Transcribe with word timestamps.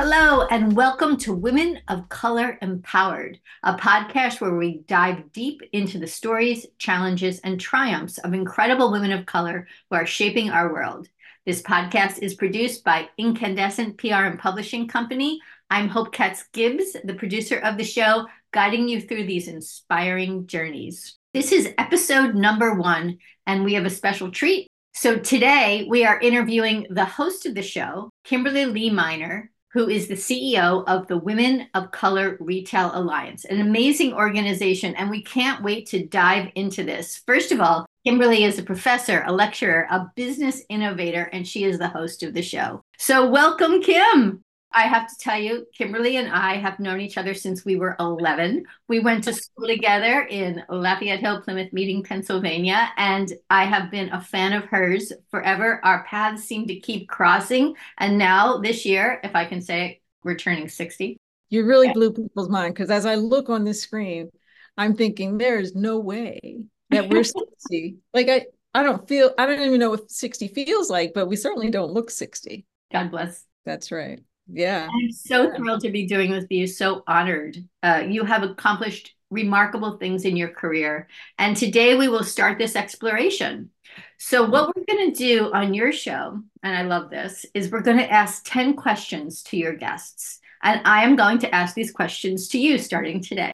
Hello, 0.00 0.46
and 0.46 0.76
welcome 0.76 1.16
to 1.16 1.32
Women 1.32 1.80
of 1.88 2.08
Color 2.08 2.56
Empowered, 2.62 3.40
a 3.64 3.74
podcast 3.74 4.40
where 4.40 4.54
we 4.54 4.84
dive 4.86 5.32
deep 5.32 5.60
into 5.72 5.98
the 5.98 6.06
stories, 6.06 6.64
challenges, 6.78 7.40
and 7.40 7.60
triumphs 7.60 8.18
of 8.18 8.32
incredible 8.32 8.92
women 8.92 9.10
of 9.10 9.26
color 9.26 9.66
who 9.90 9.96
are 9.96 10.06
shaping 10.06 10.50
our 10.50 10.72
world. 10.72 11.08
This 11.46 11.62
podcast 11.62 12.20
is 12.20 12.36
produced 12.36 12.84
by 12.84 13.08
Inkandescent 13.18 13.98
PR 13.98 14.26
and 14.26 14.38
Publishing 14.38 14.86
Company. 14.86 15.40
I'm 15.68 15.88
Hope 15.88 16.12
Katz 16.12 16.44
Gibbs, 16.52 16.96
the 17.02 17.14
producer 17.14 17.56
of 17.56 17.76
the 17.76 17.82
show, 17.82 18.28
guiding 18.52 18.88
you 18.88 19.00
through 19.00 19.26
these 19.26 19.48
inspiring 19.48 20.46
journeys. 20.46 21.16
This 21.34 21.50
is 21.50 21.74
episode 21.76 22.36
number 22.36 22.74
one, 22.74 23.18
and 23.48 23.64
we 23.64 23.74
have 23.74 23.84
a 23.84 23.90
special 23.90 24.30
treat. 24.30 24.68
So 24.94 25.18
today 25.18 25.88
we 25.90 26.04
are 26.04 26.20
interviewing 26.20 26.86
the 26.88 27.04
host 27.04 27.46
of 27.46 27.56
the 27.56 27.62
show, 27.62 28.10
Kimberly 28.22 28.64
Lee 28.64 28.90
Minor, 28.90 29.50
who 29.72 29.88
is 29.88 30.08
the 30.08 30.14
CEO 30.14 30.84
of 30.86 31.06
the 31.06 31.18
Women 31.18 31.66
of 31.74 31.90
Color 31.90 32.36
Retail 32.40 32.90
Alliance, 32.94 33.44
an 33.44 33.60
amazing 33.60 34.14
organization. 34.14 34.94
And 34.94 35.10
we 35.10 35.22
can't 35.22 35.62
wait 35.62 35.86
to 35.88 36.06
dive 36.06 36.50
into 36.54 36.84
this. 36.84 37.22
First 37.26 37.52
of 37.52 37.60
all, 37.60 37.86
Kimberly 38.04 38.44
is 38.44 38.58
a 38.58 38.62
professor, 38.62 39.24
a 39.26 39.32
lecturer, 39.32 39.86
a 39.90 40.10
business 40.16 40.62
innovator, 40.68 41.24
and 41.32 41.46
she 41.46 41.64
is 41.64 41.78
the 41.78 41.88
host 41.88 42.22
of 42.22 42.32
the 42.32 42.42
show. 42.42 42.82
So, 42.96 43.28
welcome, 43.28 43.82
Kim. 43.82 44.42
I 44.72 44.82
have 44.82 45.08
to 45.08 45.16
tell 45.18 45.38
you, 45.38 45.66
Kimberly 45.74 46.16
and 46.16 46.28
I 46.28 46.56
have 46.56 46.78
known 46.78 47.00
each 47.00 47.16
other 47.16 47.34
since 47.34 47.64
we 47.64 47.76
were 47.76 47.96
11. 47.98 48.64
We 48.86 49.00
went 49.00 49.24
to 49.24 49.32
school 49.32 49.66
together 49.66 50.22
in 50.22 50.62
Lafayette 50.68 51.20
Hill, 51.20 51.40
Plymouth 51.40 51.72
Meeting, 51.72 52.02
Pennsylvania, 52.02 52.90
and 52.96 53.32
I 53.48 53.64
have 53.64 53.90
been 53.90 54.10
a 54.10 54.20
fan 54.20 54.52
of 54.52 54.64
hers 54.64 55.12
forever. 55.30 55.80
Our 55.84 56.04
paths 56.04 56.44
seem 56.44 56.66
to 56.66 56.78
keep 56.80 57.08
crossing. 57.08 57.74
And 57.96 58.18
now, 58.18 58.58
this 58.58 58.84
year, 58.84 59.20
if 59.24 59.34
I 59.34 59.46
can 59.46 59.62
say 59.62 60.00
we're 60.22 60.36
turning 60.36 60.68
60. 60.68 61.18
You 61.50 61.64
really 61.64 61.92
blew 61.92 62.12
people's 62.12 62.50
mind 62.50 62.74
because 62.74 62.90
as 62.90 63.06
I 63.06 63.14
look 63.14 63.48
on 63.48 63.64
this 63.64 63.80
screen, 63.80 64.28
I'm 64.76 64.94
thinking 64.94 65.38
there's 65.38 65.74
no 65.74 65.98
way 65.98 66.60
that 66.90 67.08
we're 67.08 67.24
60. 67.70 67.96
like, 68.12 68.28
I, 68.28 68.46
I 68.74 68.82
don't 68.82 69.08
feel, 69.08 69.32
I 69.38 69.46
don't 69.46 69.60
even 69.60 69.80
know 69.80 69.90
what 69.90 70.10
60 70.10 70.48
feels 70.48 70.90
like, 70.90 71.12
but 71.14 71.26
we 71.26 71.36
certainly 71.36 71.70
don't 71.70 71.92
look 71.92 72.10
60. 72.10 72.66
God 72.92 73.10
bless. 73.10 73.44
That's 73.64 73.90
right. 73.90 74.20
Yeah. 74.50 74.88
I'm 74.90 75.12
so 75.12 75.54
thrilled 75.54 75.82
to 75.82 75.90
be 75.90 76.06
doing 76.06 76.30
this 76.30 76.42
with 76.42 76.52
you. 76.52 76.66
So 76.66 77.02
honored. 77.06 77.58
Uh, 77.82 78.04
you 78.08 78.24
have 78.24 78.42
accomplished 78.42 79.14
remarkable 79.30 79.98
things 79.98 80.24
in 80.24 80.36
your 80.36 80.48
career. 80.48 81.08
And 81.38 81.56
today 81.56 81.96
we 81.96 82.08
will 82.08 82.24
start 82.24 82.58
this 82.58 82.76
exploration. 82.76 83.70
So, 84.18 84.48
what 84.48 84.74
we're 84.74 84.84
going 84.84 85.12
to 85.12 85.18
do 85.18 85.52
on 85.52 85.74
your 85.74 85.92
show, 85.92 86.40
and 86.62 86.76
I 86.76 86.82
love 86.82 87.10
this, 87.10 87.46
is 87.54 87.70
we're 87.70 87.82
going 87.82 87.98
to 87.98 88.10
ask 88.10 88.44
10 88.46 88.74
questions 88.74 89.42
to 89.44 89.56
your 89.56 89.74
guests. 89.74 90.40
And 90.62 90.80
I 90.84 91.04
am 91.04 91.16
going 91.16 91.38
to 91.40 91.54
ask 91.54 91.74
these 91.74 91.92
questions 91.92 92.48
to 92.48 92.58
you 92.58 92.78
starting 92.78 93.22
today. 93.22 93.52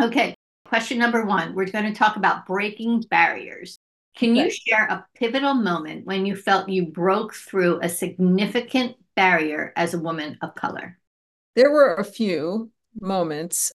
Okay. 0.00 0.34
Question 0.64 0.98
number 0.98 1.24
one 1.24 1.54
we're 1.54 1.66
going 1.66 1.90
to 1.90 1.98
talk 1.98 2.16
about 2.16 2.46
breaking 2.46 3.02
barriers. 3.10 3.78
Can 4.16 4.34
you 4.34 4.50
share 4.50 4.86
a 4.86 5.06
pivotal 5.14 5.54
moment 5.54 6.04
when 6.04 6.26
you 6.26 6.34
felt 6.34 6.68
you 6.68 6.86
broke 6.86 7.34
through 7.34 7.78
a 7.82 7.88
significant 7.88 8.96
barrier 9.18 9.72
as 9.74 9.94
a 9.94 9.98
woman 9.98 10.38
of 10.42 10.54
color? 10.54 10.96
There 11.56 11.72
were 11.72 11.96
a 11.96 12.04
few 12.04 12.70
moments, 13.00 13.72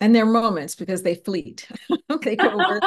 and 0.00 0.14
they're 0.14 0.24
moments 0.24 0.74
because 0.74 1.02
they 1.02 1.16
fleet. 1.16 1.68
they 2.22 2.34
go 2.34 2.48
over. 2.48 2.80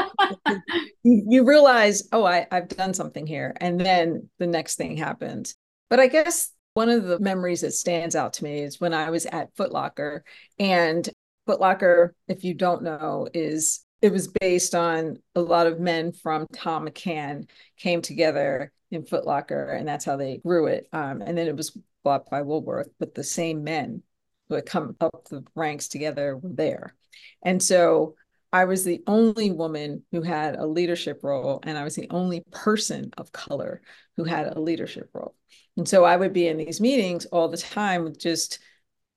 you, 1.04 1.26
you 1.30 1.46
realize, 1.46 2.10
oh, 2.12 2.26
I, 2.26 2.48
I've 2.52 2.68
done 2.68 2.96
something 2.96 3.28
here. 3.28 3.56
And 3.62 3.80
then 3.80 4.28
the 4.40 4.48
next 4.48 4.76
thing 4.76 4.98
happens. 4.98 5.56
But 5.90 6.00
I 6.00 6.08
guess 6.08 6.52
one 6.74 6.90
of 6.90 7.04
the 7.04 7.20
memories 7.20 7.62
that 7.62 7.74
stands 7.74 8.16
out 8.16 8.34
to 8.34 8.44
me 8.44 8.62
is 8.62 8.80
when 8.80 8.94
I 8.94 9.12
was 9.12 9.28
at 9.28 9.56
Footlocker. 9.56 10.22
And 10.58 11.08
Footlocker, 11.48 12.12
if 12.28 12.44
you 12.44 12.56
don't 12.56 12.82
know, 12.82 13.28
is 13.34 13.86
it 14.02 14.12
was 14.12 14.28
based 14.28 14.74
on 14.74 15.18
a 15.36 15.42
lot 15.42 15.68
of 15.68 15.80
men 15.80 16.12
from 16.12 16.48
Thom 16.54 16.88
McAn 16.88 17.48
came 17.78 18.02
together 18.02 18.72
in 18.92 19.04
Footlocker, 19.04 19.78
and 19.78 19.88
that's 19.88 20.06
how 20.06 20.16
they 20.16 20.38
grew 20.38 20.68
it. 20.68 20.88
Um, 20.92 21.22
and 21.22 21.38
then 21.38 21.48
it 21.48 21.56
was 21.56 21.78
bought 22.04 22.30
by 22.30 22.42
Woolworth, 22.42 22.90
but 23.00 23.16
the 23.16 23.24
same 23.24 23.64
men 23.64 24.04
who 24.48 24.56
had 24.56 24.66
come 24.66 24.96
up 25.00 25.28
the 25.30 25.44
ranks 25.56 25.88
together 25.88 26.38
were 26.38 26.50
there. 26.52 26.96
And 27.44 27.62
so 27.62 28.16
I 28.52 28.66
was 28.66 28.84
the 28.84 29.04
only 29.06 29.52
woman 29.52 30.04
who 30.12 30.22
had 30.22 30.56
a 30.56 30.66
leadership 30.66 31.20
role, 31.24 31.60
and 31.64 31.78
I 31.78 31.84
was 31.84 31.96
the 31.96 32.10
only 32.10 32.44
person 32.52 33.12
of 33.18 33.32
color 33.32 33.82
who 34.18 34.24
had 34.24 34.48
a 34.48 34.60
leadership 34.60 35.10
role. 35.14 35.36
And 35.78 35.88
so 35.88 36.04
I 36.04 36.18
would 36.18 36.34
be 36.34 36.48
in 36.48 36.58
these 36.58 36.82
meetings 36.82 37.26
all 37.28 37.48
the 37.48 37.58
time 37.58 38.04
with 38.04 38.20
just 38.20 38.60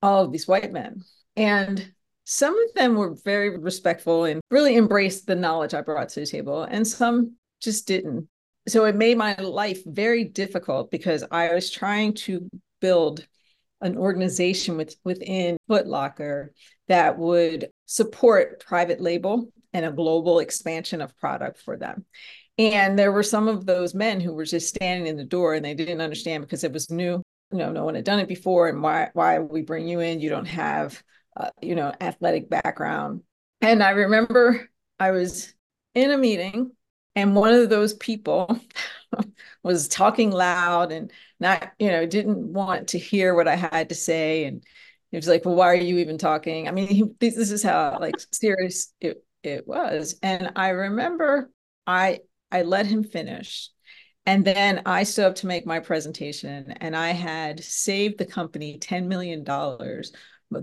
all 0.03 0.25
of 0.25 0.33
these 0.33 0.47
white 0.47 0.73
men. 0.73 1.03
And 1.35 1.93
some 2.25 2.57
of 2.57 2.75
them 2.75 2.95
were 2.95 3.15
very 3.25 3.59
respectful 3.59 4.25
and 4.25 4.41
really 4.51 4.77
embraced 4.77 5.27
the 5.27 5.35
knowledge 5.35 5.75
I 5.75 5.81
brought 5.81 6.11
to 6.11 6.21
the 6.21 6.27
table, 6.27 6.63
and 6.65 6.87
some 6.87 7.37
just 7.61 7.87
didn't. 7.87 8.29
So 8.69 8.85
it 8.85 8.95
made 8.95 9.19
my 9.19 9.35
life 9.37 9.83
very 9.87 10.25
difficult 10.25 10.91
because 10.91 11.25
I 11.31 11.53
was 11.53 11.71
trying 11.71 12.15
to 12.15 12.49
build 12.83 13.27
an 13.81 13.97
organization 13.97 14.77
with, 14.77 14.95
within 15.05 15.57
Footlocker 15.71 16.49
that 16.89 17.19
would 17.19 17.71
support 17.87 18.65
private 18.65 19.01
label 19.01 19.49
and 19.73 19.87
a 19.87 19.91
global 19.93 20.41
expansion 20.41 21.01
of 21.01 21.17
product 21.17 21.59
for 21.59 21.79
them. 21.79 22.05
And 22.59 22.99
there 22.99 23.13
were 23.13 23.23
some 23.23 23.49
of 23.49 23.65
those 23.65 23.95
men 23.95 24.21
who 24.21 24.35
were 24.35 24.45
just 24.45 24.69
standing 24.69 25.07
in 25.07 25.17
the 25.17 25.25
door 25.25 25.55
and 25.55 25.65
they 25.65 25.75
didn't 25.75 26.03
understand 26.03 26.43
because 26.43 26.65
it 26.65 26.73
was 26.73 26.91
new. 26.91 27.23
You 27.51 27.59
know, 27.59 27.73
no 27.73 27.85
one 27.85 27.95
had 27.95 28.05
done 28.05 28.19
it 28.19 28.29
before. 28.29 28.69
And 28.69 28.83
why, 28.83 29.09
why 29.15 29.39
we 29.39 29.63
bring 29.63 29.89
you 29.89 30.01
in? 30.01 30.21
You 30.21 30.29
don't 30.29 30.47
have, 30.47 31.03
uh, 31.37 31.51
you 31.63 31.75
know, 31.75 31.93
athletic 32.01 32.51
background. 32.51 33.23
And 33.61 33.83
I 33.83 33.91
remember 33.91 34.69
I 34.99 35.13
was 35.13 35.55
in 35.95 36.11
a 36.11 36.19
meeting 36.19 36.73
and 37.15 37.35
one 37.35 37.55
of 37.55 37.69
those 37.69 37.95
people 37.95 38.59
was 39.63 39.89
talking 39.89 40.31
loud 40.31 40.93
and 40.93 41.13
not 41.39 41.73
you 41.79 41.89
know 41.89 42.07
didn't 42.07 42.53
want 42.53 42.89
to 42.89 42.99
hear 42.99 43.35
what 43.35 43.49
i 43.49 43.57
had 43.57 43.89
to 43.91 43.95
say. 43.95 44.45
And 44.45 44.65
he 45.11 45.17
was 45.17 45.29
like 45.29 45.45
well 45.45 45.55
why 45.55 45.67
are 45.69 45.75
you 45.75 45.99
even 45.99 46.19
talking? 46.19 46.69
I 46.69 46.73
mean 46.73 46.89
he, 46.89 47.05
this 47.21 47.37
is 47.37 47.63
how 47.63 47.99
like 48.01 48.15
serious 48.33 48.93
it, 49.01 49.25
it 49.43 49.67
was. 49.67 50.17
And 50.23 50.53
i 50.57 50.71
remember 50.71 51.51
i 51.87 52.21
i 52.51 52.63
let 52.63 52.87
him 52.87 53.05
finish. 53.05 53.69
And 54.25 54.45
then 54.45 54.83
i 54.87 55.03
stood 55.03 55.27
up 55.27 55.35
to 55.37 55.47
make 55.47 55.67
my 55.67 55.81
presentation 55.81 56.73
and 56.81 56.97
i 56.97 57.11
had 57.11 57.63
saved 57.63 58.19
the 58.19 58.27
company 58.27 58.79
$10 58.79 59.07
million 59.07 59.45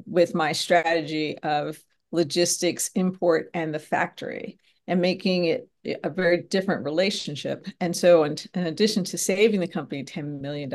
with 0.05 0.35
my 0.35 0.51
strategy 0.51 1.37
of 1.39 1.77
logistics 2.11 2.89
import 2.95 3.49
and 3.53 3.73
the 3.73 3.79
factory 3.79 4.57
and 4.87 5.01
making 5.01 5.45
it 5.45 5.68
a 5.85 6.09
very 6.09 6.43
different 6.43 6.83
relationship. 6.83 7.67
And 7.79 7.95
so, 7.95 8.23
in, 8.23 8.37
in 8.53 8.67
addition 8.67 9.03
to 9.05 9.17
saving 9.17 9.59
the 9.59 9.67
company 9.67 10.03
$10 10.03 10.41
million, 10.41 10.69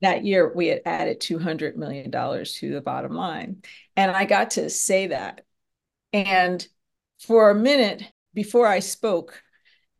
that 0.00 0.24
year 0.24 0.52
we 0.54 0.68
had 0.68 0.82
added 0.84 1.20
$200 1.20 1.76
million 1.76 2.10
to 2.10 2.72
the 2.72 2.80
bottom 2.80 3.12
line. 3.12 3.62
And 3.96 4.10
I 4.10 4.24
got 4.24 4.52
to 4.52 4.70
say 4.70 5.08
that. 5.08 5.44
And 6.12 6.66
for 7.20 7.50
a 7.50 7.54
minute 7.54 8.04
before 8.34 8.66
I 8.66 8.78
spoke, 8.78 9.42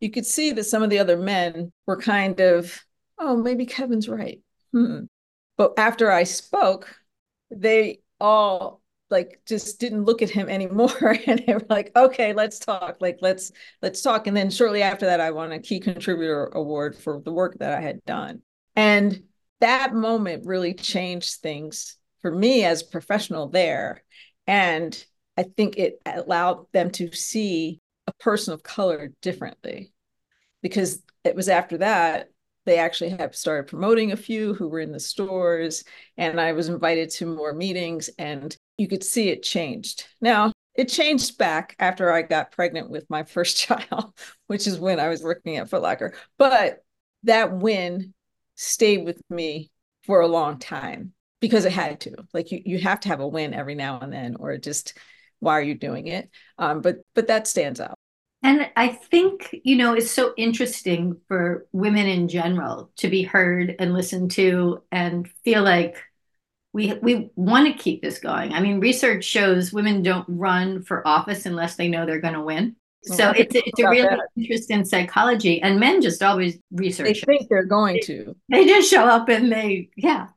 you 0.00 0.11
could 0.11 0.27
see 0.27 0.53
that 0.53 0.65
some 0.65 0.83
of 0.83 0.91
the 0.91 1.00
other 1.00 1.17
men 1.17 1.72
were 1.87 2.00
kind 2.00 2.38
of, 2.41 2.84
oh, 3.19 3.37
maybe 3.37 3.67
Kevin's 3.67 4.09
right. 4.09 4.41
Hmm. 4.72 5.05
But 5.56 5.75
after 5.77 6.11
I 6.11 6.22
spoke, 6.22 6.94
they 7.50 8.00
all 8.21 8.78
like 9.10 9.41
just 9.46 9.80
didn't 9.80 10.04
look 10.04 10.22
at 10.22 10.30
him 10.30 10.48
anymore 10.48 11.16
and 11.26 11.42
they 11.46 11.54
were 11.54 11.66
like 11.69 11.91
okay 11.96 12.32
let's 12.32 12.58
talk 12.58 12.96
like 13.00 13.19
let's 13.20 13.52
let's 13.82 14.02
talk. 14.02 14.26
And 14.26 14.36
then 14.36 14.50
shortly 14.50 14.82
after 14.82 15.06
that 15.06 15.20
i 15.20 15.31
won 15.31 15.52
a 15.52 15.60
key 15.60 15.81
contributor 15.81 16.46
award 16.46 16.96
for 16.96 17.20
the 17.20 17.32
work 17.32 17.58
that 17.58 17.76
i 17.76 17.81
had 17.81 18.05
done. 18.05 18.43
And 18.76 19.22
that 19.60 19.94
moment 19.94 20.46
really 20.46 20.75
changed 20.75 21.37
things 21.37 21.96
for 22.22 22.31
me 22.31 22.64
as 22.64 22.82
a 22.82 22.87
professional 22.87 23.49
there. 23.49 24.02
And 24.46 25.05
i 25.37 25.43
think 25.43 25.76
it 25.76 26.00
allowed 26.06 26.66
them 26.72 26.90
to 26.93 27.12
see 27.12 27.81
a 28.06 28.12
person 28.14 28.54
of 28.54 28.62
color 28.62 29.12
differently 29.20 29.93
because 30.62 31.02
it 31.25 31.37
was 31.37 31.49
after 31.49 31.78
that 31.78 32.31
they 32.69 32.79
actually 32.79 33.11
have 33.11 33.35
started 33.35 33.69
promoting 33.69 34.12
a 34.12 34.17
few 34.17 34.55
who 34.55 34.69
were 34.69 34.81
in 34.81 34.93
the 34.93 35.00
stores 35.00 35.85
and 36.17 36.41
i 36.41 36.53
was 36.53 36.69
invited 36.69 37.11
to 37.11 37.26
more 37.26 37.53
meetings 37.53 38.11
and 38.19 38.56
you 38.76 38.87
could 38.87 39.03
see 39.03 39.29
it 39.29 39.43
changed. 39.43 40.06
Now 40.20 40.53
it 40.75 40.88
changed 40.88 41.38
back 41.38 41.75
after 41.81 42.12
i 42.12 42.23
got 42.23 42.53
pregnant 42.53 42.91
with 42.91 43.09
my 43.11 43.23
first 43.35 43.56
child 43.56 44.12
which 44.47 44.67
is 44.67 44.79
when 44.79 45.00
i 45.00 45.09
was 45.09 45.23
working 45.23 45.56
at 45.56 45.69
Footlocker 45.69 46.15
but 46.37 46.85
that 47.25 47.53
win 47.53 48.15
stayed 48.55 49.05
with 49.05 49.21
me 49.31 49.71
for 50.05 50.21
a 50.21 50.29
long 50.29 50.59
time 50.59 51.12
because 51.41 51.64
it 51.64 51.73
had 51.73 52.00
to. 52.00 52.14
Like 52.32 52.50
you, 52.50 52.62
you 52.64 52.79
have 52.79 53.00
to 53.00 53.09
have 53.09 53.21
a 53.21 53.29
win 53.29 53.55
every 53.55 53.75
now 53.75 54.00
and 54.00 54.12
then 54.12 54.37
or 54.38 54.56
just 54.59 54.97
why 55.41 55.53
are 55.53 55.62
you 55.62 55.75
doing 55.75 56.09
it? 56.09 56.31
Um, 56.59 56.81
but 56.81 56.97
but 57.14 57.29
that 57.29 57.47
stands 57.47 57.81
out 57.81 57.98
and 58.49 58.71
I 58.77 58.89
think, 58.89 59.55
you 59.62 59.77
know, 59.77 59.93
it's 59.93 60.11
so 60.11 60.33
interesting 60.39 61.21
for 61.29 61.67
women 61.73 62.06
in 62.06 62.29
general 62.29 62.91
to 62.97 63.09
be 63.09 63.23
heard 63.23 63.77
and 63.79 63.93
listened 63.93 64.31
to 64.33 64.83
and 64.91 65.29
feel 65.45 65.62
like 65.62 66.03
we 66.73 66.95
we 67.03 67.29
want 67.37 67.67
to 67.67 67.83
keep 67.83 68.00
this 68.00 68.19
going. 68.19 68.55
I 68.55 68.61
mean, 68.61 68.81
research 68.81 69.25
shows 69.25 69.71
women 69.71 70.03
don't 70.03 70.25
run 70.29 70.83
for 70.83 71.06
office 71.06 71.45
unless 71.45 71.77
they 71.77 71.89
know 71.89 72.06
they're 72.06 72.23
going 72.23 72.35
to 72.35 72.41
win. 72.41 72.77
So 73.03 73.31
it's 73.37 73.55
a, 73.55 73.62
it's 73.67 73.81
a 73.81 73.91
real 73.91 74.09
that. 74.09 74.21
interest 74.35 74.71
in 74.71 74.83
psychology, 74.87 75.61
and 75.61 75.79
men 75.79 76.00
just 76.00 76.23
always 76.23 76.59
research. 76.71 77.21
They 77.27 77.37
think 77.37 77.50
they're 77.50 77.67
going 77.67 78.00
to. 78.05 78.35
They 78.49 78.65
just 78.65 78.91
show 78.91 79.05
up 79.05 79.29
and 79.29 79.53
they 79.53 79.91
yeah. 79.95 80.29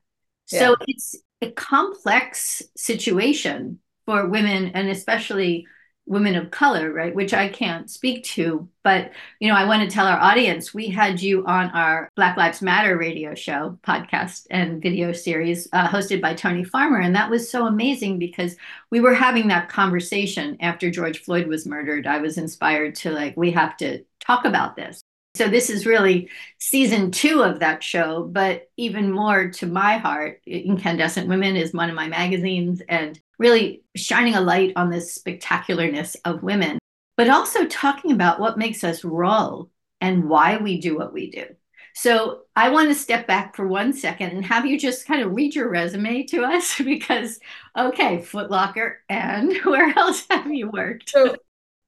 yeah. 0.50 0.58
So 0.58 0.76
it's 0.86 1.16
a 1.40 1.50
complex 1.50 2.62
situation 2.76 3.78
for 4.04 4.26
women, 4.26 4.72
and 4.74 4.90
especially 4.90 5.66
women 6.06 6.34
of 6.34 6.50
color, 6.50 6.92
right? 6.92 7.14
Which 7.14 7.32
I 7.32 7.48
can't 7.48 7.90
speak 7.90 8.24
to, 8.24 8.68
but 8.82 9.12
you 9.40 9.48
know, 9.48 9.54
I 9.54 9.66
want 9.66 9.88
to 9.88 9.94
tell 9.94 10.06
our 10.06 10.18
audience 10.18 10.74
we 10.74 10.88
had 10.88 11.22
you 11.22 11.44
on 11.46 11.70
our 11.70 12.08
Black 12.16 12.36
Lives 12.36 12.62
Matter 12.62 12.96
radio 12.98 13.34
show, 13.34 13.78
podcast, 13.86 14.46
and 14.50 14.82
video 14.82 15.12
series 15.12 15.68
uh, 15.72 15.88
hosted 15.88 16.20
by 16.20 16.34
Tony 16.34 16.64
Farmer, 16.64 17.00
and 17.00 17.14
that 17.14 17.30
was 17.30 17.50
so 17.50 17.66
amazing 17.66 18.18
because 18.18 18.56
we 18.90 19.00
were 19.00 19.14
having 19.14 19.48
that 19.48 19.68
conversation 19.68 20.56
after 20.60 20.90
George 20.90 21.20
Floyd 21.20 21.46
was 21.46 21.66
murdered. 21.66 22.06
I 22.06 22.18
was 22.18 22.38
inspired 22.38 22.94
to 22.96 23.10
like, 23.10 23.36
we 23.36 23.50
have 23.52 23.76
to 23.78 24.04
talk 24.20 24.44
about 24.44 24.76
this. 24.76 25.01
So 25.34 25.48
this 25.48 25.70
is 25.70 25.86
really 25.86 26.28
season 26.58 27.10
two 27.10 27.42
of 27.42 27.60
that 27.60 27.82
show, 27.82 28.24
but 28.24 28.70
even 28.76 29.10
more 29.10 29.50
to 29.50 29.66
my 29.66 29.96
heart, 29.96 30.42
Inkandescent 30.46 31.26
Women 31.26 31.56
is 31.56 31.72
one 31.72 31.88
of 31.88 31.96
my 31.96 32.06
magazines, 32.06 32.82
and 32.86 33.18
really 33.38 33.82
shining 33.96 34.34
a 34.34 34.40
light 34.40 34.72
on 34.76 34.90
this 34.90 35.18
spectacularness 35.18 36.16
of 36.26 36.42
women, 36.42 36.78
but 37.16 37.30
also 37.30 37.66
talking 37.66 38.12
about 38.12 38.40
what 38.40 38.58
makes 38.58 38.84
us 38.84 39.04
roll 39.04 39.70
and 40.02 40.28
why 40.28 40.58
we 40.58 40.78
do 40.78 40.98
what 40.98 41.14
we 41.14 41.30
do. 41.30 41.46
So 41.94 42.42
I 42.54 42.68
want 42.68 42.88
to 42.88 42.94
step 42.94 43.26
back 43.26 43.56
for 43.56 43.66
one 43.66 43.92
second 43.92 44.30
and 44.30 44.44
have 44.44 44.66
you 44.66 44.78
just 44.78 45.06
kind 45.06 45.22
of 45.22 45.34
read 45.34 45.54
your 45.54 45.68
resume 45.68 46.24
to 46.24 46.44
us 46.44 46.78
because, 46.84 47.40
okay, 47.76 48.18
Footlocker, 48.18 48.96
and 49.08 49.56
where 49.64 49.96
else 49.96 50.26
have 50.30 50.52
you 50.52 50.70
worked? 50.70 51.10
So 51.10 51.36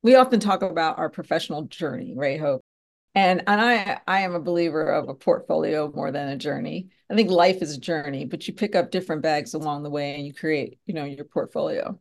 we 0.02 0.14
often 0.14 0.40
talk 0.40 0.62
about 0.62 0.98
our 0.98 1.10
professional 1.10 1.62
journey, 1.62 2.14
right, 2.16 2.40
Hope? 2.40 2.62
And 3.14 3.42
and 3.46 3.60
I 3.60 4.00
I 4.06 4.20
am 4.20 4.34
a 4.34 4.40
believer 4.40 4.90
of 4.90 5.08
a 5.08 5.14
portfolio 5.14 5.90
more 5.94 6.10
than 6.10 6.28
a 6.28 6.36
journey. 6.36 6.88
I 7.08 7.14
think 7.14 7.30
life 7.30 7.62
is 7.62 7.76
a 7.76 7.80
journey, 7.80 8.24
but 8.24 8.48
you 8.48 8.54
pick 8.54 8.74
up 8.74 8.90
different 8.90 9.22
bags 9.22 9.54
along 9.54 9.84
the 9.84 9.90
way 9.90 10.16
and 10.16 10.26
you 10.26 10.34
create, 10.34 10.80
you 10.86 10.94
know, 10.94 11.04
your 11.04 11.24
portfolio. 11.24 11.98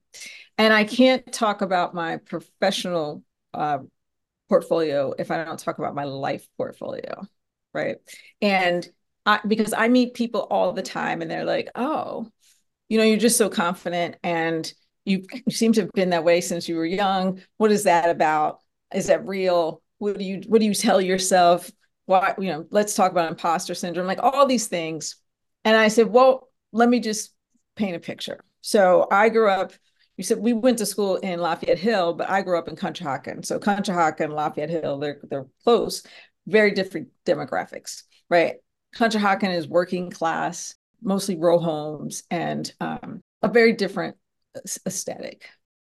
And 0.58 0.74
I 0.74 0.86
can't 0.86 1.32
talk 1.32 1.62
about 1.62 1.94
my 1.94 2.18
professional 2.18 3.24
uh, 3.54 3.80
portfolio 4.50 5.14
if 5.20 5.32
I 5.32 5.44
don't 5.44 5.60
talk 5.60 5.78
about 5.80 5.96
my 5.96 6.06
life 6.06 6.48
portfolio, 6.58 7.28
right? 7.74 7.98
And 8.42 8.88
I, 9.26 9.40
because 9.48 9.74
I 9.74 9.90
meet 9.90 10.16
people 10.16 10.42
all 10.42 10.74
the 10.74 10.82
time 10.82 11.22
and 11.22 11.30
they're 11.30 11.46
like, 11.46 11.70
"Oh, 11.76 12.28
you 12.90 12.98
know, 12.98 13.04
you're 13.04 13.18
just 13.18 13.38
so 13.38 13.50
confident 13.50 14.18
and 14.24 14.72
you, 15.06 15.24
you 15.46 15.54
seem 15.54 15.74
to 15.74 15.82
have 15.82 15.92
been 15.94 16.10
that 16.12 16.24
way 16.24 16.42
since 16.42 16.68
you 16.68 16.76
were 16.76 16.86
young. 16.86 17.42
What 17.58 17.72
is 17.72 17.84
that 17.84 18.10
about? 18.10 18.62
Is 18.94 19.08
that 19.08 19.28
real?" 19.28 19.83
What 20.04 20.18
do 20.18 20.26
you 20.26 20.42
what 20.48 20.60
do 20.60 20.66
you 20.66 20.74
tell 20.74 21.00
yourself? 21.00 21.72
Why 22.06 22.36
you 22.38 22.50
know 22.50 22.66
let's 22.70 22.96
talk 22.96 23.12
about 23.12 23.32
imposter 23.32 23.74
syndrome 23.74 24.08
like 24.08 24.22
all 24.22 24.46
these 24.46 24.68
things. 24.68 25.16
And 25.64 25.78
i 25.78 25.88
said 25.88 26.08
well 26.08 26.50
let 26.74 26.90
me 26.90 27.00
just 27.00 27.34
paint 27.76 27.96
a 27.96 28.00
picture. 28.00 28.44
So 28.62 29.08
i 29.10 29.30
grew 29.30 29.50
up 29.50 29.72
you 30.18 30.24
said 30.24 30.40
we 30.40 30.54
went 30.54 30.78
to 30.80 30.86
school 30.86 31.16
in 31.18 31.40
lafayette 31.40 31.80
hill 31.80 32.14
but 32.14 32.30
i 32.30 32.42
grew 32.42 32.58
up 32.58 32.68
in 32.68 32.76
conshohocken. 32.76 33.46
So 33.46 33.60
conshohocken 33.60 34.26
and 34.26 34.34
lafayette 34.34 34.70
hill 34.70 35.00
they're 35.00 35.20
they're 35.24 35.48
close 35.64 36.04
very 36.46 36.72
different 36.72 37.08
demographics 37.26 38.04
right? 38.30 38.56
Conshohocken 38.96 39.56
is 39.56 39.68
working 39.68 40.10
class 40.10 40.76
mostly 41.02 41.36
row 41.36 41.60
homes 41.60 42.24
and 42.32 42.72
um, 42.80 43.22
a 43.42 43.48
very 43.48 43.74
different 43.74 44.18
aesthetic. 44.86 45.46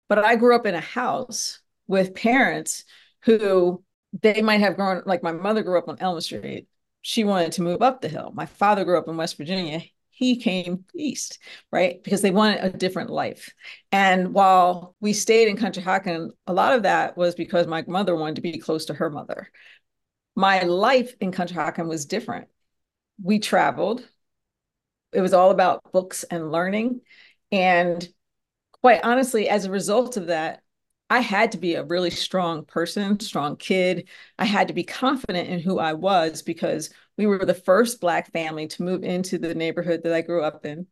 But 0.08 0.18
i 0.18 0.36
grew 0.36 0.54
up 0.54 0.66
in 0.66 0.74
a 0.74 0.80
house 0.80 1.60
with 1.86 2.14
parents 2.14 2.84
who 3.24 3.82
they 4.20 4.42
might 4.42 4.60
have 4.60 4.76
grown 4.76 5.02
like 5.06 5.22
my 5.22 5.32
mother 5.32 5.62
grew 5.62 5.78
up 5.78 5.88
on 5.88 5.98
Elm 6.00 6.20
Street. 6.20 6.68
She 7.00 7.24
wanted 7.24 7.52
to 7.52 7.62
move 7.62 7.82
up 7.82 8.00
the 8.00 8.08
hill. 8.08 8.32
My 8.34 8.46
father 8.46 8.84
grew 8.84 8.98
up 8.98 9.08
in 9.08 9.16
West 9.16 9.36
Virginia. 9.36 9.80
He 10.10 10.36
came 10.36 10.84
east, 10.94 11.38
right? 11.72 12.02
Because 12.02 12.22
they 12.22 12.30
wanted 12.30 12.62
a 12.62 12.70
different 12.76 13.10
life. 13.10 13.52
And 13.90 14.34
while 14.34 14.94
we 15.00 15.14
stayed 15.14 15.48
in 15.48 15.56
Country 15.56 15.82
Conshohocken, 15.82 16.30
a 16.46 16.52
lot 16.52 16.74
of 16.74 16.82
that 16.84 17.16
was 17.16 17.34
because 17.34 17.66
my 17.66 17.82
mother 17.88 18.14
wanted 18.14 18.36
to 18.36 18.42
be 18.42 18.58
close 18.58 18.84
to 18.86 18.94
her 18.94 19.10
mother. 19.10 19.50
My 20.36 20.62
life 20.62 21.14
in 21.20 21.32
Country 21.32 21.56
Conshohocken 21.56 21.88
was 21.88 22.06
different. 22.06 22.48
We 23.22 23.38
traveled. 23.38 24.06
It 25.12 25.22
was 25.22 25.32
all 25.32 25.50
about 25.50 25.92
books 25.92 26.24
and 26.24 26.52
learning. 26.52 27.00
And 27.50 28.06
quite 28.80 29.00
honestly, 29.02 29.48
as 29.48 29.64
a 29.64 29.70
result 29.70 30.16
of 30.16 30.26
that, 30.26 30.61
I 31.12 31.20
had 31.20 31.52
to 31.52 31.58
be 31.58 31.74
a 31.74 31.84
really 31.84 32.08
strong 32.08 32.64
person, 32.64 33.20
strong 33.20 33.56
kid. 33.56 34.08
I 34.38 34.46
had 34.46 34.68
to 34.68 34.74
be 34.74 34.82
confident 34.82 35.46
in 35.46 35.60
who 35.60 35.78
I 35.78 35.92
was 35.92 36.40
because 36.40 36.88
we 37.18 37.26
were 37.26 37.44
the 37.44 37.52
first 37.52 38.00
Black 38.00 38.32
family 38.32 38.66
to 38.68 38.82
move 38.82 39.04
into 39.04 39.36
the 39.36 39.54
neighborhood 39.54 40.04
that 40.04 40.14
I 40.14 40.22
grew 40.22 40.42
up 40.42 40.64
in, 40.64 40.86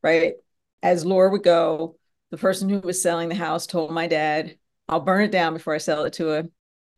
right? 0.00 0.34
As 0.80 1.04
Laura 1.04 1.28
would 1.28 1.42
go, 1.42 1.98
the 2.30 2.36
person 2.36 2.68
who 2.68 2.78
was 2.78 3.02
selling 3.02 3.28
the 3.28 3.34
house 3.34 3.66
told 3.66 3.90
my 3.90 4.06
dad, 4.06 4.56
I'll 4.88 5.00
burn 5.00 5.24
it 5.24 5.32
down 5.32 5.54
before 5.54 5.74
I 5.74 5.78
sell 5.78 6.04
it 6.04 6.12
to 6.14 6.30
him. 6.30 6.52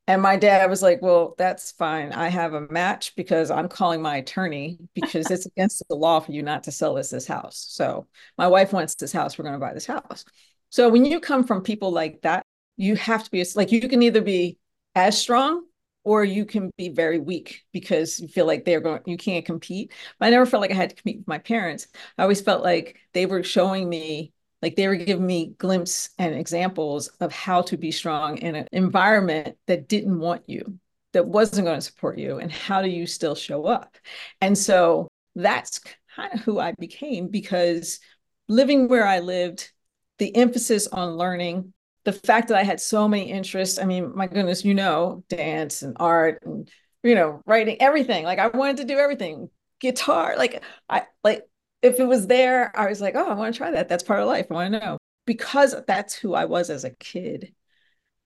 And 0.07 0.21
my 0.21 0.37
dad 0.37 0.69
was 0.69 0.83
like, 0.83 1.01
Well, 1.01 1.35
that's 1.39 1.73
fine. 1.73 2.13
I 2.13 2.29
have 2.29 2.53
a 2.53 2.69
match 2.69 3.17
because 3.17 3.51
I'm 3.51 3.71
calling 3.71 4.03
my 4.03 4.19
attorney 4.19 4.79
because 4.93 5.31
it's 5.31 5.47
against 5.47 5.83
the 5.89 5.97
law 5.97 6.21
for 6.21 6.33
you 6.33 6.43
not 6.43 6.65
to 6.65 6.73
sell 6.73 6.99
us 6.99 7.09
this 7.09 7.27
house. 7.27 7.65
So 7.71 8.07
my 8.37 8.49
wife 8.49 8.75
wants 8.75 8.97
this 8.97 9.13
house. 9.13 9.39
We're 9.39 9.45
going 9.45 9.55
to 9.55 9.67
buy 9.67 9.73
this 9.73 9.87
house. 9.87 10.27
So 10.69 10.91
when 10.91 11.07
you 11.07 11.21
come 11.21 11.43
from 11.43 11.63
people 11.63 11.91
like 11.91 12.21
that, 12.21 12.45
you 12.77 12.97
have 12.97 13.25
to 13.25 13.31
be 13.31 13.45
like 13.55 13.73
you 13.73 13.81
can 13.89 14.03
either 14.03 14.21
be 14.21 14.59
as 14.95 15.19
strong 15.19 15.65
or 16.05 16.25
you 16.25 16.45
can 16.45 16.71
be 16.79 16.89
very 16.89 17.19
weak 17.19 17.65
because 17.73 18.21
you 18.21 18.29
feel 18.29 18.47
like 18.47 18.65
they're 18.65 18.81
going 18.81 19.01
you 19.07 19.17
can't 19.17 19.45
compete. 19.45 19.93
But 20.19 20.27
i 20.27 20.31
never 20.31 20.47
felt 20.47 20.61
like 20.61 20.71
i 20.71 20.75
had 20.75 20.91
to 20.91 20.97
compete 20.97 21.19
with 21.19 21.29
my 21.29 21.39
parents. 21.39 21.89
I 22.19 22.23
always 22.23 22.41
felt 22.41 22.63
like 22.63 22.99
they 23.13 23.27
were 23.27 23.43
showing 23.43 23.89
me 23.89 24.33
like 24.63 24.77
they 24.77 24.89
were 24.89 24.97
giving 24.97 25.27
me 25.27 25.55
glimpses 25.59 26.11
and 26.19 26.35
examples 26.35 27.09
of 27.21 27.31
how 27.33 27.63
to 27.63 27.77
be 27.77 27.93
strong 27.93 28.39
in 28.39 28.55
an 28.55 28.67
environment 28.73 29.57
that 29.67 29.87
didn't 29.87 30.19
want 30.19 30.43
you 30.47 30.79
that 31.13 31.27
wasn't 31.27 31.67
going 31.67 31.79
to 31.79 31.83
support 31.83 32.19
you 32.19 32.39
and 32.39 32.51
how 32.51 32.83
do 32.83 32.89
you 32.89 33.07
still 33.07 33.35
show 33.35 33.67
up? 33.67 33.97
And 34.41 34.57
so 34.57 35.09
that's 35.37 35.81
kind 36.17 36.33
of 36.33 36.41
who 36.41 36.59
i 36.59 36.73
became 36.73 37.29
because 37.29 38.01
living 38.49 38.89
where 38.89 39.07
i 39.07 39.21
lived 39.21 39.71
the 40.19 40.35
emphasis 40.35 40.89
on 40.89 41.17
learning 41.17 41.73
the 42.07 42.13
fact 42.13 42.49
that 42.49 42.57
I 42.57 42.63
had 42.63 42.81
so 42.81 43.09
many 43.09 43.31
interests, 43.31 43.81
I 43.81 43.85
mean, 43.85 44.13
my 44.15 44.29
goodness, 44.29 44.65
you 44.65 44.75
know, 44.75 45.25
dance 45.29 45.83
and 45.83 45.97
art 45.99 46.43
and 46.45 46.71
you 47.03 47.15
know, 47.15 47.43
writing, 47.47 47.81
everything. 47.81 48.25
Like 48.25 48.39
I 48.39 48.49
wanted 48.49 48.79
to 48.79 48.85
do 48.85 48.99
everything. 48.99 49.51
Guitar, 49.81 50.37
like 50.39 50.63
I 50.89 51.03
like 51.23 51.43
if 51.83 52.01
it 52.01 52.07
was 52.07 52.27
there, 52.27 52.77
I 52.79 52.89
was 52.89 53.01
like, 53.01 53.17
oh, 53.17 53.29
I 53.29 53.35
want 53.35 53.55
to 53.55 53.59
try 53.59 53.73
that. 53.73 53.89
That's 53.89 54.05
part 54.05 54.21
of 54.21 54.27
life. 54.27 54.47
I 54.51 54.55
want 54.55 54.73
to 54.73 54.81
know. 54.81 54.99
Because 55.27 55.75
that's 55.87 56.15
who 56.15 56.35
I 56.35 56.45
was 56.45 56.71
as 56.71 56.85
a 56.85 56.91
kid. 56.91 57.53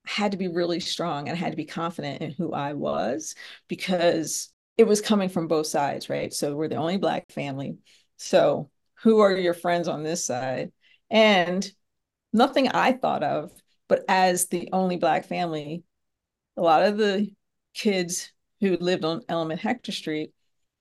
I 0.07 0.11
had 0.11 0.33
to 0.33 0.39
be 0.39 0.49
really 0.49 0.81
strong 0.81 1.29
and 1.29 1.37
I 1.37 1.41
had 1.41 1.53
to 1.53 1.57
be 1.57 1.65
confident 1.65 2.23
in 2.23 2.33
who 2.33 2.53
I 2.53 2.75
was 2.75 3.35
because 3.67 4.53
it 4.77 4.87
was 4.87 5.01
coming 5.01 5.31
from 5.31 5.49
both 5.49 5.67
sides, 5.67 6.11
right? 6.11 6.33
So 6.33 6.55
we're 6.55 6.69
the 6.69 6.77
only 6.77 6.99
black 6.99 7.33
family. 7.33 7.79
So 8.19 8.71
who 9.03 9.21
are 9.21 9.33
your 9.33 9.55
friends 9.55 9.89
on 9.89 10.03
this 10.03 10.25
side? 10.25 10.73
And 11.11 11.67
nothing 12.33 12.69
I 12.69 12.93
thought 12.93 13.23
of 13.23 13.51
but 13.91 14.05
as 14.09 14.47
the 14.47 14.69
only 14.73 14.97
Black 14.97 15.27
family, 15.27 15.83
a 16.57 16.63
lot 16.63 16.85
of 16.85 16.97
the 16.97 17.29
kids 17.75 18.33
who 18.61 18.77
lived 18.77 19.05
on 19.05 19.23
Element 19.29 19.61
Hector 19.61 19.91
Street 19.91 20.33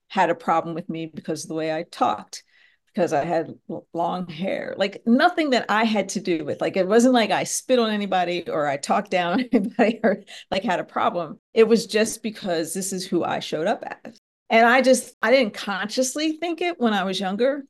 had 0.10 0.30
a 0.30 0.36
problem 0.36 0.76
with 0.76 0.88
me 0.90 1.08
because 1.08 1.44
of 1.44 1.50
the 1.50 1.56
way 1.56 1.74
I 1.74 1.86
talked, 1.90 2.44
because 2.86 3.12
I 3.12 3.26
had 3.26 3.56
long 3.94 4.28
hair, 4.28 4.76
like 4.78 5.02
nothing 5.08 5.50
that 5.50 5.66
I 5.70 5.86
had 5.86 6.10
to 6.10 6.20
do 6.20 6.46
with. 6.46 6.62
Like 6.62 6.78
it 6.78 6.88
wasn't 6.88 7.16
like 7.16 7.32
I 7.32 7.46
spit 7.46 7.80
on 7.80 7.90
anybody 7.90 8.48
or 8.48 8.68
I 8.68 8.78
talked 8.78 9.10
down 9.10 9.40
anybody 9.52 10.00
or 10.04 10.22
like 10.52 10.64
had 10.64 10.80
a 10.80 10.84
problem. 10.84 11.40
It 11.56 11.68
was 11.68 11.88
just 11.88 12.22
because 12.22 12.76
this 12.76 12.94
is 12.94 13.08
who 13.08 13.24
I 13.24 13.40
showed 13.40 13.66
up 13.66 13.84
as. 14.06 14.20
And 14.52 14.68
I 14.68 14.84
just, 14.84 15.16
I 15.20 15.32
didn't 15.32 15.56
consciously 15.56 16.34
think 16.34 16.62
it 16.62 16.80
when 16.80 16.94
I 16.94 17.06
was 17.06 17.20
younger. 17.20 17.64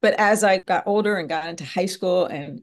But 0.00 0.14
as 0.18 0.42
I 0.42 0.56
got 0.56 0.86
older 0.86 1.16
and 1.16 1.28
got 1.28 1.48
into 1.48 1.66
high 1.66 1.84
school 1.84 2.24
and 2.24 2.62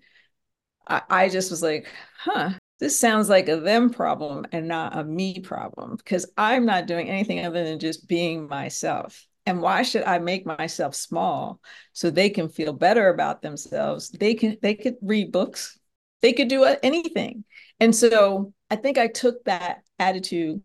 I, 0.89 1.01
I 1.09 1.29
just 1.29 1.51
was 1.51 1.61
like, 1.61 1.87
huh, 2.17 2.51
this 2.79 2.99
sounds 2.99 3.29
like 3.29 3.49
a 3.49 3.57
them 3.57 3.89
problem 3.89 4.45
and 4.51 4.67
not 4.67 4.97
a 4.97 5.03
me 5.03 5.39
problem 5.39 5.95
because 5.97 6.31
I'm 6.37 6.65
not 6.65 6.87
doing 6.87 7.09
anything 7.09 7.45
other 7.45 7.63
than 7.63 7.79
just 7.79 8.07
being 8.07 8.47
myself. 8.47 9.25
And 9.45 9.61
why 9.61 9.81
should 9.83 10.03
I 10.03 10.19
make 10.19 10.45
myself 10.45 10.93
small 10.93 11.61
so 11.93 12.09
they 12.09 12.29
can 12.29 12.49
feel 12.49 12.73
better 12.73 13.09
about 13.09 13.41
themselves? 13.41 14.09
They 14.09 14.33
can 14.35 14.57
they 14.61 14.75
could 14.75 14.95
read 15.01 15.31
books. 15.31 15.79
They 16.21 16.33
could 16.33 16.49
do 16.49 16.63
anything. 16.83 17.45
And 17.79 17.95
so 17.95 18.53
I 18.69 18.75
think 18.75 18.97
I 18.97 19.07
took 19.07 19.43
that 19.45 19.83
attitude 19.99 20.61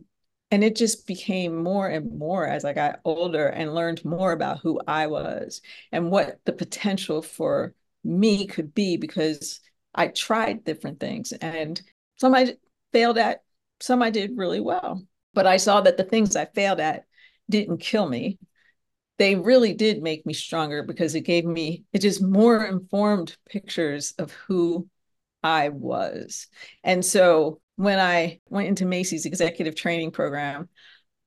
And 0.50 0.62
it 0.62 0.76
just 0.76 1.06
became 1.06 1.62
more 1.62 1.88
and 1.88 2.18
more 2.18 2.46
as 2.46 2.64
I 2.64 2.74
got 2.74 3.00
older 3.04 3.46
and 3.46 3.74
learned 3.74 4.04
more 4.04 4.32
about 4.32 4.60
who 4.60 4.80
I 4.86 5.06
was 5.06 5.62
and 5.90 6.10
what 6.10 6.40
the 6.44 6.52
potential 6.52 7.22
for 7.22 7.74
me 8.04 8.46
could 8.46 8.74
be 8.74 8.98
because 8.98 9.60
I 9.94 10.08
tried 10.08 10.64
different 10.64 11.00
things 11.00 11.32
and 11.32 11.80
some 12.16 12.34
I 12.34 12.56
failed 12.92 13.18
at, 13.18 13.42
some 13.80 14.02
I 14.02 14.10
did 14.10 14.36
really 14.36 14.60
well. 14.60 15.02
But 15.34 15.46
I 15.46 15.56
saw 15.56 15.80
that 15.80 15.96
the 15.96 16.04
things 16.04 16.36
I 16.36 16.44
failed 16.44 16.80
at 16.80 17.04
didn't 17.48 17.78
kill 17.78 18.08
me. 18.08 18.38
They 19.18 19.34
really 19.34 19.74
did 19.74 20.02
make 20.02 20.26
me 20.26 20.32
stronger 20.32 20.82
because 20.82 21.14
it 21.14 21.22
gave 21.22 21.44
me 21.44 21.84
it 21.92 22.00
just 22.00 22.22
more 22.22 22.64
informed 22.64 23.36
pictures 23.48 24.14
of 24.18 24.32
who 24.32 24.88
I 25.42 25.70
was. 25.70 26.48
And 26.84 27.04
so 27.04 27.60
when 27.76 27.98
I 27.98 28.40
went 28.48 28.68
into 28.68 28.84
Macy's 28.84 29.26
executive 29.26 29.74
training 29.74 30.10
program, 30.12 30.68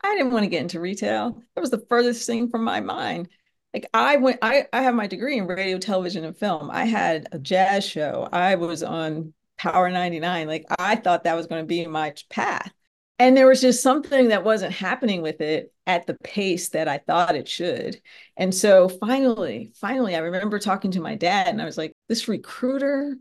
I 0.04 0.16
didn't 0.16 0.32
want 0.32 0.44
to 0.44 0.50
get 0.50 0.62
into 0.62 0.80
retail. 0.80 1.42
That 1.56 1.62
was 1.62 1.72
the 1.72 1.86
furthest 1.90 2.26
thing 2.28 2.50
from 2.50 2.64
my 2.64 2.80
mind. 2.80 3.30
Like 3.76 3.88
I 3.94 4.16
went, 4.16 4.40
I, 4.42 4.68
I 4.72 4.84
have 4.84 4.96
my 4.96 5.06
degree 5.06 5.38
in 5.38 5.48
radio, 5.48 5.78
television, 5.78 6.24
and 6.24 6.38
film. 6.38 6.72
I 6.72 6.86
had 6.86 7.28
a 7.34 7.38
jazz 7.38 7.84
show. 7.84 8.30
I 8.32 8.56
was 8.56 8.84
on 8.84 9.34
Power 9.58 9.92
99. 9.92 10.48
Like 10.48 10.64
I 10.80 10.96
thought 10.96 11.26
that 11.26 11.36
was 11.36 11.48
going 11.48 11.62
to 11.62 11.68
be 11.68 11.86
my 11.86 12.14
path. 12.30 12.72
And 13.20 13.36
there 13.36 13.48
was 13.48 13.60
just 13.60 13.84
something 13.84 14.30
that 14.30 14.46
wasn't 14.46 14.72
happening 14.72 15.22
with 15.22 15.42
it 15.42 15.74
at 15.86 16.08
the 16.08 16.14
pace 16.14 16.70
that 16.70 16.88
I 16.88 17.00
thought 17.00 17.36
it 17.36 17.50
should. 17.50 18.00
And 18.38 18.56
so 18.56 18.88
finally, 18.88 19.74
finally, 19.76 20.16
I 20.16 20.20
remember 20.20 20.58
talking 20.58 20.92
to 20.92 21.02
my 21.02 21.16
dad 21.16 21.50
and 21.50 21.62
I 21.62 21.66
was 21.66 21.78
like, 21.78 21.92
this 22.08 22.30
recruiter 22.30 23.18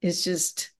is 0.00 0.24
just 0.24 0.72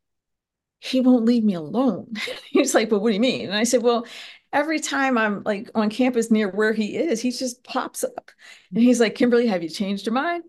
he 0.81 1.01
won't 1.01 1.27
leave 1.27 1.45
me 1.45 1.55
alone. 1.55 2.13
He's 2.51 2.75
like, 2.75 2.91
but 2.91 2.99
what 2.99 3.11
do 3.11 3.15
you 3.15 3.21
mean? 3.21 3.47
And 3.47 3.57
I 3.57 3.63
said, 3.63 3.85
well, 3.85 4.05
every 4.53 4.81
time 4.81 5.17
I'm 5.17 5.43
like 5.45 5.71
on 5.75 5.91
campus 5.91 6.31
near 6.31 6.51
where 6.51 6.73
he 6.73 6.97
is, 6.97 7.21
he 7.21 7.31
just 7.31 7.65
pops 7.65 8.05
up. 8.05 8.31
And 8.71 8.79
mm-hmm. 8.79 8.87
he's 8.87 9.01
like, 9.01 9.15
Kimberly, 9.15 9.47
have 9.47 9.63
you 9.63 9.69
changed 9.69 10.07
your 10.07 10.15
mind? 10.15 10.45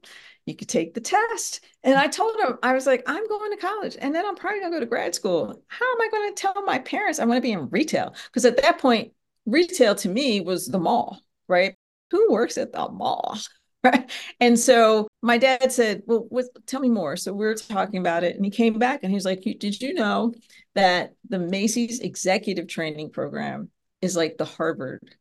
You 0.46 0.56
could 0.56 0.70
take 0.70 0.94
the 0.94 1.02
test. 1.02 1.62
And 1.84 1.96
I 1.96 2.08
told 2.08 2.36
him, 2.40 2.58
I 2.62 2.74
was 2.74 2.86
like, 2.86 3.04
I'm 3.08 3.28
going 3.28 3.52
to 3.52 3.58
college 3.58 3.96
and 4.00 4.14
then 4.14 4.26
I'm 4.26 4.36
probably 4.36 4.60
going 4.60 4.72
to 4.74 4.76
go 4.78 4.80
to 4.82 4.90
grad 4.90 5.16
school. 5.16 5.62
How 5.68 5.92
am 5.94 6.02
I 6.02 6.10
going 6.12 6.34
to 6.34 6.42
tell 6.42 6.66
my 6.66 6.80
parents 6.80 7.20
I'm 7.20 7.28
going 7.28 7.38
to 7.38 7.42
be 7.42 7.54
in 7.54 7.70
retail? 7.70 8.14
Because 8.26 8.46
at 8.46 8.62
that 8.62 8.80
point, 8.80 9.14
retail 9.46 9.96
to 9.96 10.10
me 10.10 10.42
was 10.42 10.68
the 10.68 10.80
mall, 10.80 11.22
right? 11.48 11.76
Who 12.12 12.32
works 12.32 12.58
at 12.58 12.72
the 12.72 12.90
mall? 12.90 13.38
Right. 13.86 14.10
And 14.40 14.58
so 14.58 15.10
my 15.22 15.38
dad 15.38 15.74
said, 15.74 16.04
Well, 16.06 16.26
what, 16.30 16.46
tell 16.68 16.80
me 16.80 16.88
more. 16.88 17.18
So 17.18 17.34
we 17.34 17.46
were 17.46 17.56
talking 17.56 18.00
about 18.00 18.24
it. 18.24 18.38
And 18.38 18.46
he 18.46 18.50
came 18.50 18.80
back 18.80 19.04
and 19.04 19.12
he's 19.12 19.26
like, 19.26 19.42
Did 19.42 19.82
you 19.82 19.94
know 19.94 20.34
that 20.74 21.16
the 21.28 21.38
Macy's 21.38 22.00
executive 22.00 22.70
training 22.70 23.10
program 23.10 23.70
is 24.04 24.16
like 24.16 24.38
the 24.38 24.46
Harvard 24.46 25.16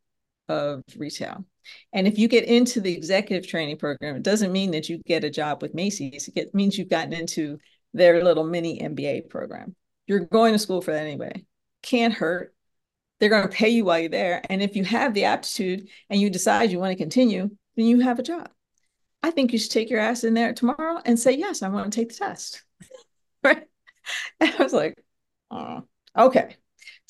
of 0.49 0.83
retail? 0.97 1.45
And 1.93 2.09
if 2.09 2.19
you 2.19 2.29
get 2.29 2.45
into 2.45 2.81
the 2.81 2.93
executive 2.93 3.49
training 3.49 3.79
program, 3.79 4.17
it 4.17 4.23
doesn't 4.23 4.53
mean 4.53 4.73
that 4.73 4.89
you 4.89 4.99
get 5.07 5.25
a 5.25 5.31
job 5.31 5.63
with 5.63 5.75
Macy's. 5.75 6.29
It 6.35 6.55
means 6.55 6.77
you've 6.77 6.91
gotten 6.91 7.13
into 7.13 7.59
their 7.95 8.23
little 8.25 8.45
mini 8.45 8.81
MBA 8.81 9.29
program. 9.31 9.77
You're 10.07 10.21
going 10.27 10.53
to 10.53 10.59
school 10.59 10.83
for 10.83 10.93
that 10.93 11.07
anyway. 11.07 11.45
Can't 11.83 12.13
hurt. 12.13 12.55
They're 13.21 13.31
going 13.31 13.45
to 13.45 13.49
pay 13.49 13.69
you 13.69 13.85
while 13.85 14.01
you're 14.01 14.09
there. 14.09 14.43
And 14.51 14.61
if 14.61 14.75
you 14.75 14.85
have 14.85 15.15
the 15.15 15.27
aptitude 15.27 15.89
and 16.11 16.21
you 16.21 16.29
decide 16.29 16.73
you 16.73 16.81
want 16.81 16.91
to 16.91 16.97
continue, 16.97 17.51
then 17.77 17.87
you 17.87 18.01
have 18.01 18.19
a 18.19 18.25
job. 18.25 18.51
I 19.23 19.31
think 19.31 19.53
you 19.53 19.59
should 19.59 19.71
take 19.71 19.91
your 19.91 20.01
ass 20.01 20.25
in 20.25 20.35
there 20.35 20.53
tomorrow 20.53 21.01
and 21.05 21.19
say, 21.19 21.33
yes, 21.33 21.63
I 21.63 21.69
want 21.69 21.93
to 21.93 22.01
take 22.01 22.09
the 22.09 22.17
test. 22.17 22.65
right. 23.45 23.63
And 24.41 24.55
I 24.59 24.63
was 24.63 24.73
like, 24.73 25.01
oh, 25.53 25.85
okay. 26.19 26.57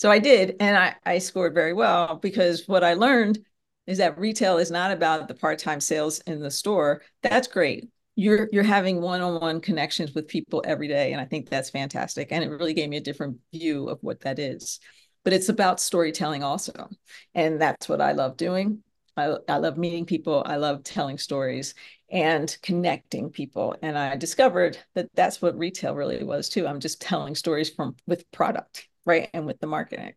So 0.03 0.11
I 0.11 0.19
did. 0.19 0.57
And 0.59 0.77
I, 0.77 0.97
I 1.07 1.19
scored 1.19 1.55
very 1.55 1.73
well 1.73 2.17
because 2.17 2.67
what 2.67 2.83
I 2.83 2.95
learned 2.95 3.39
is 3.87 3.99
that 3.99 4.19
retail 4.19 4.59
is 4.59 4.69
not 4.69 4.91
about 4.91 5.29
the 5.29 5.35
part-time 5.35 5.79
sales 5.79 6.19
in 6.23 6.41
the 6.41 6.51
store. 6.51 7.03
That's 7.23 7.47
great. 7.47 7.89
You're 8.17 8.49
you're 8.51 8.65
having 8.65 9.01
one-on-one 9.01 9.61
connections 9.61 10.13
with 10.13 10.27
people 10.27 10.61
every 10.67 10.89
day. 10.89 11.13
And 11.13 11.21
I 11.21 11.25
think 11.25 11.49
that's 11.49 11.71
fantastic. 11.71 12.33
And 12.33 12.43
it 12.43 12.51
really 12.51 12.75
gave 12.75 12.89
me 12.89 12.97
a 12.97 13.01
different 13.01 13.39
view 13.53 13.89
of 13.89 14.01
what 14.01 14.19
that 14.23 14.41
is. 14.41 14.81
But 15.23 15.35
it's 15.35 15.49
about 15.49 15.79
storytelling 15.79 16.43
also. 16.43 16.89
And 17.33 17.61
that's 17.63 17.89
what 17.89 18.01
I 18.01 18.11
love 18.11 18.37
doing. 18.37 18.83
I, 19.17 19.37
I 19.49 19.59
love 19.59 19.79
meeting 19.79 20.05
people. 20.05 20.43
I 20.45 20.57
love 20.57 20.83
telling 20.83 21.17
stories 21.17 21.75
and 22.11 22.59
connecting 22.61 23.31
people. 23.31 23.77
And 23.83 23.97
I 23.97 24.17
discovered 24.17 24.79
that 24.97 25.11
that's 25.15 25.41
what 25.41 25.57
retail 25.57 25.95
really 25.95 26.25
was 26.25 26.49
too. 26.49 26.67
I'm 26.67 26.81
just 26.81 27.01
telling 27.01 27.37
stories 27.37 27.71
from 27.71 27.95
with 28.09 28.29
product, 28.33 28.89
right? 29.05 29.29
And 29.33 29.47
with 29.47 29.61
the 29.61 29.67
marketing. 29.67 30.13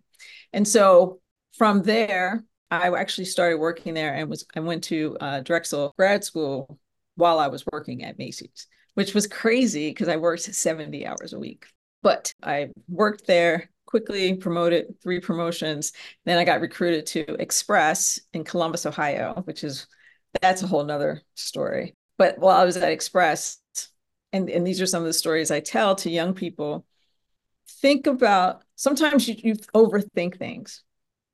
And 0.54 0.68
so 0.68 1.20
from 1.58 1.84
there, 1.84 2.44
I 2.72 2.90
actually 2.90 3.26
started 3.26 3.58
working 3.58 3.94
there 3.94 4.14
and 4.14 4.30
was 4.30 4.46
I 4.56 4.60
went 4.60 4.84
to 4.86 5.18
uh, 5.22 5.42
Drexel 5.42 5.94
grad 5.98 6.24
school 6.24 6.80
while 7.16 7.40
I 7.40 7.48
was 7.48 7.64
working 7.72 8.04
at 8.04 8.18
Macy's, 8.18 8.68
which 8.96 9.14
was 9.14 9.28
crazy 9.28 9.90
because 9.90 10.08
I 10.08 10.18
worked 10.18 10.44
70 10.44 11.06
hours 11.06 11.34
a 11.34 11.40
week. 11.40 11.66
But 12.02 12.34
I 12.44 12.70
worked 12.88 13.26
there 13.28 13.70
quickly 13.86 14.36
promoted 14.36 14.96
three 15.02 15.20
promotions. 15.20 15.94
Then 16.26 16.38
I 16.38 16.44
got 16.44 16.60
recruited 16.60 17.06
to 17.08 17.42
Express 17.42 18.20
in 18.34 18.44
Columbus, 18.44 18.86
Ohio, 18.86 19.42
which 19.46 19.64
is 19.64 19.88
that's 20.42 20.64
a 20.64 20.68
whole 20.68 20.84
nother 20.84 21.22
story. 21.36 21.96
But 22.18 22.38
while 22.40 22.58
I 22.58 22.66
was 22.66 22.76
at 22.76 22.92
Express, 22.92 23.58
and, 24.34 24.50
and 24.50 24.68
these 24.68 24.82
are 24.82 24.86
some 24.86 25.02
of 25.02 25.08
the 25.08 25.14
stories 25.14 25.50
I 25.50 25.62
tell 25.62 25.96
to 25.96 26.10
young 26.10 26.34
people, 26.34 26.86
think 27.82 28.06
about 28.06 28.65
sometimes 28.76 29.28
you, 29.28 29.36
you 29.38 29.54
overthink 29.74 30.38
things. 30.38 30.84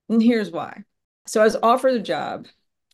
And 0.09 0.21
here's 0.21 0.51
why. 0.51 0.83
So 1.27 1.41
I 1.41 1.45
was 1.45 1.57
offered 1.61 1.93
a 1.93 2.01
job 2.01 2.47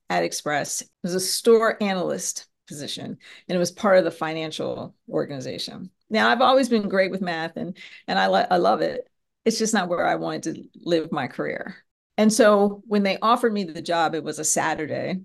at 0.09 0.23
Express. 0.23 0.81
It 0.81 0.89
was 1.03 1.15
a 1.15 1.19
store 1.19 1.81
analyst 1.81 2.47
position, 2.67 3.17
and 3.47 3.55
it 3.55 3.59
was 3.59 3.71
part 3.71 3.97
of 3.97 4.03
the 4.03 4.11
financial 4.11 4.95
organization. 5.09 5.89
Now 6.09 6.29
I've 6.29 6.41
always 6.41 6.69
been 6.69 6.89
great 6.89 7.11
with 7.11 7.21
math 7.21 7.57
and 7.57 7.77
and 8.07 8.17
I, 8.19 8.25
I 8.25 8.57
love 8.57 8.81
it 8.81 9.09
it's 9.47 9.57
just 9.57 9.73
not 9.73 9.87
where 9.87 10.05
I 10.05 10.15
wanted 10.15 10.43
to 10.43 10.63
live 10.83 11.09
my 11.13 11.27
career. 11.27 11.77
And 12.17 12.33
so 12.33 12.83
when 12.85 13.03
they 13.03 13.17
offered 13.21 13.53
me 13.53 13.63
the 13.63 13.81
job, 13.81 14.13
it 14.13 14.23
was 14.23 14.39
a 14.39 14.43
Saturday. 14.43 15.21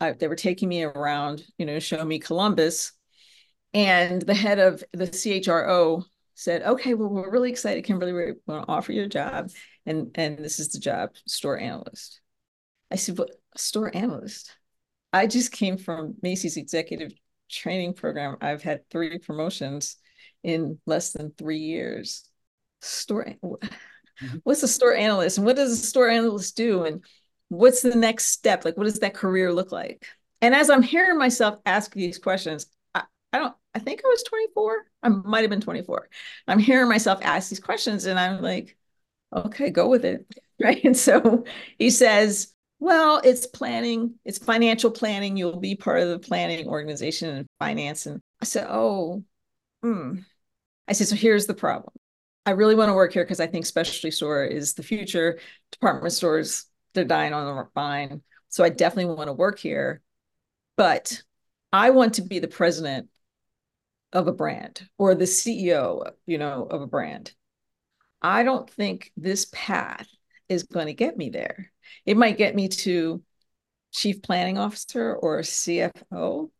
I, 0.00 0.12
they 0.12 0.28
were 0.28 0.36
taking 0.36 0.68
me 0.68 0.84
around, 0.84 1.42
you 1.58 1.66
know, 1.66 1.80
show 1.80 2.04
me 2.04 2.20
Columbus. 2.20 2.92
And 3.74 4.22
the 4.22 4.34
head 4.34 4.60
of 4.60 4.84
the 4.92 5.08
CHRO 5.08 6.04
said, 6.36 6.62
okay, 6.62 6.94
well, 6.94 7.08
we're 7.08 7.30
really 7.30 7.50
excited, 7.50 7.84
Kimberly, 7.84 8.12
we're 8.12 8.36
going 8.46 8.62
to 8.62 8.68
offer 8.68 8.92
you 8.92 9.02
a 9.04 9.08
job. 9.08 9.50
And, 9.86 10.10
and 10.14 10.38
this 10.38 10.60
is 10.60 10.68
the 10.68 10.78
job, 10.78 11.10
store 11.26 11.58
analyst. 11.58 12.20
I 12.92 12.96
said, 12.96 13.16
but 13.16 13.30
store 13.56 13.90
analyst? 13.96 14.54
I 15.12 15.26
just 15.26 15.50
came 15.50 15.78
from 15.78 16.14
Macy's 16.22 16.56
executive 16.56 17.12
training 17.50 17.94
program. 17.94 18.36
I've 18.40 18.62
had 18.62 18.88
three 18.90 19.18
promotions 19.18 19.96
in 20.44 20.78
less 20.86 21.12
than 21.12 21.32
three 21.36 21.58
years 21.58 22.28
store 22.80 23.26
mm-hmm. 23.42 24.36
what's 24.44 24.62
a 24.62 24.68
store 24.68 24.94
analyst 24.94 25.38
and 25.38 25.46
what 25.46 25.56
does 25.56 25.72
a 25.72 25.76
store 25.76 26.08
analyst 26.08 26.56
do 26.56 26.84
and 26.84 27.02
what's 27.48 27.82
the 27.82 27.94
next 27.94 28.26
step 28.26 28.64
like 28.64 28.76
what 28.76 28.84
does 28.84 29.00
that 29.00 29.14
career 29.14 29.52
look 29.52 29.72
like 29.72 30.06
and 30.40 30.54
as 30.54 30.70
i'm 30.70 30.82
hearing 30.82 31.18
myself 31.18 31.58
ask 31.66 31.92
these 31.94 32.18
questions 32.18 32.66
i, 33.36 33.38
don't 33.38 33.54
i 33.74 33.78
think 33.78 34.00
i 34.04 34.08
was 34.08 34.22
24 34.24 34.84
i 35.02 35.08
might 35.08 35.42
have 35.42 35.50
been 35.50 35.60
24 35.60 36.08
i'm 36.48 36.58
hearing 36.58 36.88
myself 36.88 37.18
ask 37.22 37.50
these 37.50 37.60
questions 37.60 38.06
and 38.06 38.18
i'm 38.18 38.40
like 38.42 38.76
okay 39.34 39.70
go 39.70 39.88
with 39.88 40.04
it. 40.04 40.26
Right? 40.58 40.82
And 40.84 40.96
so 40.96 41.44
he 41.78 41.90
says 41.90 42.54
well 42.78 43.20
it's 43.22 43.46
planning 43.46 44.14
it's 44.24 44.38
financial 44.38 44.90
planning. 44.90 45.36
You'll 45.36 45.60
be 45.60 45.74
part 45.76 46.00
of 46.00 46.08
the 46.08 46.18
planning 46.18 46.66
organization 46.66 47.28
and 47.28 47.46
finance. 47.58 48.06
And 48.06 48.22
i 48.40 48.46
said 48.46 48.66
oh 48.70 49.22
hmm. 49.82 50.20
I 50.88 50.94
said 50.94 51.08
so 51.08 51.14
here's 51.14 51.46
the 51.46 51.52
problem. 51.52 51.92
I 52.46 52.52
really 52.52 52.74
want 52.74 52.88
to 52.88 52.94
work 52.94 53.12
here 53.12 53.22
because 53.22 53.38
I 53.38 53.48
think 53.48 53.66
specialty 53.66 54.10
store 54.10 54.46
is 54.46 54.72
the 54.72 54.82
future. 54.82 55.38
Department 55.72 56.14
stores, 56.14 56.64
they're 56.94 57.04
dying 57.04 57.34
on 57.34 57.54
the 57.54 57.68
vine. 57.74 58.22
So 58.48 58.64
I 58.64 58.70
definitely 58.70 59.14
want 59.14 59.28
to 59.28 59.34
work 59.34 59.58
here. 59.58 60.00
But 60.78 61.22
I 61.70 61.90
want 61.90 62.14
to 62.14 62.22
be 62.22 62.38
the 62.38 62.48
president 62.48 63.10
of 64.12 64.28
a 64.28 64.32
brand 64.32 64.88
or 64.98 65.14
the 65.14 65.24
CEO, 65.24 66.10
you 66.26 66.38
know, 66.38 66.64
of 66.64 66.82
a 66.82 66.86
brand. 66.86 67.32
I 68.22 68.42
don't 68.42 68.68
think 68.68 69.12
this 69.16 69.46
path 69.52 70.08
is 70.48 70.64
going 70.64 70.86
to 70.86 70.94
get 70.94 71.16
me 71.16 71.30
there. 71.30 71.72
It 72.04 72.16
might 72.16 72.38
get 72.38 72.54
me 72.54 72.68
to 72.68 73.22
chief 73.92 74.22
planning 74.22 74.58
officer 74.58 75.14
or 75.14 75.40
CFO, 75.40 76.50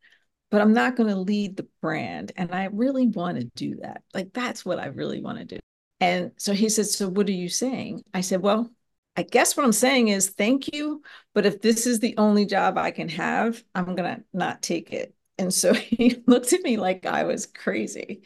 but 0.49 0.61
I'm 0.61 0.73
not 0.73 0.95
going 0.95 1.09
to 1.09 1.19
lead 1.19 1.57
the 1.57 1.67
brand. 1.81 2.31
And 2.35 2.53
I 2.53 2.65
really 2.65 3.07
want 3.07 3.39
to 3.39 3.45
do 3.55 3.77
that. 3.81 4.01
Like, 4.13 4.33
that's 4.33 4.65
what 4.65 4.79
I 4.79 4.87
really 4.87 5.21
want 5.21 5.39
to 5.39 5.45
do. 5.45 5.59
And 5.99 6.31
so 6.37 6.53
he 6.53 6.69
said, 6.69 6.85
So 6.85 7.09
what 7.09 7.27
are 7.27 7.33
you 7.33 7.49
saying? 7.49 8.03
I 8.13 8.21
said, 8.21 8.41
Well, 8.41 8.69
I 9.15 9.23
guess 9.23 9.57
what 9.57 9.65
I'm 9.65 9.73
saying 9.73 10.09
is 10.09 10.29
thank 10.29 10.73
you. 10.73 11.01
But 11.33 11.45
if 11.45 11.61
this 11.61 11.87
is 11.87 11.99
the 11.99 12.15
only 12.17 12.45
job 12.45 12.77
I 12.77 12.91
can 12.91 13.09
have, 13.09 13.63
I'm 13.73 13.95
going 13.95 14.15
to 14.15 14.23
not 14.31 14.61
take 14.61 14.93
it. 14.93 15.13
And 15.37 15.53
so 15.53 15.73
he 15.73 16.23
looked 16.27 16.53
at 16.53 16.61
me 16.61 16.77
like 16.77 17.05
I 17.05 17.23
was 17.23 17.45
crazy. 17.45 18.23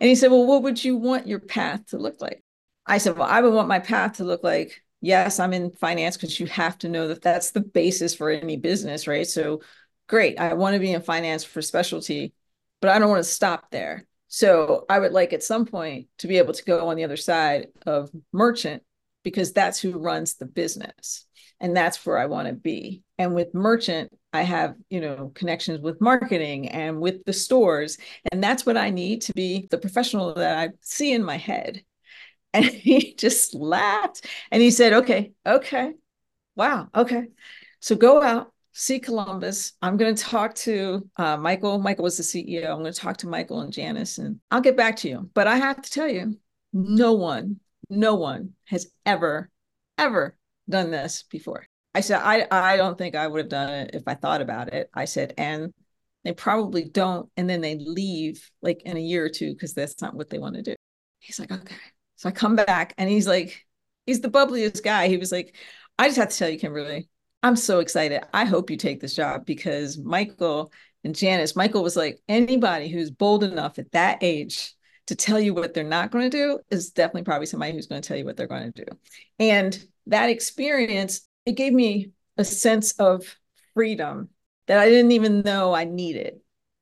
And 0.00 0.08
he 0.08 0.14
said, 0.14 0.30
Well, 0.30 0.46
what 0.46 0.62
would 0.62 0.82
you 0.82 0.96
want 0.96 1.28
your 1.28 1.40
path 1.40 1.86
to 1.86 1.98
look 1.98 2.20
like? 2.20 2.42
I 2.86 2.98
said, 2.98 3.16
Well, 3.16 3.28
I 3.28 3.40
would 3.40 3.54
want 3.54 3.68
my 3.68 3.78
path 3.78 4.18
to 4.18 4.24
look 4.24 4.42
like 4.44 4.82
yes, 5.04 5.38
I'm 5.38 5.52
in 5.52 5.70
finance 5.70 6.16
because 6.16 6.40
you 6.40 6.46
have 6.46 6.78
to 6.78 6.88
know 6.88 7.08
that 7.08 7.20
that's 7.20 7.50
the 7.50 7.60
basis 7.60 8.14
for 8.14 8.30
any 8.30 8.56
business, 8.56 9.06
right? 9.06 9.26
So 9.26 9.60
great, 10.08 10.38
I 10.38 10.54
want 10.54 10.74
to 10.74 10.80
be 10.80 10.92
in 10.92 11.02
finance 11.02 11.44
for 11.44 11.60
specialty, 11.60 12.32
but 12.80 12.90
I 12.90 12.98
don't 12.98 13.10
want 13.10 13.22
to 13.22 13.30
stop 13.30 13.70
there. 13.70 14.06
So 14.28 14.86
I 14.88 14.98
would 14.98 15.12
like 15.12 15.34
at 15.34 15.42
some 15.42 15.66
point 15.66 16.08
to 16.18 16.26
be 16.26 16.38
able 16.38 16.54
to 16.54 16.64
go 16.64 16.88
on 16.88 16.96
the 16.96 17.04
other 17.04 17.18
side 17.18 17.68
of 17.86 18.10
merchant 18.32 18.82
because 19.22 19.52
that's 19.52 19.78
who 19.78 19.98
runs 19.98 20.34
the 20.34 20.46
business 20.46 21.26
and 21.60 21.76
that's 21.76 22.04
where 22.04 22.18
I 22.18 22.26
want 22.26 22.48
to 22.48 22.54
be. 22.54 23.02
And 23.18 23.34
with 23.34 23.54
merchant, 23.54 24.10
I 24.34 24.42
have, 24.42 24.74
you 24.90 25.00
know, 25.00 25.32
connections 25.34 25.80
with 25.80 26.00
marketing 26.00 26.68
and 26.68 27.00
with 27.00 27.24
the 27.24 27.32
stores 27.32 27.98
and 28.32 28.42
that's 28.42 28.66
what 28.66 28.76
I 28.76 28.90
need 28.90 29.22
to 29.22 29.32
be 29.32 29.68
the 29.70 29.78
professional 29.78 30.34
that 30.34 30.58
I 30.58 30.70
see 30.82 31.12
in 31.12 31.24
my 31.24 31.36
head. 31.36 31.82
And 32.54 32.66
he 32.66 33.14
just 33.14 33.52
laughed 33.56 34.26
and 34.52 34.62
he 34.62 34.70
said, 34.70 34.92
"Okay, 34.92 35.32
okay. 35.44 35.92
Wow, 36.54 36.88
okay. 36.94 37.24
So 37.80 37.96
go 37.96 38.22
out 38.22 38.54
see 38.74 38.98
Columbus. 38.98 39.72
I'm 39.80 39.96
going 39.96 40.14
to 40.14 40.22
talk 40.22 40.54
to 40.56 41.08
uh, 41.16 41.36
Michael. 41.36 41.78
Michael 41.78 42.04
was 42.04 42.16
the 42.16 42.22
CEO. 42.22 42.70
I'm 42.70 42.80
going 42.80 42.92
to 42.92 43.00
talk 43.00 43.16
to 43.18 43.28
Michael 43.28 43.60
and 43.60 43.72
Janice, 43.72 44.18
and 44.18 44.40
I'll 44.50 44.60
get 44.60 44.76
back 44.76 44.96
to 44.96 45.08
you. 45.08 45.30
But 45.32 45.46
I 45.46 45.56
have 45.56 45.80
to 45.80 45.90
tell 45.90 46.08
you, 46.08 46.38
no 46.72 47.12
one, 47.12 47.60
no 47.88 48.16
one 48.16 48.50
has 48.66 48.90
ever, 49.06 49.48
ever 49.96 50.36
done 50.68 50.90
this 50.90 51.24
before. 51.30 51.66
I 51.94 52.00
said, 52.00 52.20
I, 52.22 52.46
I 52.50 52.76
don't 52.76 52.98
think 52.98 53.14
I 53.14 53.26
would 53.26 53.38
have 53.38 53.48
done 53.48 53.70
it 53.70 53.90
if 53.94 54.02
I 54.06 54.14
thought 54.14 54.40
about 54.40 54.72
it. 54.72 54.90
I 54.94 55.04
said, 55.04 55.34
and 55.38 55.72
they 56.24 56.32
probably 56.32 56.84
don't. 56.84 57.30
And 57.36 57.48
then 57.48 57.60
they 57.60 57.76
leave 57.76 58.50
like 58.62 58.82
in 58.82 58.96
a 58.96 59.00
year 59.00 59.24
or 59.24 59.28
two 59.28 59.52
because 59.52 59.74
that's 59.74 60.00
not 60.02 60.14
what 60.14 60.30
they 60.30 60.38
want 60.38 60.56
to 60.56 60.62
do. 60.62 60.74
He's 61.20 61.38
like, 61.38 61.52
okay. 61.52 61.76
So 62.16 62.28
I 62.28 62.32
come 62.32 62.56
back 62.56 62.94
and 62.98 63.08
he's 63.08 63.26
like, 63.26 63.64
he's 64.06 64.20
the 64.20 64.30
bubbliest 64.30 64.82
guy. 64.82 65.08
He 65.08 65.18
was 65.18 65.32
like, 65.32 65.56
I 65.98 66.06
just 66.06 66.18
have 66.18 66.30
to 66.30 66.36
tell 66.36 66.48
you, 66.48 66.58
Kimberly, 66.58 67.08
I'm 67.42 67.56
so 67.56 67.80
excited. 67.80 68.22
I 68.32 68.44
hope 68.44 68.70
you 68.70 68.76
take 68.76 69.00
this 69.00 69.14
job 69.14 69.44
because 69.44 69.98
Michael 69.98 70.72
and 71.04 71.14
Janice, 71.14 71.54
Michael 71.54 71.82
was 71.82 71.96
like, 71.96 72.20
anybody 72.28 72.88
who's 72.88 73.10
bold 73.10 73.44
enough 73.44 73.78
at 73.78 73.92
that 73.92 74.18
age 74.22 74.74
to 75.06 75.14
tell 75.14 75.38
you 75.38 75.52
what 75.52 75.74
they're 75.74 75.84
not 75.84 76.10
going 76.10 76.30
to 76.30 76.36
do 76.36 76.58
is 76.70 76.90
definitely 76.90 77.24
probably 77.24 77.46
somebody 77.46 77.72
who's 77.72 77.86
going 77.86 78.00
to 78.00 78.08
tell 78.08 78.16
you 78.16 78.24
what 78.24 78.36
they're 78.36 78.46
going 78.46 78.72
to 78.72 78.84
do. 78.84 78.90
And 79.38 79.78
that 80.06 80.30
experience, 80.30 81.28
it 81.46 81.52
gave 81.52 81.72
me 81.72 82.12
a 82.36 82.44
sense 82.44 82.92
of 82.92 83.36
freedom 83.74 84.28
that 84.66 84.78
I 84.78 84.88
didn't 84.88 85.12
even 85.12 85.42
know 85.42 85.74
I 85.74 85.84
needed, 85.84 86.40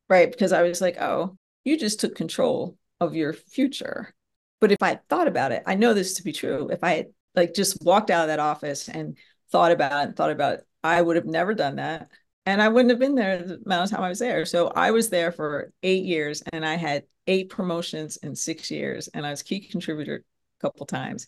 right? 0.08 0.30
Because 0.30 0.52
I 0.52 0.62
was 0.62 0.80
like, 0.80 1.00
oh, 1.00 1.36
you 1.64 1.78
just 1.78 2.00
took 2.00 2.14
control 2.14 2.76
of 3.00 3.14
your 3.14 3.32
future. 3.32 4.14
But 4.60 4.72
if 4.72 4.82
I 4.82 5.00
thought 5.08 5.28
about 5.28 5.52
it, 5.52 5.64
I 5.66 5.74
know 5.74 5.94
this 5.94 6.14
to 6.14 6.22
be 6.22 6.32
true. 6.32 6.68
If 6.68 6.84
I 6.84 6.92
had 6.92 7.06
like 7.34 7.54
just 7.54 7.82
walked 7.82 8.10
out 8.10 8.22
of 8.22 8.28
that 8.28 8.38
office 8.38 8.88
and 8.88 9.16
thought 9.50 9.72
about 9.72 10.08
it, 10.08 10.16
thought 10.16 10.30
about 10.30 10.54
it. 10.54 10.66
I 10.84 11.00
would 11.00 11.16
have 11.16 11.26
never 11.26 11.54
done 11.54 11.76
that. 11.76 12.08
And 12.46 12.60
I 12.60 12.68
wouldn't 12.68 12.90
have 12.90 12.98
been 12.98 13.14
there 13.14 13.42
the 13.42 13.60
amount 13.64 13.84
of 13.84 13.96
time 13.96 14.04
I 14.04 14.08
was 14.08 14.18
there. 14.18 14.44
So 14.44 14.68
I 14.68 14.90
was 14.90 15.10
there 15.10 15.30
for 15.30 15.72
eight 15.82 16.04
years 16.04 16.42
and 16.52 16.66
I 16.66 16.74
had 16.74 17.04
eight 17.26 17.50
promotions 17.50 18.16
in 18.16 18.34
six 18.34 18.70
years. 18.70 19.08
And 19.08 19.24
I 19.24 19.30
was 19.30 19.42
key 19.42 19.60
contributor 19.60 20.24
a 20.58 20.60
couple 20.60 20.86
times. 20.86 21.26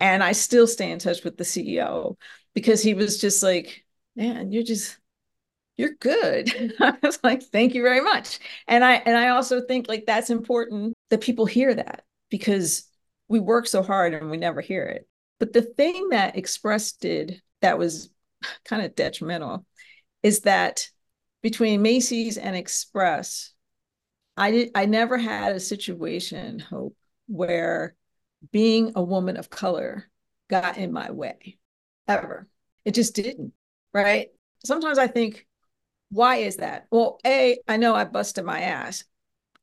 And 0.00 0.22
I 0.22 0.32
still 0.32 0.66
stay 0.66 0.90
in 0.90 0.98
touch 0.98 1.24
with 1.24 1.36
the 1.36 1.44
CEO 1.44 2.16
because 2.54 2.82
he 2.82 2.94
was 2.94 3.20
just 3.20 3.42
like, 3.42 3.84
man, 4.14 4.52
you're 4.52 4.62
just 4.62 4.98
you're 5.76 5.94
good. 6.00 6.74
I 6.80 6.94
was 7.02 7.18
like, 7.22 7.42
thank 7.42 7.74
you 7.74 7.82
very 7.82 8.00
much. 8.00 8.38
And 8.66 8.84
I 8.84 8.94
and 8.94 9.16
I 9.16 9.28
also 9.28 9.60
think 9.60 9.88
like 9.88 10.06
that's 10.06 10.30
important 10.30 10.94
that 11.10 11.20
people 11.20 11.46
hear 11.46 11.74
that 11.74 12.04
because 12.30 12.88
we 13.28 13.40
work 13.40 13.66
so 13.66 13.82
hard 13.82 14.14
and 14.14 14.30
we 14.30 14.36
never 14.36 14.60
hear 14.60 14.84
it. 14.84 15.08
But 15.38 15.52
the 15.52 15.62
thing 15.62 16.10
that 16.10 16.36
Express 16.36 16.92
did 16.92 17.42
that 17.60 17.78
was 17.78 18.10
kind 18.64 18.82
of 18.82 18.94
detrimental 18.94 19.66
is 20.22 20.40
that 20.40 20.88
between 21.42 21.82
Macy's 21.82 22.38
and 22.38 22.56
Express, 22.56 23.52
I 24.36 24.50
did 24.50 24.70
I 24.74 24.86
never 24.86 25.18
had 25.18 25.54
a 25.54 25.60
situation, 25.60 26.58
Hope, 26.58 26.96
where 27.26 27.94
being 28.52 28.92
a 28.94 29.02
woman 29.02 29.36
of 29.36 29.50
color 29.50 30.08
got 30.48 30.78
in 30.78 30.92
my 30.92 31.10
way. 31.10 31.58
Ever. 32.08 32.48
It 32.84 32.94
just 32.94 33.14
didn't. 33.14 33.52
Right. 33.92 34.28
Sometimes 34.64 34.98
I 34.98 35.06
think, 35.06 35.46
why 36.10 36.36
is 36.36 36.56
that? 36.56 36.86
Well, 36.90 37.18
A, 37.26 37.58
I 37.66 37.76
know 37.76 37.94
I 37.94 38.04
busted 38.04 38.44
my 38.44 38.60
ass. 38.60 39.04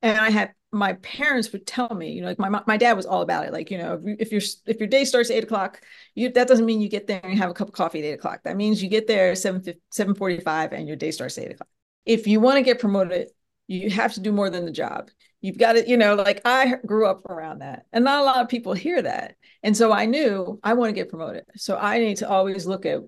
And 0.01 0.17
I 0.17 0.31
had 0.31 0.53
my 0.73 0.93
parents 0.93 1.53
would 1.53 1.65
tell 1.65 1.87
me, 1.95 2.11
you 2.11 2.21
know, 2.21 2.27
like 2.27 2.37
my 2.37 2.61
my 2.67 2.75
dad 2.75 2.97
was 2.97 3.05
all 3.05 3.21
about 3.21 3.45
it. 3.45 3.53
Like, 3.53 3.71
you 3.71 3.77
know, 3.77 4.01
if, 4.05 4.33
your 4.33 4.41
if 4.65 4.79
your 4.79 4.87
day 4.87 5.05
starts 5.05 5.29
at 5.29 5.37
eight 5.37 5.45
o'clock, 5.45 5.79
you 6.13 6.29
that 6.33 6.49
doesn't 6.49 6.65
mean 6.65 6.81
you 6.81 6.89
get 6.89 7.07
there 7.07 7.21
and 7.23 7.37
have 7.37 7.49
a 7.49 7.53
cup 7.53 7.69
of 7.69 7.73
coffee 7.73 7.99
at 7.99 8.05
eight 8.05 8.13
o'clock. 8.13 8.41
That 8.43 8.57
means 8.57 8.83
you 8.83 8.89
get 8.89 9.07
there 9.07 9.33
seven 9.35 9.63
seven 9.91 10.13
forty 10.13 10.41
five 10.41 10.73
and 10.73 10.85
your 10.85 10.97
day 10.97 11.11
starts 11.11 11.37
at 11.37 11.45
eight 11.45 11.51
o'clock. 11.51 11.69
If 12.05 12.27
you 12.27 12.41
want 12.41 12.57
to 12.57 12.63
get 12.63 12.81
promoted, 12.81 13.29
you 13.67 13.89
have 13.91 14.15
to 14.15 14.19
do 14.19 14.33
more 14.33 14.49
than 14.49 14.65
the 14.65 14.71
job. 14.71 15.09
You've 15.43 15.60
got 15.60 15.73
to, 15.73 15.88
you 15.88 15.97
know, 15.97 16.15
like 16.15 16.41
I 16.45 16.77
grew 16.86 17.06
up 17.06 17.25
around 17.29 17.60
that, 17.60 17.86
and 17.93 18.03
not 18.03 18.21
a 18.21 18.25
lot 18.25 18.41
of 18.41 18.49
people 18.49 18.73
hear 18.73 18.99
that. 19.01 19.36
And 19.62 19.77
so 19.77 19.91
I 19.91 20.08
knew 20.08 20.60
I 20.63 20.73
want 20.73 20.89
to 20.89 20.93
get 20.93 21.10
promoted. 21.10 21.43
So 21.58 21.77
I 21.77 21.99
need 21.99 22.17
to 22.17 22.29
always 22.29 22.65
look 22.65 22.88
at, 22.88 23.01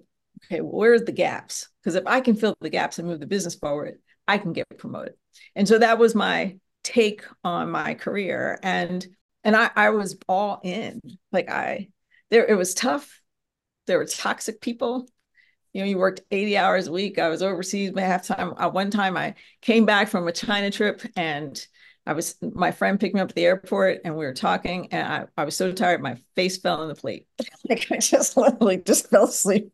okay, 0.45 0.61
where's 0.61 1.03
the 1.03 1.11
gaps? 1.11 1.69
Because 1.81 1.95
if 1.95 2.05
I 2.05 2.21
can 2.21 2.35
fill 2.35 2.55
the 2.61 2.69
gaps 2.69 2.99
and 2.99 3.07
move 3.07 3.19
the 3.19 3.25
business 3.25 3.55
forward, 3.55 3.97
I 4.27 4.37
can 4.37 4.53
get 4.53 4.65
promoted. 4.77 5.15
And 5.55 5.67
so 5.67 5.79
that 5.79 5.97
was 5.97 6.13
my 6.13 6.57
take 6.85 7.23
on 7.43 7.71
my 7.71 7.95
career 7.95 8.59
and 8.61 9.05
and 9.43 9.55
I, 9.55 9.71
I 9.75 9.89
was 9.89 10.17
all 10.29 10.61
in 10.63 11.01
like 11.31 11.49
i 11.49 11.89
there 12.29 12.45
it 12.45 12.53
was 12.53 12.75
tough 12.75 13.21
there 13.87 13.97
were 13.97 14.05
toxic 14.05 14.61
people 14.61 15.07
you 15.73 15.81
know 15.81 15.87
you 15.87 15.97
worked 15.97 16.21
80 16.29 16.57
hours 16.57 16.85
a 16.85 16.91
week 16.91 17.17
i 17.17 17.27
was 17.27 17.41
overseas 17.41 17.91
half 17.97 18.27
time 18.27 18.53
at 18.59 18.71
one 18.71 18.91
time 18.91 19.17
i 19.17 19.33
came 19.61 19.87
back 19.87 20.09
from 20.09 20.27
a 20.27 20.31
china 20.31 20.69
trip 20.69 21.01
and 21.15 21.65
i 22.05 22.13
was 22.13 22.35
my 22.53 22.71
friend 22.71 22.99
picked 22.99 23.15
me 23.15 23.21
up 23.21 23.29
at 23.29 23.35
the 23.35 23.45
airport 23.45 23.99
and 24.05 24.15
we 24.15 24.25
were 24.25 24.33
talking 24.33 24.87
and 24.91 25.07
i, 25.07 25.25
I 25.41 25.45
was 25.45 25.55
so 25.55 25.71
tired 25.71 26.01
my 26.01 26.17
face 26.35 26.57
fell 26.57 26.81
on 26.81 26.87
the 26.87 26.95
plate 26.95 27.27
like 27.69 27.91
i 27.91 27.97
just 27.97 28.37
literally 28.37 28.77
just 28.77 29.09
fell 29.09 29.25
asleep 29.25 29.71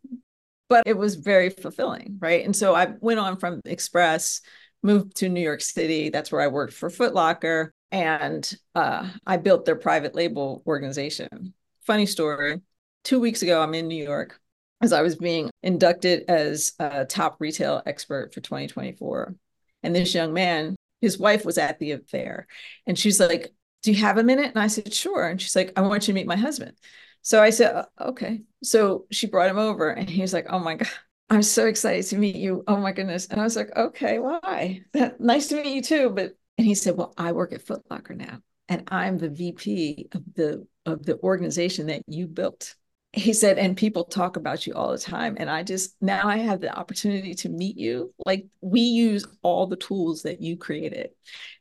but 0.69 0.83
it 0.85 0.97
was 0.97 1.15
very 1.15 1.49
fulfilling 1.49 2.17
right 2.19 2.45
and 2.45 2.55
so 2.55 2.75
i 2.75 2.93
went 3.01 3.19
on 3.19 3.37
from 3.37 3.61
express 3.65 4.41
moved 4.83 5.15
to 5.17 5.29
New 5.29 5.41
York 5.41 5.61
City. 5.61 6.09
That's 6.09 6.31
where 6.31 6.41
I 6.41 6.47
worked 6.47 6.73
for 6.73 6.89
Foot 6.89 7.13
Locker. 7.13 7.73
And 7.91 8.51
uh, 8.73 9.09
I 9.25 9.37
built 9.37 9.65
their 9.65 9.75
private 9.75 10.15
label 10.15 10.63
organization. 10.65 11.53
Funny 11.85 12.05
story. 12.05 12.61
Two 13.03 13.19
weeks 13.19 13.41
ago, 13.41 13.61
I'm 13.61 13.73
in 13.73 13.87
New 13.87 14.01
York 14.01 14.39
as 14.81 14.93
I 14.93 15.01
was 15.01 15.15
being 15.15 15.49
inducted 15.61 16.25
as 16.27 16.73
a 16.79 17.05
top 17.05 17.37
retail 17.39 17.81
expert 17.85 18.33
for 18.33 18.41
2024. 18.41 19.35
And 19.83 19.95
this 19.95 20.13
young 20.13 20.33
man, 20.33 20.75
his 21.01 21.17
wife 21.17 21.45
was 21.45 21.57
at 21.57 21.79
the 21.79 21.91
affair. 21.91 22.47
And 22.87 22.97
she's 22.97 23.19
like, 23.19 23.53
Do 23.83 23.91
you 23.91 23.99
have 24.01 24.17
a 24.17 24.23
minute? 24.23 24.51
And 24.53 24.59
I 24.59 24.67
said, 24.67 24.93
Sure. 24.93 25.27
And 25.27 25.41
she's 25.41 25.55
like, 25.55 25.73
I 25.75 25.81
want 25.81 26.07
you 26.07 26.13
to 26.13 26.15
meet 26.15 26.27
my 26.27 26.35
husband. 26.35 26.73
So 27.21 27.41
I 27.41 27.49
said, 27.49 27.85
Okay. 27.99 28.41
So 28.63 29.05
she 29.11 29.27
brought 29.27 29.49
him 29.49 29.59
over 29.59 29.89
and 29.89 30.09
he's 30.09 30.33
like, 30.33 30.47
Oh 30.49 30.59
my 30.59 30.75
God, 30.75 30.89
I'm 31.29 31.43
so 31.43 31.65
excited 31.65 32.05
to 32.07 32.17
meet 32.17 32.35
you. 32.35 32.63
Oh 32.67 32.77
my 32.77 32.91
goodness. 32.91 33.27
And 33.27 33.39
I 33.39 33.43
was 33.45 33.55
like, 33.55 33.75
okay, 33.75 34.19
why? 34.19 34.81
That, 34.93 35.19
nice 35.21 35.47
to 35.47 35.55
meet 35.55 35.73
you 35.73 35.81
too. 35.81 36.09
But 36.09 36.35
and 36.57 36.67
he 36.67 36.75
said, 36.75 36.97
Well, 36.97 37.13
I 37.17 37.31
work 37.31 37.53
at 37.53 37.65
Footlocker 37.65 38.15
now. 38.15 38.39
And 38.69 38.83
I'm 38.89 39.17
the 39.17 39.29
VP 39.29 40.09
of 40.13 40.23
the 40.35 40.67
of 40.85 41.05
the 41.05 41.19
organization 41.19 41.87
that 41.87 42.03
you 42.07 42.27
built. 42.27 42.75
He 43.13 43.33
said, 43.33 43.57
and 43.57 43.75
people 43.75 44.05
talk 44.05 44.37
about 44.37 44.65
you 44.65 44.73
all 44.73 44.91
the 44.91 44.97
time. 44.97 45.35
And 45.37 45.49
I 45.49 45.63
just 45.63 45.95
now 46.01 46.27
I 46.27 46.37
have 46.37 46.61
the 46.61 46.73
opportunity 46.73 47.33
to 47.35 47.49
meet 47.49 47.77
you. 47.77 48.13
Like 48.25 48.45
we 48.61 48.79
use 48.81 49.25
all 49.41 49.67
the 49.67 49.75
tools 49.75 50.23
that 50.23 50.41
you 50.41 50.55
created. 50.55 51.09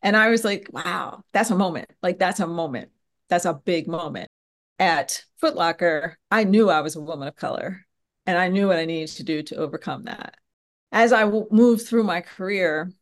And 0.02 0.16
I 0.16 0.28
was 0.28 0.44
like, 0.44 0.68
wow, 0.70 1.24
that's 1.32 1.50
a 1.50 1.56
moment. 1.56 1.90
Like 2.02 2.18
that's 2.20 2.38
a 2.40 2.46
moment. 2.46 2.90
That's 3.28 3.46
a 3.46 3.54
big 3.54 3.88
moment. 3.88 4.28
At 4.78 5.24
Foot 5.40 5.56
Locker, 5.56 6.16
I 6.30 6.44
knew 6.44 6.70
I 6.70 6.80
was 6.80 6.96
a 6.96 7.00
woman 7.00 7.28
of 7.28 7.36
color 7.36 7.84
and 8.26 8.38
I 8.38 8.48
knew 8.48 8.68
what 8.68 8.78
I 8.78 8.84
needed 8.84 9.08
to 9.16 9.24
do 9.24 9.42
to 9.42 9.56
overcome 9.56 10.04
that. 10.04 10.36
As 10.92 11.12
I 11.12 11.22
w- 11.22 11.48
moved 11.50 11.86
through 11.86 12.04
my 12.04 12.20
career, 12.20 12.92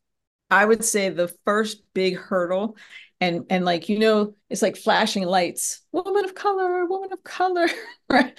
I 0.50 0.64
would 0.64 0.84
say 0.84 1.10
the 1.10 1.28
first 1.44 1.82
big 1.94 2.16
hurdle, 2.16 2.76
and 3.20 3.46
and 3.50 3.64
like 3.64 3.88
you 3.88 3.98
know, 3.98 4.34
it's 4.48 4.62
like 4.62 4.76
flashing 4.76 5.24
lights. 5.24 5.82
Woman 5.92 6.24
of 6.24 6.34
color, 6.34 6.86
woman 6.86 7.12
of 7.12 7.22
color. 7.24 7.66
right? 8.10 8.36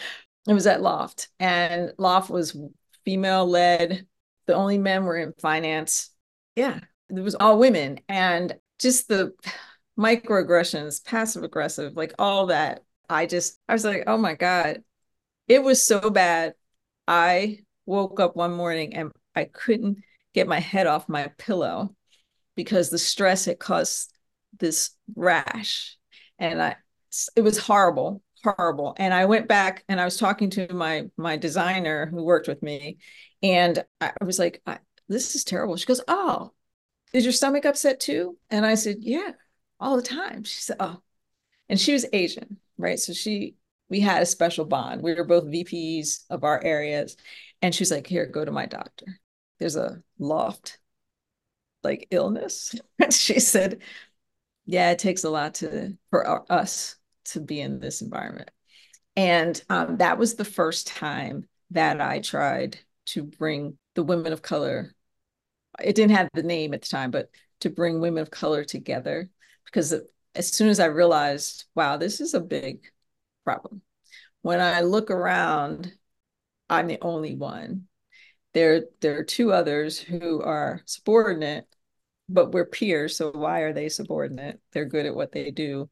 It 0.48 0.54
was 0.54 0.68
at 0.68 0.82
Loft, 0.82 1.30
and 1.40 1.94
Loft 1.98 2.30
was 2.30 2.58
female 3.06 3.46
led. 3.46 4.06
The 4.46 4.56
only 4.56 4.78
men 4.78 5.04
were 5.04 5.18
in 5.18 5.34
finance. 5.34 6.10
Yeah, 6.56 6.80
it 7.10 7.20
was 7.20 7.36
all 7.36 7.60
women, 7.60 8.00
and 8.08 8.56
just 8.80 9.08
the 9.08 9.34
microaggressions, 10.00 11.04
passive 11.04 11.44
aggressive, 11.44 11.96
like 11.96 12.14
all 12.18 12.48
that. 12.48 12.84
I 13.10 13.26
just, 13.26 13.60
I 13.68 13.74
was 13.74 13.84
like, 13.84 14.04
oh 14.08 14.18
my 14.18 14.36
God, 14.36 14.84
it 15.48 15.62
was 15.62 15.84
so 15.84 16.10
bad 16.10 16.54
I 17.08 17.60
woke 17.86 18.20
up 18.20 18.36
one 18.36 18.54
morning 18.54 18.94
and 18.94 19.12
I 19.36 19.46
couldn't 19.46 19.98
get 20.34 20.48
my 20.48 20.60
head 20.60 20.88
off 20.88 21.10
my 21.10 21.32
pillow 21.38 21.96
because 22.56 22.90
the 22.90 22.98
stress 22.98 23.46
had 23.46 23.60
caused 23.60 24.14
this 24.58 24.92
rash. 25.16 25.98
And 26.38 26.62
I 26.62 26.76
it 27.36 27.42
was 27.42 27.58
horrible, 27.58 28.22
horrible. 28.44 28.96
And 28.98 29.14
I 29.14 29.26
went 29.26 29.48
back 29.48 29.84
and 29.88 30.00
I 30.00 30.06
was 30.06 30.18
talking 30.18 30.50
to 30.52 30.74
my 30.74 31.10
my 31.18 31.38
designer 31.38 32.06
who 32.08 32.24
worked 32.24 32.48
with 32.48 32.62
me, 32.64 32.98
and 33.44 33.84
I 34.02 34.12
was 34.22 34.40
like, 34.40 34.62
"This 35.08 35.36
is 35.36 35.44
terrible." 35.44 35.76
She 35.78 35.86
goes, 35.86 36.02
"Oh, 36.08 36.52
is 37.14 37.26
your 37.26 37.34
stomach 37.34 37.66
upset 37.66 38.00
too?" 38.00 38.38
And 38.50 38.66
I 38.66 38.76
said, 38.76 38.98
"Yeah, 39.00 39.32
all 39.80 39.96
the 39.96 40.04
time." 40.04 40.44
She 40.44 40.62
said, 40.62 40.78
"Oh," 40.80 41.02
and 41.70 41.80
she 41.80 41.94
was 41.94 42.06
Asian, 42.14 42.60
right? 42.78 43.00
So 43.00 43.14
she 43.14 43.56
we 43.90 44.00
had 44.02 44.22
a 44.22 44.26
special 44.26 44.66
bond. 44.66 45.02
We 45.02 45.14
were 45.16 45.24
both 45.26 45.46
VPs 45.46 46.26
of 46.30 46.44
our 46.44 46.64
areas, 46.64 47.18
and 47.62 47.74
she's 47.74 47.92
like, 47.92 48.08
"Here, 48.08 48.26
go 48.28 48.46
to 48.46 48.52
my 48.52 48.66
doctor. 48.66 49.20
There's 49.60 49.76
a 49.76 50.04
loft 50.20 50.80
like 51.84 52.08
illness." 52.12 52.76
she 53.12 53.40
said, 53.40 53.82
"Yeah, 54.70 54.92
it 54.92 55.00
takes 55.00 55.24
a 55.24 55.32
lot 55.32 55.56
to 55.56 55.98
for 56.12 56.46
us 56.52 56.96
to 57.26 57.40
be 57.40 57.60
in 57.60 57.80
this 57.80 58.02
environment. 58.04 58.52
And 59.16 59.60
um, 59.68 59.98
that 59.98 60.20
was 60.20 60.36
the 60.36 60.46
first 60.46 60.86
time 60.86 61.50
that 61.72 62.00
I 62.00 62.20
tried 62.20 62.78
to 63.08 63.24
bring 63.24 63.80
the 63.96 64.04
women 64.04 64.32
of 64.32 64.44
color. 64.44 64.94
It 65.84 65.96
didn't 65.96 66.16
have 66.16 66.30
the 66.36 66.44
name 66.44 66.76
at 66.76 66.84
the 66.84 66.88
time, 66.88 67.10
but 67.10 67.30
to 67.62 67.72
bring 67.72 68.00
women 68.00 68.22
of 68.22 68.30
color 68.30 68.64
together 68.64 69.30
because 69.66 69.96
as 70.36 70.48
soon 70.54 70.70
as 70.70 70.80
I 70.80 70.86
realized, 70.86 71.66
wow, 71.74 71.98
this 71.98 72.22
is 72.22 72.36
a 72.36 72.40
big 72.40 72.84
problem. 73.44 73.82
When 74.44 74.62
I 74.62 74.82
look 74.82 75.10
around, 75.10 75.92
I'm 76.70 76.86
the 76.86 77.00
only 77.02 77.36
one. 77.36 77.88
There, 78.54 78.84
there 79.02 79.18
are 79.18 79.24
two 79.24 79.52
others 79.52 80.00
who 80.00 80.44
are 80.44 80.82
subordinate, 80.86 81.68
but 82.30 82.52
we're 82.52 82.66
peers. 82.66 83.18
So 83.18 83.32
why 83.32 83.62
are 83.62 83.74
they 83.74 83.90
subordinate? 83.90 84.60
They're 84.72 84.86
good 84.86 85.06
at 85.06 85.16
what 85.16 85.32
they 85.32 85.52
do 85.52 85.90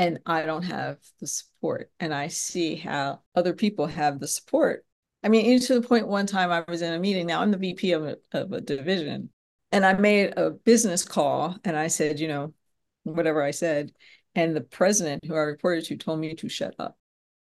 and 0.00 0.18
I 0.24 0.46
don't 0.46 0.62
have 0.62 0.96
the 1.20 1.26
support. 1.26 1.90
And 2.00 2.14
I 2.14 2.28
see 2.28 2.74
how 2.74 3.20
other 3.34 3.52
people 3.52 3.86
have 3.86 4.18
the 4.18 4.26
support. 4.26 4.86
I 5.22 5.28
mean, 5.28 5.44
even 5.44 5.60
to 5.66 5.74
the 5.78 5.86
point 5.86 6.08
one 6.08 6.26
time 6.26 6.50
I 6.50 6.64
was 6.66 6.80
in 6.80 6.94
a 6.94 6.98
meeting, 6.98 7.26
now 7.26 7.42
I'm 7.42 7.50
the 7.50 7.58
VP 7.58 7.92
of 7.92 8.04
a, 8.06 8.16
of 8.32 8.50
a 8.50 8.62
division, 8.62 9.28
and 9.72 9.84
I 9.84 9.92
made 9.92 10.32
a 10.38 10.52
business 10.52 11.04
call 11.04 11.58
and 11.64 11.76
I 11.76 11.88
said, 11.88 12.18
you 12.18 12.28
know, 12.28 12.54
whatever 13.02 13.42
I 13.42 13.50
said. 13.50 13.92
And 14.34 14.56
the 14.56 14.62
president 14.62 15.26
who 15.26 15.34
I 15.34 15.40
reported 15.40 15.84
to 15.86 15.98
told 15.98 16.18
me 16.18 16.34
to 16.34 16.48
shut 16.48 16.74
up. 16.78 16.96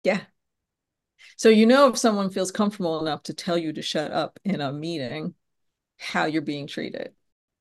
Yeah. 0.05 0.21
So, 1.37 1.49
you 1.49 1.67
know, 1.67 1.89
if 1.89 1.99
someone 1.99 2.31
feels 2.31 2.53
comfortable 2.53 3.01
enough 3.01 3.25
to 3.25 3.35
tell 3.35 3.59
you 3.59 3.73
to 3.73 3.83
shut 3.83 4.12
up 4.12 4.39
in 4.45 4.61
a 4.61 4.73
meeting, 4.73 5.35
how 5.99 6.27
you're 6.27 6.43
being 6.43 6.69
treated. 6.69 7.12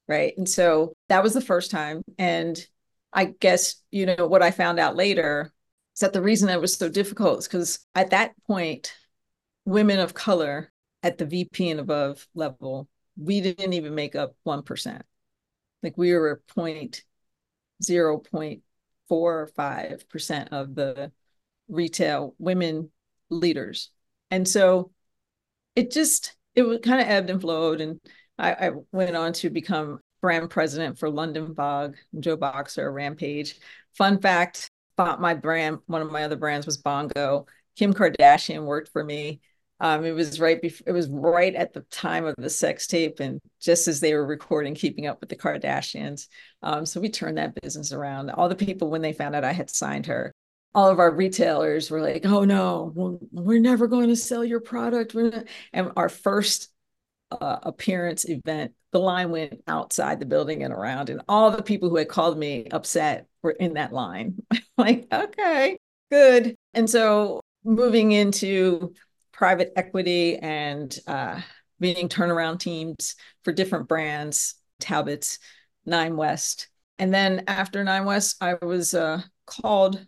Right. 0.08 0.34
And 0.38 0.48
so 0.48 0.94
that 1.10 1.24
was 1.24 1.34
the 1.34 1.42
first 1.42 1.72
time. 1.72 2.04
And 2.18 2.64
I 3.12 3.26
guess, 3.26 3.82
you 3.92 4.06
know, 4.06 4.28
what 4.28 4.44
I 4.44 4.52
found 4.52 4.80
out 4.80 4.96
later 4.96 5.52
is 5.96 6.02
that 6.02 6.14
the 6.14 6.22
reason 6.22 6.48
that 6.48 6.62
was 6.62 6.76
so 6.76 6.90
difficult 6.90 7.40
is 7.40 7.48
because 7.48 7.80
at 7.96 8.12
that 8.12 8.34
point, 8.46 8.94
women 9.66 10.00
of 10.00 10.14
color 10.14 10.72
at 11.02 11.18
the 11.18 11.26
VP 11.26 11.70
and 11.70 11.80
above 11.80 12.28
level, 12.36 12.88
we 13.18 13.42
didn't 13.42 13.74
even 13.74 13.96
make 13.96 14.16
up 14.16 14.36
1%. 14.44 15.02
Like 15.82 15.98
we 15.98 16.14
were 16.14 16.42
point 16.56 17.04
zero 17.84 18.18
point 18.20 18.62
four 19.08 19.48
five 19.56 20.08
percent 20.10 20.50
of 20.52 20.76
the 20.76 21.12
retail 21.68 22.36
women 22.38 22.92
leaders. 23.30 23.92
And 24.32 24.48
so 24.48 24.92
it 25.76 25.92
just, 25.92 26.36
it 26.54 26.64
was 26.64 26.80
kind 26.84 27.02
of 27.02 27.08
ebbed 27.08 27.30
and 27.30 27.42
flowed. 27.42 27.82
And 27.82 28.00
I, 28.38 28.54
I 28.54 28.72
went 28.92 29.16
on 29.16 29.34
to 29.34 29.50
become 29.50 30.00
brand 30.22 30.50
president 30.50 30.98
for 30.98 31.10
London 31.10 31.54
Fog, 31.54 31.96
Joe 32.20 32.36
Boxer, 32.36 32.92
Rampage. 32.92 33.60
Fun 33.94 34.20
fact, 34.20 34.70
bought 34.98 35.22
my 35.22 35.34
brand, 35.34 35.80
one 35.88 36.02
of 36.02 36.12
my 36.12 36.24
other 36.24 36.36
brands 36.36 36.66
was 36.66 36.78
Bongo. 36.78 37.46
Kim 37.76 37.94
Kardashian 37.94 38.66
worked 38.66 38.90
for 38.92 39.04
me. 39.04 39.42
Um, 39.82 40.06
it 40.06 40.14
was 40.14 40.40
right 40.40 40.62
before 40.62 40.86
it 40.88 40.94
was 40.94 41.10
right 41.10 41.54
at 41.54 41.74
the 41.74 41.82
time 41.92 42.26
of 42.26 42.36
the 42.38 42.50
sex 42.50 42.88
tape 42.88 43.20
and 43.20 43.42
just 43.60 43.90
as 43.90 44.00
they 44.00 44.14
were 44.14 44.26
recording 44.26 44.74
keeping 44.74 45.06
up 45.06 45.20
with 45.20 45.28
the 45.28 45.36
kardashians 45.36 46.28
um, 46.64 46.86
so 46.86 47.02
we 47.02 47.10
turned 47.10 47.38
that 47.38 47.62
business 47.62 47.92
around 47.92 48.30
all 48.30 48.48
the 48.48 48.56
people 48.56 48.90
when 48.90 49.02
they 49.02 49.12
found 49.12 49.36
out 49.36 49.44
i 49.44 49.52
had 49.52 49.70
signed 49.70 50.06
her 50.06 50.32
all 50.74 50.88
of 50.88 51.00
our 51.00 51.12
retailers 51.12 51.92
were 51.92 52.02
like 52.02 52.26
oh 52.26 52.46
no 52.46 52.94
we're 53.34 53.60
never 53.60 53.86
going 53.88 54.08
to 54.08 54.16
sell 54.16 54.46
your 54.46 54.62
product 54.62 55.14
and 55.74 55.92
our 55.98 56.08
first 56.08 56.70
uh, 57.32 57.58
appearance 57.64 58.28
event, 58.28 58.74
the 58.92 59.00
line 59.00 59.30
went 59.30 59.62
outside 59.68 60.20
the 60.20 60.26
building 60.26 60.64
and 60.64 60.74
around, 60.74 61.10
and 61.10 61.22
all 61.28 61.52
the 61.52 61.64
people 61.64 61.90
who 61.90 61.98
had 61.98 62.08
called 62.08 62.38
me 62.38 62.68
upset 62.72 63.28
were 63.42 63.52
in 63.52 63.74
that 63.74 63.94
line. 63.94 64.42
like, 64.78 65.08
okay, 65.12 65.78
good. 66.12 66.56
And 66.74 66.90
so 66.90 67.42
moving 67.64 68.12
into 68.12 68.94
private 69.32 69.74
equity 69.76 70.38
and 70.38 70.98
uh, 71.08 71.42
being 71.80 72.08
turnaround 72.08 72.60
teams 72.60 73.16
for 73.44 73.52
different 73.52 73.88
brands, 73.88 74.56
Talbot's, 74.80 75.40
Nine 75.86 76.16
West. 76.16 76.70
And 76.98 77.14
then 77.14 77.44
after 77.48 77.84
Nine 77.84 78.06
West, 78.06 78.38
I 78.42 78.56
was 78.62 78.94
uh, 78.94 79.22
called 79.46 80.06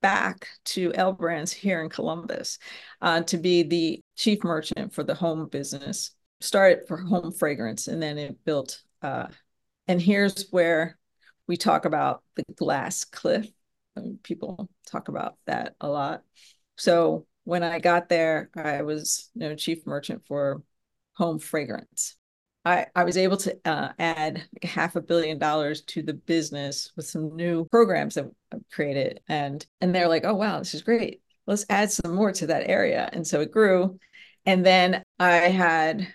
back 0.00 0.46
to 0.64 0.92
L 0.94 1.12
Brands 1.12 1.52
here 1.52 1.82
in 1.82 1.88
Columbus 1.88 2.58
uh, 3.00 3.22
to 3.22 3.36
be 3.36 3.62
the 3.64 4.00
chief 4.16 4.44
merchant 4.44 4.94
for 4.94 5.02
the 5.02 5.14
home 5.14 5.48
business 5.48 6.12
started 6.40 6.86
for 6.86 6.96
home 6.96 7.32
fragrance 7.32 7.88
and 7.88 8.02
then 8.02 8.18
it 8.18 8.44
built 8.44 8.82
uh, 9.02 9.26
and 9.86 10.00
here's 10.00 10.48
where 10.50 10.98
we 11.46 11.56
talk 11.56 11.84
about 11.84 12.22
the 12.36 12.44
glass 12.56 13.04
cliff 13.04 13.48
people 14.22 14.68
talk 14.86 15.08
about 15.08 15.36
that 15.46 15.74
a 15.80 15.88
lot. 15.88 16.22
So 16.76 17.26
when 17.44 17.62
i 17.62 17.78
got 17.78 18.10
there 18.10 18.50
i 18.54 18.82
was 18.82 19.30
you 19.34 19.40
know 19.40 19.54
chief 19.54 19.86
merchant 19.86 20.22
for 20.26 20.62
home 21.14 21.38
fragrance. 21.38 22.16
I 22.64 22.86
i 22.94 23.04
was 23.04 23.16
able 23.16 23.38
to 23.38 23.58
uh, 23.64 23.92
add 23.98 24.34
like 24.36 24.70
half 24.70 24.96
a 24.96 25.00
billion 25.00 25.38
dollars 25.38 25.82
to 25.82 26.02
the 26.02 26.14
business 26.14 26.92
with 26.96 27.06
some 27.06 27.34
new 27.36 27.64
programs 27.66 28.14
that 28.14 28.26
I've 28.52 28.68
created 28.70 29.20
and 29.28 29.64
and 29.80 29.94
they're 29.94 30.08
like 30.08 30.24
oh 30.24 30.34
wow 30.34 30.58
this 30.58 30.74
is 30.74 30.82
great. 30.82 31.22
Let's 31.46 31.64
add 31.70 31.90
some 31.90 32.14
more 32.14 32.32
to 32.32 32.48
that 32.48 32.68
area. 32.68 33.08
And 33.12 33.26
so 33.26 33.40
it 33.40 33.50
grew 33.50 33.98
and 34.46 34.64
then 34.64 35.02
i 35.18 35.32
had 35.32 36.06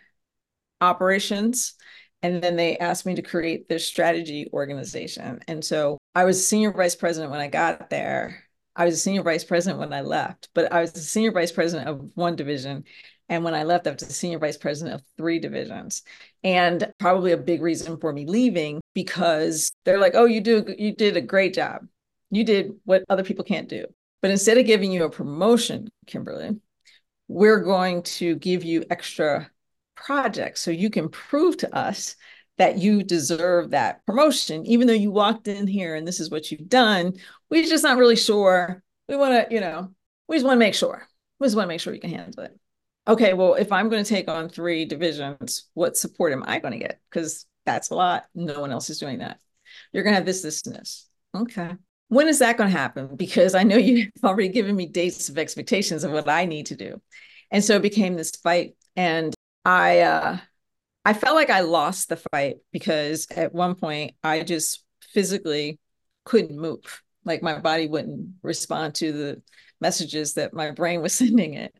operations. 0.84 1.76
And 2.22 2.42
then 2.42 2.56
they 2.56 2.78
asked 2.78 3.06
me 3.06 3.16
to 3.16 3.22
create 3.22 3.68
their 3.68 3.80
strategy 3.80 4.48
organization. 4.54 5.42
And 5.48 5.64
so 5.64 5.98
I 6.16 6.24
was 6.24 6.46
senior 6.46 6.72
vice 6.72 6.96
president 6.96 7.32
when 7.32 7.42
I 7.42 7.48
got 7.48 7.90
there. 7.90 8.46
I 8.76 8.86
was 8.86 8.96
a 8.96 8.98
senior 8.98 9.24
vice 9.24 9.44
president 9.44 9.80
when 9.80 9.94
I 9.94 10.02
left, 10.02 10.50
but 10.56 10.72
I 10.72 10.82
was 10.82 10.94
the 10.94 11.00
senior 11.00 11.32
vice 11.32 11.52
president 11.52 11.90
of 11.90 12.10
one 12.16 12.36
division. 12.36 12.86
And 13.30 13.44
when 13.44 13.54
I 13.54 13.64
left, 13.64 13.88
I 13.88 13.92
was 13.92 14.02
the 14.02 14.14
senior 14.14 14.40
vice 14.40 14.58
president 14.58 14.96
of 14.96 15.04
three 15.18 15.40
divisions. 15.40 16.04
And 16.44 16.92
probably 16.98 17.34
a 17.34 17.38
big 17.38 17.62
reason 17.62 17.98
for 17.98 18.12
me 18.12 18.26
leaving 18.26 18.82
because 18.94 19.72
they're 19.86 20.00
like, 20.00 20.14
oh, 20.16 20.26
you 20.26 20.42
do 20.42 20.74
you 20.78 20.94
did 20.96 21.18
a 21.18 21.22
great 21.22 21.54
job. 21.54 21.88
You 22.32 22.44
did 22.44 22.74
what 22.86 23.04
other 23.10 23.24
people 23.24 23.44
can't 23.44 23.70
do. 23.70 23.86
But 24.22 24.32
instead 24.32 24.58
of 24.58 24.66
giving 24.66 24.92
you 24.92 25.04
a 25.04 25.10
promotion, 25.10 25.90
Kimberly, 26.08 26.58
we're 27.28 27.60
going 27.60 28.04
to 28.04 28.36
give 28.36 28.64
you 28.64 28.86
extra 28.90 29.50
project. 29.96 30.58
So 30.58 30.72
you 30.72 30.90
can 30.90 31.10
prove 31.10 31.58
to 31.58 31.76
us 31.76 32.16
that 32.58 32.78
you 32.78 33.04
deserve 33.04 33.72
that 33.72 34.06
promotion. 34.06 34.66
Even 34.66 34.88
though 34.88 34.94
you 34.94 35.12
walked 35.12 35.48
in 35.48 35.68
here 35.68 35.96
and 35.96 36.08
this 36.08 36.20
is 36.20 36.30
what 36.30 36.52
you've 36.52 36.70
done 36.70 37.14
we're 37.54 37.64
just 37.64 37.84
not 37.84 38.00
really 38.00 38.16
sure. 38.16 38.84
We 39.08 39.16
want 39.16 39.48
to 39.48 39.54
you 39.54 39.62
know 39.62 39.94
we 40.28 40.38
just 40.38 40.46
want 40.46 40.56
to 40.56 40.60
make 40.60 40.74
sure. 40.74 41.08
We 41.40 41.46
just 41.46 41.56
want 41.56 41.66
to 41.66 41.70
make 41.70 41.82
sure 41.82 41.94
you 41.94 42.00
can 42.02 42.10
handle 42.10 42.44
it. 42.44 42.58
Okay 43.08 43.34
well 43.34 43.54
if 43.54 43.72
i'm 43.72 43.90
going 43.90 44.04
to 44.04 44.10
take 44.10 44.28
on 44.30 44.50
three 44.50 44.86
divisions 44.86 45.70
what 45.74 45.98
support 45.98 46.34
am 46.34 46.44
i 46.48 46.60
going 46.60 46.74
to 46.74 46.80
get? 46.80 47.00
Because 47.10 47.46
that's 47.66 47.92
a 47.92 47.96
lot. 47.96 48.26
No 48.34 48.60
one 48.60 48.72
else 48.72 48.90
is 48.90 49.00
doing 49.00 49.20
that. 49.20 49.40
You're 49.92 50.04
going 50.04 50.14
to 50.14 50.18
have 50.18 50.26
this 50.26 50.42
this 50.42 50.64
and 50.66 50.76
this. 50.76 51.08
Okay. 51.36 51.72
When 52.10 52.28
is 52.28 52.40
that 52.40 52.58
going 52.58 52.72
to 52.72 52.78
happen? 52.78 53.16
Because 53.16 53.56
i 53.56 53.64
know 53.64 53.78
you've 53.78 54.10
already 54.24 54.50
given 54.50 54.76
me 54.76 54.88
dates 54.88 55.30
of 55.30 55.38
expectations 55.38 56.04
of 56.04 56.12
what 56.12 56.28
i 56.28 56.46
need 56.46 56.68
to 56.68 56.76
do. 56.76 57.02
And 57.52 57.64
so 57.64 57.76
it 57.76 57.84
became 57.84 58.16
this 58.16 58.32
fight 58.32 58.76
and 58.96 59.33
I 59.66 60.00
uh 60.02 60.38
I 61.06 61.14
felt 61.14 61.36
like 61.36 61.50
I 61.50 61.62
lost 61.62 62.10
the 62.10 62.22
fight 62.32 62.58
because 62.72 63.28
at 63.32 63.54
one 63.54 63.76
point 63.76 64.16
I 64.24 64.44
just 64.44 64.84
physically 65.02 65.80
couldn't 66.26 66.58
move. 66.58 67.02
Like 67.26 67.42
my 67.42 67.60
body 67.60 67.88
wouldn't 67.88 68.36
respond 68.42 68.96
to 68.96 69.12
the 69.12 69.42
messages 69.82 70.36
that 70.36 70.54
my 70.54 70.72
brain 70.72 71.02
was 71.02 71.14
sending 71.14 71.54
it. 71.54 71.74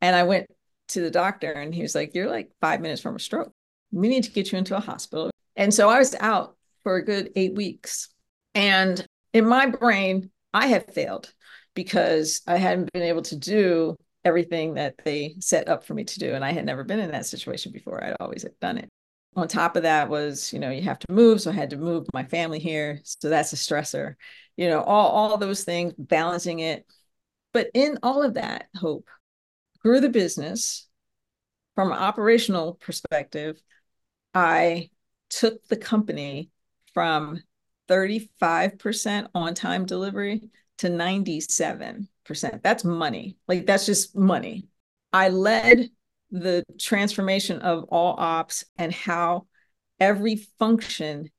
And 0.00 0.16
I 0.16 0.24
went 0.24 0.48
to 0.88 1.00
the 1.00 1.10
doctor 1.10 1.52
and 1.52 1.74
he 1.74 1.82
was 1.82 1.94
like, 1.94 2.14
You're 2.14 2.30
like 2.30 2.50
five 2.60 2.80
minutes 2.80 3.02
from 3.02 3.16
a 3.16 3.20
stroke. 3.20 3.52
We 3.90 4.08
need 4.08 4.24
to 4.24 4.30
get 4.30 4.52
you 4.52 4.58
into 4.58 4.76
a 4.76 4.80
hospital. 4.80 5.30
And 5.56 5.72
so 5.72 5.88
I 5.88 5.98
was 5.98 6.14
out 6.18 6.56
for 6.82 6.96
a 6.96 7.04
good 7.04 7.30
eight 7.36 7.54
weeks. 7.54 8.08
And 8.54 9.04
in 9.32 9.46
my 9.46 9.66
brain, 9.66 10.30
I 10.52 10.66
had 10.66 10.92
failed 10.92 11.32
because 11.74 12.42
I 12.46 12.56
hadn't 12.56 12.92
been 12.92 13.02
able 13.02 13.22
to 13.22 13.36
do 13.36 13.96
everything 14.24 14.74
that 14.74 14.94
they 15.04 15.34
set 15.40 15.68
up 15.68 15.84
for 15.84 15.94
me 15.94 16.04
to 16.04 16.18
do. 16.18 16.34
And 16.34 16.44
I 16.44 16.52
had 16.52 16.64
never 16.64 16.84
been 16.84 17.00
in 17.00 17.10
that 17.10 17.26
situation 17.26 17.72
before. 17.72 18.02
I'd 18.02 18.16
always 18.20 18.44
done 18.60 18.78
it. 18.78 18.88
On 19.34 19.48
top 19.48 19.76
of 19.76 19.84
that 19.84 20.08
was, 20.08 20.52
you 20.52 20.58
know, 20.58 20.70
you 20.70 20.82
have 20.82 20.98
to 20.98 21.12
move. 21.12 21.40
So 21.40 21.50
I 21.50 21.54
had 21.54 21.70
to 21.70 21.76
move 21.76 22.06
my 22.12 22.24
family 22.24 22.58
here. 22.58 23.00
So 23.04 23.28
that's 23.28 23.52
a 23.52 23.56
stressor. 23.56 24.14
You 24.56 24.68
know, 24.68 24.82
all, 24.82 25.08
all 25.08 25.36
those 25.38 25.64
things, 25.64 25.94
balancing 25.98 26.60
it. 26.60 26.86
But 27.52 27.70
in 27.74 27.98
all 28.02 28.22
of 28.22 28.34
that, 28.34 28.68
Hope 28.76 29.08
grew 29.80 30.00
the 30.00 30.08
business 30.08 30.88
from 31.74 31.92
an 31.92 31.98
operational 31.98 32.74
perspective. 32.74 33.60
I 34.34 34.90
took 35.30 35.66
the 35.66 35.76
company 35.76 36.50
from 36.94 37.42
35% 37.88 39.28
on 39.34 39.54
time 39.54 39.86
delivery 39.86 40.50
to 40.78 40.88
97%. 40.88 42.06
That's 42.62 42.84
money. 42.84 43.36
Like, 43.48 43.66
that's 43.66 43.86
just 43.86 44.16
money. 44.16 44.68
I 45.12 45.28
led 45.28 45.90
the 46.30 46.64
transformation 46.78 47.60
of 47.60 47.84
all 47.84 48.14
ops 48.18 48.64
and 48.78 48.92
how 48.92 49.46
every 50.00 50.36
function 50.58 51.30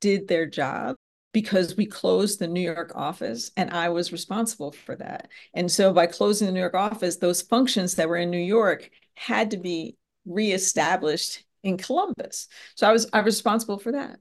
did 0.00 0.26
their 0.26 0.46
job 0.46 0.96
because 1.32 1.76
we 1.76 1.86
closed 1.86 2.38
the 2.38 2.48
New 2.48 2.60
York 2.60 2.92
office 2.94 3.50
and 3.56 3.70
I 3.70 3.88
was 3.88 4.12
responsible 4.12 4.72
for 4.72 4.96
that. 4.96 5.28
And 5.54 5.70
so 5.70 5.92
by 5.92 6.06
closing 6.06 6.46
the 6.46 6.52
New 6.52 6.60
York 6.60 6.74
office, 6.74 7.16
those 7.16 7.42
functions 7.42 7.94
that 7.94 8.08
were 8.08 8.16
in 8.16 8.30
New 8.30 8.38
York 8.38 8.90
had 9.14 9.50
to 9.52 9.56
be 9.56 9.96
reestablished 10.26 11.44
in 11.62 11.78
Columbus. 11.78 12.48
So 12.74 12.88
I 12.88 12.92
was 12.92 13.08
I 13.12 13.20
was 13.20 13.36
responsible 13.36 13.78
for 13.78 13.92
that. 13.92 14.18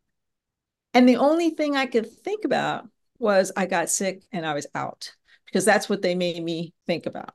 And 0.93 1.07
the 1.07 1.17
only 1.17 1.51
thing 1.51 1.75
I 1.75 1.85
could 1.85 2.09
think 2.09 2.45
about 2.45 2.87
was 3.19 3.51
I 3.55 3.65
got 3.65 3.89
sick 3.89 4.23
and 4.31 4.45
I 4.45 4.53
was 4.53 4.67
out 4.75 5.13
because 5.51 5.65
that's 5.65 5.89
what 5.89 6.01
they 6.01 6.15
made 6.15 6.43
me 6.43 6.73
think 6.87 7.05
about, 7.05 7.33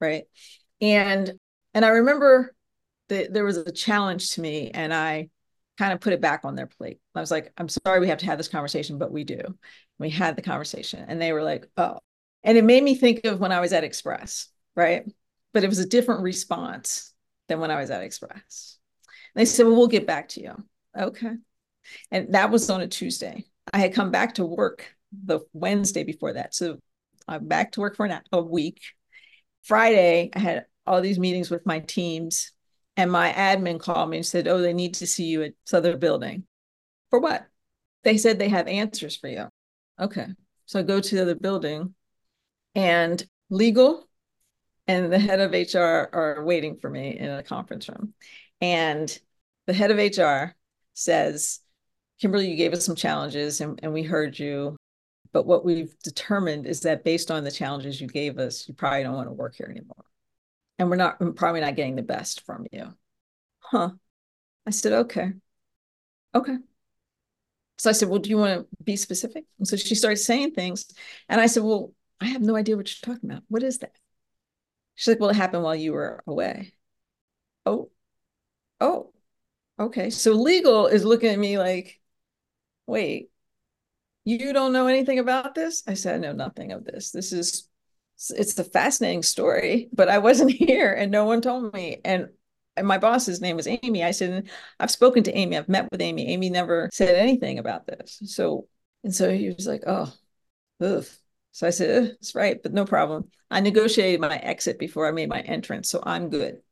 right? 0.00 0.24
And 0.80 1.32
and 1.74 1.84
I 1.84 1.88
remember 1.88 2.54
that 3.08 3.32
there 3.32 3.44
was 3.44 3.56
a 3.56 3.72
challenge 3.72 4.32
to 4.32 4.40
me 4.40 4.70
and 4.70 4.92
I 4.92 5.30
kind 5.78 5.92
of 5.92 6.00
put 6.00 6.12
it 6.12 6.20
back 6.20 6.44
on 6.44 6.54
their 6.54 6.66
plate. 6.66 7.00
I 7.14 7.20
was 7.20 7.30
like, 7.30 7.52
I'm 7.56 7.68
sorry 7.68 8.00
we 8.00 8.08
have 8.08 8.18
to 8.18 8.26
have 8.26 8.38
this 8.38 8.48
conversation, 8.48 8.98
but 8.98 9.12
we 9.12 9.24
do. 9.24 9.40
We 9.98 10.10
had 10.10 10.36
the 10.36 10.42
conversation 10.42 11.04
and 11.08 11.20
they 11.20 11.32
were 11.32 11.42
like, 11.42 11.68
oh. 11.76 11.98
And 12.44 12.58
it 12.58 12.64
made 12.64 12.82
me 12.82 12.94
think 12.94 13.24
of 13.24 13.40
when 13.40 13.52
I 13.52 13.60
was 13.60 13.72
at 13.72 13.84
Express, 13.84 14.48
right? 14.74 15.04
But 15.54 15.64
it 15.64 15.68
was 15.68 15.78
a 15.78 15.88
different 15.88 16.22
response 16.22 17.12
than 17.48 17.60
when 17.60 17.70
I 17.70 17.80
was 17.80 17.90
at 17.90 18.02
Express. 18.02 18.78
And 19.34 19.40
they 19.40 19.44
said, 19.44 19.66
well, 19.66 19.76
we'll 19.76 19.86
get 19.88 20.06
back 20.06 20.28
to 20.30 20.42
you. 20.42 20.54
Okay. 20.98 21.36
And 22.10 22.34
that 22.34 22.50
was 22.50 22.68
on 22.68 22.80
a 22.80 22.88
Tuesday. 22.88 23.44
I 23.72 23.78
had 23.78 23.94
come 23.94 24.10
back 24.10 24.34
to 24.34 24.44
work 24.44 24.94
the 25.12 25.40
Wednesday 25.52 26.04
before 26.04 26.34
that. 26.34 26.54
So 26.54 26.78
I'm 27.28 27.46
back 27.46 27.72
to 27.72 27.80
work 27.80 27.96
for 27.96 28.06
an, 28.06 28.20
a 28.32 28.42
week. 28.42 28.80
Friday, 29.62 30.30
I 30.34 30.38
had 30.38 30.66
all 30.86 31.00
these 31.00 31.18
meetings 31.18 31.50
with 31.50 31.66
my 31.66 31.80
teams 31.80 32.52
and 32.96 33.10
my 33.10 33.32
admin 33.32 33.80
called 33.80 34.10
me 34.10 34.18
and 34.18 34.26
said, 34.26 34.48
Oh, 34.48 34.60
they 34.60 34.72
need 34.72 34.94
to 34.94 35.06
see 35.06 35.24
you 35.24 35.42
at 35.42 35.54
Southern 35.64 35.98
Building. 35.98 36.44
For 37.10 37.20
what? 37.20 37.46
They 38.04 38.18
said 38.18 38.38
they 38.38 38.48
have 38.48 38.66
answers 38.66 39.16
for 39.16 39.28
you. 39.28 39.48
Okay. 40.00 40.26
So 40.66 40.80
I 40.80 40.82
go 40.82 41.00
to 41.00 41.14
the 41.14 41.22
other 41.22 41.34
building 41.34 41.94
and 42.74 43.24
legal 43.50 44.08
and 44.86 45.12
the 45.12 45.18
head 45.18 45.40
of 45.40 45.52
HR 45.52 46.08
are 46.12 46.44
waiting 46.44 46.76
for 46.76 46.90
me 46.90 47.18
in 47.18 47.30
a 47.30 47.42
conference 47.42 47.88
room. 47.88 48.14
And 48.60 49.16
the 49.66 49.72
head 49.72 49.90
of 49.90 49.98
HR 49.98 50.54
says, 50.94 51.60
Kimberly, 52.20 52.50
you 52.50 52.56
gave 52.56 52.72
us 52.72 52.84
some 52.84 52.96
challenges 52.96 53.60
and, 53.60 53.78
and 53.82 53.92
we 53.92 54.02
heard 54.02 54.38
you. 54.38 54.76
But 55.32 55.46
what 55.46 55.64
we've 55.64 55.94
determined 56.02 56.66
is 56.66 56.80
that 56.80 57.04
based 57.04 57.30
on 57.30 57.44
the 57.44 57.50
challenges 57.50 58.00
you 58.00 58.06
gave 58.06 58.38
us, 58.38 58.68
you 58.68 58.74
probably 58.74 59.02
don't 59.02 59.14
want 59.14 59.28
to 59.28 59.32
work 59.32 59.54
here 59.56 59.68
anymore 59.70 60.04
and 60.82 60.90
we're 60.90 60.96
not 60.96 61.20
we're 61.20 61.32
probably 61.32 61.60
not 61.60 61.76
getting 61.76 61.96
the 61.96 62.02
best 62.02 62.44
from 62.44 62.66
you. 62.72 62.92
Huh. 63.60 63.90
I 64.66 64.70
said, 64.70 64.92
okay. 64.92 65.32
Okay. 66.34 66.56
So 67.78 67.90
I 67.90 67.92
said, 67.92 68.08
well, 68.08 68.20
do 68.20 68.30
you 68.30 68.38
want 68.38 68.60
to 68.60 68.84
be 68.84 68.96
specific? 68.96 69.44
And 69.58 69.66
so 69.66 69.76
she 69.76 69.94
started 69.94 70.18
saying 70.18 70.52
things. 70.52 70.86
And 71.28 71.40
I 71.40 71.46
said, 71.46 71.62
well, 71.62 71.92
I 72.20 72.26
have 72.26 72.42
no 72.42 72.56
idea 72.56 72.76
what 72.76 72.88
you're 72.88 73.14
talking 73.14 73.30
about. 73.30 73.42
What 73.48 73.62
is 73.62 73.78
that? 73.78 73.92
She's 74.94 75.08
like, 75.08 75.20
well, 75.20 75.30
it 75.30 75.36
happened 75.36 75.64
while 75.64 75.74
you 75.74 75.92
were 75.92 76.22
away. 76.26 76.74
Oh, 77.66 77.90
oh, 78.80 79.12
okay. 79.78 80.10
So 80.10 80.32
legal 80.32 80.86
is 80.86 81.04
looking 81.04 81.30
at 81.30 81.38
me 81.38 81.58
like, 81.58 82.00
wait, 82.86 83.30
you 84.24 84.52
don't 84.52 84.72
know 84.72 84.86
anything 84.86 85.18
about 85.18 85.54
this? 85.54 85.82
I 85.86 85.94
said, 85.94 86.16
I 86.16 86.18
know 86.18 86.32
nothing 86.32 86.72
of 86.72 86.84
this. 86.84 87.10
This 87.10 87.32
is 87.32 87.68
it's 88.30 88.58
a 88.58 88.64
fascinating 88.64 89.22
story, 89.22 89.88
but 89.92 90.08
I 90.08 90.18
wasn't 90.18 90.50
here 90.52 90.92
and 90.92 91.10
no 91.10 91.24
one 91.24 91.40
told 91.40 91.72
me. 91.74 92.00
And, 92.04 92.28
and 92.76 92.86
my 92.86 92.98
boss's 92.98 93.40
name 93.40 93.56
was 93.56 93.66
Amy. 93.66 94.04
I 94.04 94.12
said, 94.12 94.48
I've 94.78 94.90
spoken 94.90 95.22
to 95.24 95.36
Amy. 95.36 95.56
I've 95.56 95.68
met 95.68 95.90
with 95.90 96.00
Amy. 96.00 96.28
Amy 96.28 96.50
never 96.50 96.88
said 96.92 97.16
anything 97.16 97.58
about 97.58 97.86
this. 97.86 98.20
So, 98.24 98.68
and 99.04 99.14
so 99.14 99.30
he 99.30 99.50
was 99.50 99.66
like, 99.66 99.82
oh, 99.86 100.12
ugh. 100.80 101.04
So 101.54 101.66
I 101.66 101.70
said, 101.70 102.04
that's 102.12 102.34
right, 102.34 102.62
but 102.62 102.72
no 102.72 102.86
problem. 102.86 103.28
I 103.50 103.60
negotiated 103.60 104.20
my 104.20 104.36
exit 104.36 104.78
before 104.78 105.06
I 105.06 105.10
made 105.10 105.28
my 105.28 105.40
entrance. 105.40 105.90
So 105.90 106.02
I'm 106.02 106.30
good. 106.30 106.62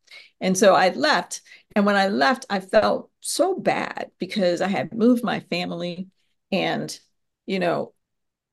And 0.40 0.56
so 0.56 0.74
I 0.74 0.88
left. 0.90 1.42
And 1.76 1.84
when 1.84 1.96
I 1.96 2.08
left, 2.08 2.46
I 2.48 2.60
felt 2.60 3.10
so 3.20 3.54
bad 3.54 4.10
because 4.18 4.62
I 4.62 4.68
had 4.68 4.94
moved 4.94 5.22
my 5.22 5.40
family 5.40 6.08
and, 6.50 6.98
you 7.50 7.58
know, 7.58 7.92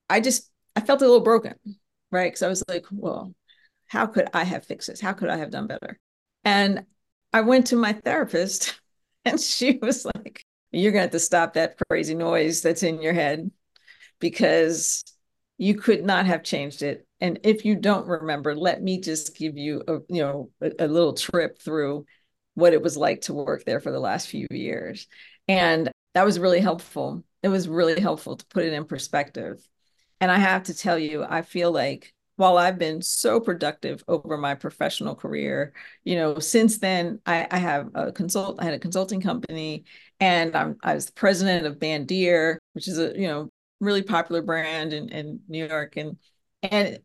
I 0.10 0.20
just, 0.22 0.50
I 0.76 0.82
felt 0.82 1.02
a 1.02 1.06
little 1.06 1.22
broken 1.22 1.56
right? 2.12 2.32
Because 2.32 2.44
I 2.44 2.48
was 2.48 2.64
like, 2.68 2.86
well, 2.92 3.34
how 3.88 4.06
could 4.06 4.28
I 4.34 4.44
have 4.44 4.66
fixed 4.66 4.88
this? 4.88 5.02
How 5.02 5.14
could 5.14 5.30
I 5.30 5.38
have 5.38 5.52
done 5.52 5.68
better? 5.68 6.00
And 6.44 6.86
I 7.34 7.42
went 7.42 7.68
to 7.68 7.76
my 7.76 7.94
therapist, 7.94 8.80
and 9.26 9.40
she 9.40 9.80
was 9.82 10.06
like, 10.06 10.44
you're 10.72 10.92
going 10.92 11.02
to 11.02 11.06
have 11.06 11.12
to 11.12 11.20
stop 11.20 11.54
that 11.54 11.78
crazy 11.90 12.16
noise 12.16 12.62
that's 12.62 12.84
in 12.84 13.02
your 13.02 13.14
head 13.14 13.50
because 14.20 15.04
you 15.58 15.76
could 15.76 16.04
not 16.06 16.26
have 16.26 16.44
changed 16.44 16.82
it. 16.82 17.06
And 17.20 17.40
if 17.44 17.66
you 17.66 17.76
don't 17.76 18.08
remember, 18.08 18.56
let 18.56 18.82
me 18.82 19.00
just 19.00 19.36
give 19.36 19.58
you 19.58 19.82
a 19.88 19.94
you 20.08 20.22
know 20.22 20.52
a, 20.62 20.72
a 20.80 20.88
little 20.88 21.14
trip 21.14 21.60
through 21.60 22.06
what 22.54 22.74
it 22.74 22.82
was 22.82 22.96
like 22.96 23.22
to 23.22 23.34
work 23.34 23.64
there 23.66 23.80
for 23.80 23.92
the 23.92 24.00
last 24.00 24.28
few 24.28 24.46
years. 24.52 25.08
And 25.48 25.92
that 26.14 26.26
was 26.26 26.38
really 26.38 26.60
helpful. 26.60 27.24
It 27.44 27.50
was 27.50 27.68
really 27.68 28.00
helpful 28.02 28.36
to 28.36 28.46
put 28.48 28.66
it 28.66 28.74
in 28.74 28.86
perspective 28.86 29.68
and 30.20 30.32
I 30.32 30.38
have 30.38 30.64
to 30.64 30.74
tell 30.74 30.98
you, 30.98 31.24
I 31.24 31.42
feel 31.42 31.72
like 31.72 32.14
while 32.38 32.58
I've 32.58 32.78
been 32.78 33.02
so 33.02 33.40
productive 33.40 34.04
over 34.08 34.38
my 34.38 34.56
professional 34.56 35.16
career, 35.16 35.74
you 36.04 36.16
know, 36.16 36.40
since 36.40 36.78
then 36.78 37.20
I, 37.26 37.48
I 37.50 37.58
have 37.58 37.90
a 37.96 38.12
consult, 38.12 38.62
I 38.62 38.66
had 38.66 38.74
a 38.74 38.80
consulting 38.80 39.22
company 39.22 39.86
and 40.20 40.56
I'm, 40.56 40.78
I 40.84 40.94
was 40.94 41.08
the 41.08 41.14
president 41.14 41.66
of 41.66 41.80
Bandier, 41.80 42.58
which 42.74 42.88
is 42.88 43.00
a, 43.00 43.14
you 43.20 43.28
know, 43.28 43.50
really 43.80 44.04
popular 44.04 44.42
brand 44.42 44.94
in, 44.94 45.10
in 45.10 45.40
New 45.48 45.68
York. 45.68 45.98
And, 45.98 46.18
and 46.64 47.00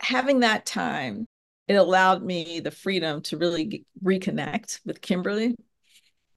having 0.00 0.40
that 0.40 0.66
time, 0.66 1.26
it 1.66 1.74
allowed 1.74 2.22
me 2.22 2.60
the 2.60 2.70
freedom 2.70 3.22
to 3.22 3.38
really 3.38 3.86
reconnect 4.02 4.80
with 4.84 5.00
Kimberly. 5.00 5.54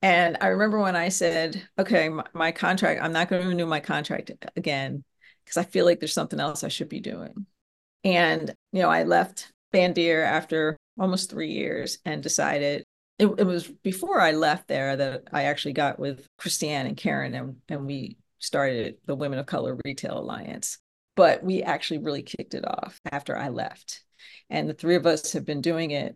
And 0.01 0.37
I 0.41 0.47
remember 0.47 0.79
when 0.79 0.95
I 0.95 1.09
said, 1.09 1.61
okay, 1.79 2.09
my, 2.09 2.25
my 2.33 2.51
contract, 2.51 3.01
I'm 3.01 3.13
not 3.13 3.29
going 3.29 3.41
to 3.41 3.47
renew 3.47 3.65
my 3.65 3.79
contract 3.79 4.31
again 4.55 5.03
because 5.43 5.57
I 5.57 5.63
feel 5.63 5.85
like 5.85 5.99
there's 5.99 6.13
something 6.13 6.39
else 6.39 6.63
I 6.63 6.67
should 6.67 6.89
be 6.89 6.99
doing. 6.99 7.45
And, 8.03 8.53
you 8.71 8.81
know, 8.81 8.89
I 8.89 9.03
left 9.03 9.51
Bandier 9.73 10.23
after 10.23 10.77
almost 10.99 11.29
three 11.29 11.51
years 11.51 11.97
and 12.05 12.21
decided 12.21 12.83
it, 13.19 13.25
it 13.25 13.43
was 13.43 13.67
before 13.67 14.21
I 14.21 14.31
left 14.31 14.67
there 14.67 14.95
that 14.95 15.23
I 15.31 15.43
actually 15.43 15.73
got 15.73 15.99
with 15.99 16.27
Christiane 16.37 16.85
and 16.85 16.97
Karen 16.97 17.33
and, 17.33 17.57
and 17.67 17.85
we 17.87 18.17
started 18.39 18.97
the 19.05 19.15
Women 19.15 19.39
of 19.39 19.45
Color 19.47 19.79
Retail 19.83 20.19
Alliance. 20.19 20.77
But 21.15 21.43
we 21.43 21.63
actually 21.63 21.97
really 21.97 22.21
kicked 22.21 22.53
it 22.53 22.63
off 22.67 23.01
after 23.11 23.35
I 23.35 23.49
left. 23.49 24.03
And 24.51 24.69
the 24.69 24.75
three 24.75 24.95
of 24.95 25.07
us 25.07 25.33
have 25.33 25.45
been 25.45 25.61
doing 25.61 25.89
it 25.89 26.15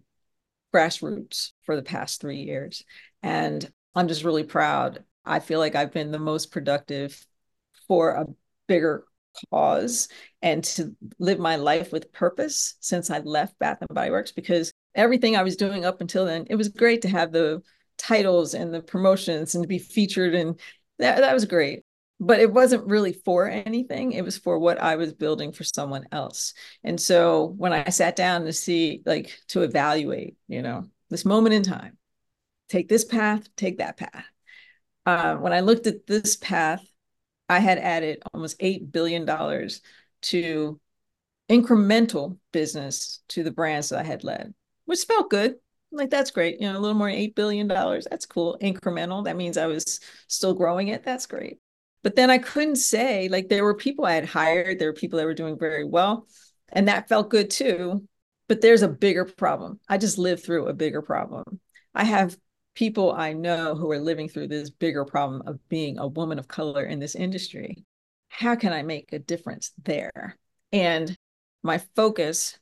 grassroots 0.73 1.51
for 1.63 1.75
the 1.75 1.81
past 1.81 2.21
three 2.21 2.43
years. 2.43 2.83
And 3.23 3.69
I'm 3.95 4.07
just 4.07 4.23
really 4.23 4.43
proud. 4.43 5.03
I 5.25 5.39
feel 5.39 5.59
like 5.59 5.75
I've 5.75 5.91
been 5.91 6.11
the 6.11 6.19
most 6.19 6.51
productive 6.51 7.25
for 7.87 8.11
a 8.11 8.25
bigger 8.67 9.05
cause 9.49 10.07
and 10.41 10.63
to 10.63 10.95
live 11.19 11.39
my 11.39 11.55
life 11.55 11.91
with 11.91 12.11
purpose 12.11 12.75
since 12.79 13.09
I 13.09 13.19
left 13.19 13.57
Bath 13.59 13.77
and 13.81 13.93
Body 13.93 14.11
Works 14.11 14.31
because 14.31 14.71
everything 14.95 15.35
I 15.35 15.43
was 15.43 15.55
doing 15.55 15.85
up 15.85 16.01
until 16.01 16.25
then, 16.25 16.45
it 16.49 16.55
was 16.55 16.69
great 16.69 17.03
to 17.03 17.09
have 17.09 17.31
the 17.31 17.61
titles 17.97 18.53
and 18.53 18.73
the 18.73 18.81
promotions 18.81 19.55
and 19.55 19.63
to 19.63 19.67
be 19.67 19.79
featured 19.79 20.33
and 20.33 20.59
that, 20.99 21.17
that 21.17 21.33
was 21.33 21.45
great. 21.45 21.83
But 22.19 22.39
it 22.39 22.51
wasn't 22.53 22.85
really 22.85 23.13
for 23.13 23.49
anything. 23.49 24.11
It 24.11 24.23
was 24.23 24.37
for 24.37 24.59
what 24.59 24.79
I 24.79 24.95
was 24.95 25.13
building 25.13 25.51
for 25.51 25.63
someone 25.63 26.05
else. 26.11 26.53
And 26.83 27.01
so 27.01 27.53
when 27.57 27.73
I 27.73 27.89
sat 27.89 28.15
down 28.15 28.45
to 28.45 28.53
see, 28.53 29.01
like, 29.07 29.39
to 29.49 29.61
evaluate, 29.63 30.37
you 30.47 30.61
know, 30.61 30.85
this 31.09 31.25
moment 31.25 31.55
in 31.55 31.63
time, 31.63 31.97
take 32.71 32.87
this 32.87 33.03
path, 33.03 33.53
take 33.55 33.79
that 33.79 33.97
path. 33.97 34.25
Uh, 35.05 35.35
when 35.35 35.51
I 35.51 35.59
looked 35.59 35.87
at 35.87 36.07
this 36.07 36.37
path, 36.37 36.83
I 37.49 37.59
had 37.59 37.77
added 37.77 38.23
almost 38.33 38.59
$8 38.59 38.91
billion 38.91 39.25
to 39.25 40.79
incremental 41.49 42.37
business 42.53 43.21
to 43.29 43.43
the 43.43 43.51
brands 43.51 43.89
that 43.89 43.99
I 43.99 44.03
had 44.03 44.23
led, 44.23 44.53
which 44.85 45.03
felt 45.03 45.29
good. 45.29 45.55
Like, 45.91 46.09
that's 46.09 46.31
great. 46.31 46.61
You 46.61 46.71
know, 46.71 46.77
a 46.77 46.79
little 46.79 46.97
more 46.97 47.11
than 47.11 47.19
$8 47.19 47.35
billion. 47.35 47.67
That's 47.67 48.25
cool. 48.25 48.57
Incremental. 48.61 49.25
That 49.25 49.35
means 49.35 49.57
I 49.57 49.67
was 49.67 49.99
still 50.27 50.53
growing 50.53 50.87
it. 50.87 51.03
That's 51.03 51.25
great. 51.25 51.59
But 52.03 52.15
then 52.15 52.29
I 52.29 52.37
couldn't 52.37 52.77
say, 52.77 53.27
like, 53.27 53.49
there 53.49 53.65
were 53.65 53.75
people 53.75 54.05
I 54.05 54.13
had 54.13 54.25
hired, 54.25 54.79
there 54.79 54.87
were 54.87 54.93
people 54.93 55.17
that 55.19 55.25
were 55.25 55.33
doing 55.33 55.59
very 55.59 55.83
well. 55.83 56.27
And 56.69 56.87
that 56.87 57.09
felt 57.09 57.29
good 57.29 57.49
too. 57.49 58.07
But 58.47 58.61
there's 58.61 58.81
a 58.81 58.87
bigger 58.87 59.25
problem. 59.25 59.81
I 59.89 59.97
just 59.97 60.17
lived 60.17 60.43
through 60.43 60.67
a 60.67 60.73
bigger 60.73 61.01
problem. 61.01 61.59
I 61.93 62.05
have 62.05 62.37
people 62.73 63.11
I 63.11 63.33
know 63.33 63.75
who 63.75 63.91
are 63.91 63.99
living 63.99 64.29
through 64.29 64.47
this 64.47 64.69
bigger 64.69 65.05
problem 65.05 65.43
of 65.45 65.67
being 65.69 65.97
a 65.97 66.07
woman 66.07 66.39
of 66.39 66.47
color 66.47 66.83
in 66.85 66.99
this 66.99 67.15
industry. 67.15 67.83
How 68.29 68.55
can 68.55 68.71
I 68.73 68.81
make 68.83 69.11
a 69.11 69.19
difference 69.19 69.71
there? 69.83 70.37
And 70.71 71.15
my 71.63 71.79
focus, 71.95 72.57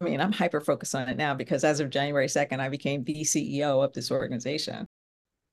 I 0.00 0.04
mean, 0.04 0.20
I'm 0.20 0.32
hyper 0.32 0.60
focused 0.60 0.94
on 0.94 1.08
it 1.08 1.16
now 1.16 1.34
because 1.34 1.64
as 1.64 1.80
of 1.80 1.90
January 1.90 2.28
2nd, 2.28 2.60
I 2.60 2.68
became 2.68 3.02
the 3.02 3.22
CEO 3.22 3.84
of 3.84 3.92
this 3.92 4.10
organization. 4.10 4.86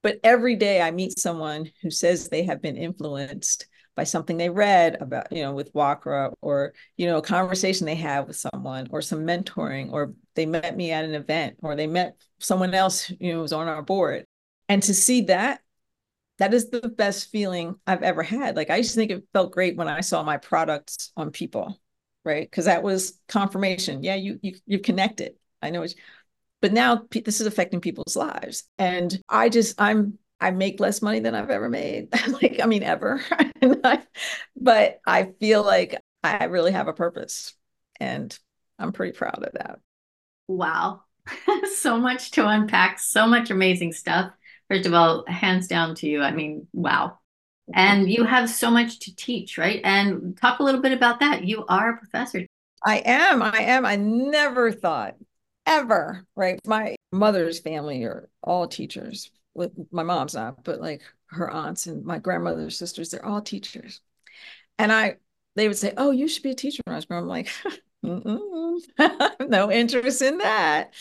But 0.03 0.19
every 0.23 0.55
day 0.55 0.81
I 0.81 0.91
meet 0.91 1.17
someone 1.17 1.71
who 1.81 1.89
says 1.89 2.29
they 2.29 2.43
have 2.43 2.61
been 2.61 2.77
influenced 2.77 3.65
by 3.95 4.03
something 4.03 4.37
they 4.37 4.49
read 4.49 4.97
about, 5.01 5.31
you 5.31 5.41
know, 5.41 5.53
with 5.53 5.73
WOCRA 5.73 6.33
or, 6.41 6.73
you 6.97 7.07
know, 7.07 7.17
a 7.17 7.21
conversation 7.21 7.85
they 7.85 7.95
have 7.95 8.27
with 8.27 8.35
someone 8.35 8.87
or 8.91 9.01
some 9.01 9.25
mentoring 9.25 9.91
or 9.91 10.13
they 10.35 10.45
met 10.45 10.75
me 10.75 10.91
at 10.91 11.05
an 11.05 11.15
event 11.15 11.57
or 11.61 11.75
they 11.75 11.87
met 11.87 12.17
someone 12.39 12.73
else, 12.73 13.09
you 13.19 13.33
know, 13.33 13.41
was 13.41 13.53
on 13.53 13.67
our 13.67 13.81
board. 13.81 14.25
And 14.67 14.83
to 14.83 14.93
see 14.93 15.21
that, 15.21 15.61
that 16.37 16.53
is 16.53 16.69
the 16.69 16.89
best 16.89 17.31
feeling 17.31 17.75
I've 17.87 18.03
ever 18.03 18.21
had. 18.21 18.55
Like 18.55 18.69
I 18.69 18.77
used 18.77 18.91
to 18.91 18.95
think 18.97 19.11
it 19.11 19.23
felt 19.31 19.51
great 19.51 19.77
when 19.77 19.87
I 19.87 20.01
saw 20.01 20.23
my 20.23 20.37
products 20.37 21.11
on 21.15 21.31
people, 21.31 21.79
right? 22.25 22.49
Because 22.49 22.65
that 22.65 22.83
was 22.83 23.19
confirmation. 23.27 24.03
Yeah, 24.03 24.15
you 24.15 24.39
you 24.41 24.55
you 24.65 24.79
connected. 24.79 25.35
I 25.61 25.69
know 25.69 25.83
it's 25.83 25.95
but 26.61 26.73
now 26.73 27.05
this 27.11 27.41
is 27.41 27.47
affecting 27.47 27.79
people's 27.79 28.15
lives. 28.15 28.63
And 28.77 29.21
I 29.29 29.49
just 29.49 29.79
I'm 29.79 30.17
I 30.39 30.51
make 30.51 30.79
less 30.79 31.01
money 31.01 31.19
than 31.19 31.35
I've 31.35 31.49
ever 31.49 31.69
made. 31.69 32.09
like, 32.41 32.59
I 32.61 32.65
mean, 32.65 32.83
ever. 32.83 33.21
but 34.55 34.99
I 35.05 35.31
feel 35.39 35.63
like 35.63 35.99
I 36.23 36.45
really 36.45 36.71
have 36.71 36.87
a 36.87 36.93
purpose 36.93 37.53
and 37.99 38.37
I'm 38.77 38.91
pretty 38.91 39.13
proud 39.13 39.43
of 39.43 39.53
that. 39.53 39.79
Wow. 40.47 41.01
so 41.75 41.97
much 41.97 42.31
to 42.31 42.47
unpack, 42.47 42.99
so 42.99 43.25
much 43.27 43.49
amazing 43.49 43.93
stuff. 43.93 44.31
First 44.69 44.85
of 44.85 44.93
all, 44.93 45.23
hands 45.27 45.67
down 45.67 45.95
to 45.95 46.07
you. 46.07 46.21
I 46.21 46.31
mean, 46.31 46.67
wow. 46.73 47.19
And 47.73 48.11
you 48.11 48.23
have 48.25 48.49
so 48.49 48.69
much 48.69 48.99
to 48.99 49.15
teach, 49.15 49.57
right? 49.57 49.81
And 49.83 50.37
talk 50.37 50.59
a 50.59 50.63
little 50.63 50.81
bit 50.81 50.91
about 50.91 51.19
that. 51.21 51.45
You 51.45 51.65
are 51.67 51.91
a 51.91 51.97
professor. 51.97 52.45
I 52.83 52.97
am. 52.97 53.41
I 53.41 53.61
am. 53.61 53.85
I 53.85 53.95
never 53.95 54.71
thought 54.71 55.15
ever, 55.65 56.25
right? 56.35 56.59
My 56.65 56.95
mother's 57.11 57.59
family 57.59 58.03
are 58.03 58.29
all 58.43 58.67
teachers 58.67 59.31
with 59.55 59.71
my 59.91 60.03
mom's 60.03 60.35
not, 60.35 60.63
but 60.63 60.81
like 60.81 61.01
her 61.27 61.49
aunts 61.49 61.87
and 61.87 62.05
my 62.05 62.19
grandmother's 62.19 62.77
sisters, 62.77 63.09
they're 63.09 63.25
all 63.25 63.41
teachers. 63.41 64.01
And 64.77 64.91
I, 64.91 65.17
they 65.55 65.67
would 65.67 65.77
say, 65.77 65.93
"Oh, 65.97 66.11
you 66.11 66.27
should 66.27 66.43
be 66.43 66.51
a 66.51 66.55
teacher." 66.55 66.81
And 66.85 67.05
I'm 67.09 67.27
like, 67.27 67.49
no 68.03 69.71
interest 69.71 70.21
in 70.21 70.37
that. 70.39 70.93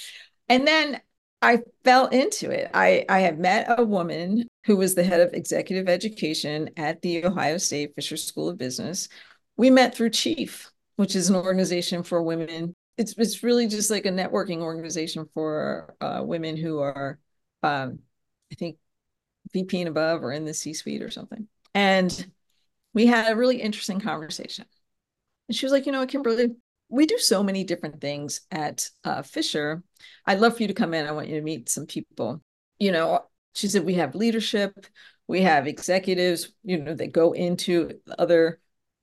And 0.49 0.67
then 0.67 1.01
I 1.43 1.59
fell 1.85 2.07
into 2.07 2.51
it. 2.51 2.71
I 2.73 3.05
I 3.09 3.21
had 3.21 3.39
met 3.39 3.67
a 3.79 3.85
woman 3.85 4.47
who 4.65 4.77
was 4.77 4.95
the 4.95 5.05
head 5.05 5.21
of 5.21 5.35
executive 5.35 5.89
education 5.89 6.71
at 6.77 7.03
the 7.03 7.25
Ohio 7.27 7.59
State 7.59 7.95
Fisher 7.95 8.17
School 8.17 8.49
of 8.49 8.59
Business. 8.59 9.09
We 9.57 9.71
met 9.71 9.95
through 9.95 10.11
Chief, 10.11 10.71
which 10.97 11.15
is 11.15 11.29
an 11.29 11.37
organization 11.37 12.03
for 12.03 12.23
women. 12.23 12.75
It's 12.97 13.15
it's 13.19 13.43
really 13.43 13.67
just 13.67 13.91
like 13.91 14.07
a 14.07 14.11
networking 14.11 14.61
organization 14.61 15.29
for 15.35 15.95
uh, 16.01 16.23
women 16.25 16.57
who 16.57 16.79
are 16.81 17.19
um, 17.63 17.99
I 18.53 18.55
think 18.55 18.79
VP 19.53 19.81
and 19.81 19.89
above 19.89 20.23
or 20.23 20.33
in 20.33 20.45
the 20.45 20.55
C 20.55 20.73
suite 20.73 21.03
or 21.03 21.11
something. 21.11 21.49
And 21.75 22.27
we 22.93 23.07
had 23.07 23.33
a 23.33 23.37
really 23.37 23.61
interesting 23.61 24.01
conversation. 24.01 24.67
And 25.49 25.57
she 25.57 25.67
was 25.67 25.73
like, 25.73 25.87
you 25.87 25.93
know, 25.93 26.07
Kimberly, 26.07 26.51
we 26.89 27.07
do 27.07 27.19
so 27.19 27.43
many 27.43 27.65
different 27.65 28.01
things 28.01 28.43
at 28.51 28.89
uh, 29.05 29.23
Fisher. 29.23 29.83
I'd 30.27 30.41
love 30.41 30.57
for 30.57 30.63
you 30.63 30.69
to 30.69 30.75
come 30.75 30.95
in. 30.95 31.07
I 31.07 31.13
want 31.13 31.29
you 31.29 31.37
to 31.37 31.43
meet 31.43 31.69
some 31.69 31.87
people. 31.87 32.43
You 32.79 32.93
know, 32.93 33.25
she 33.55 33.69
said, 33.69 33.85
we 33.85 33.95
have 33.95 34.15
leadership, 34.15 34.87
we 35.27 35.43
have 35.43 35.67
executives, 35.67 36.53
you 36.63 36.79
know, 36.79 36.95
that 36.95 37.13
go 37.13 37.33
into 37.33 38.01
other 38.19 38.61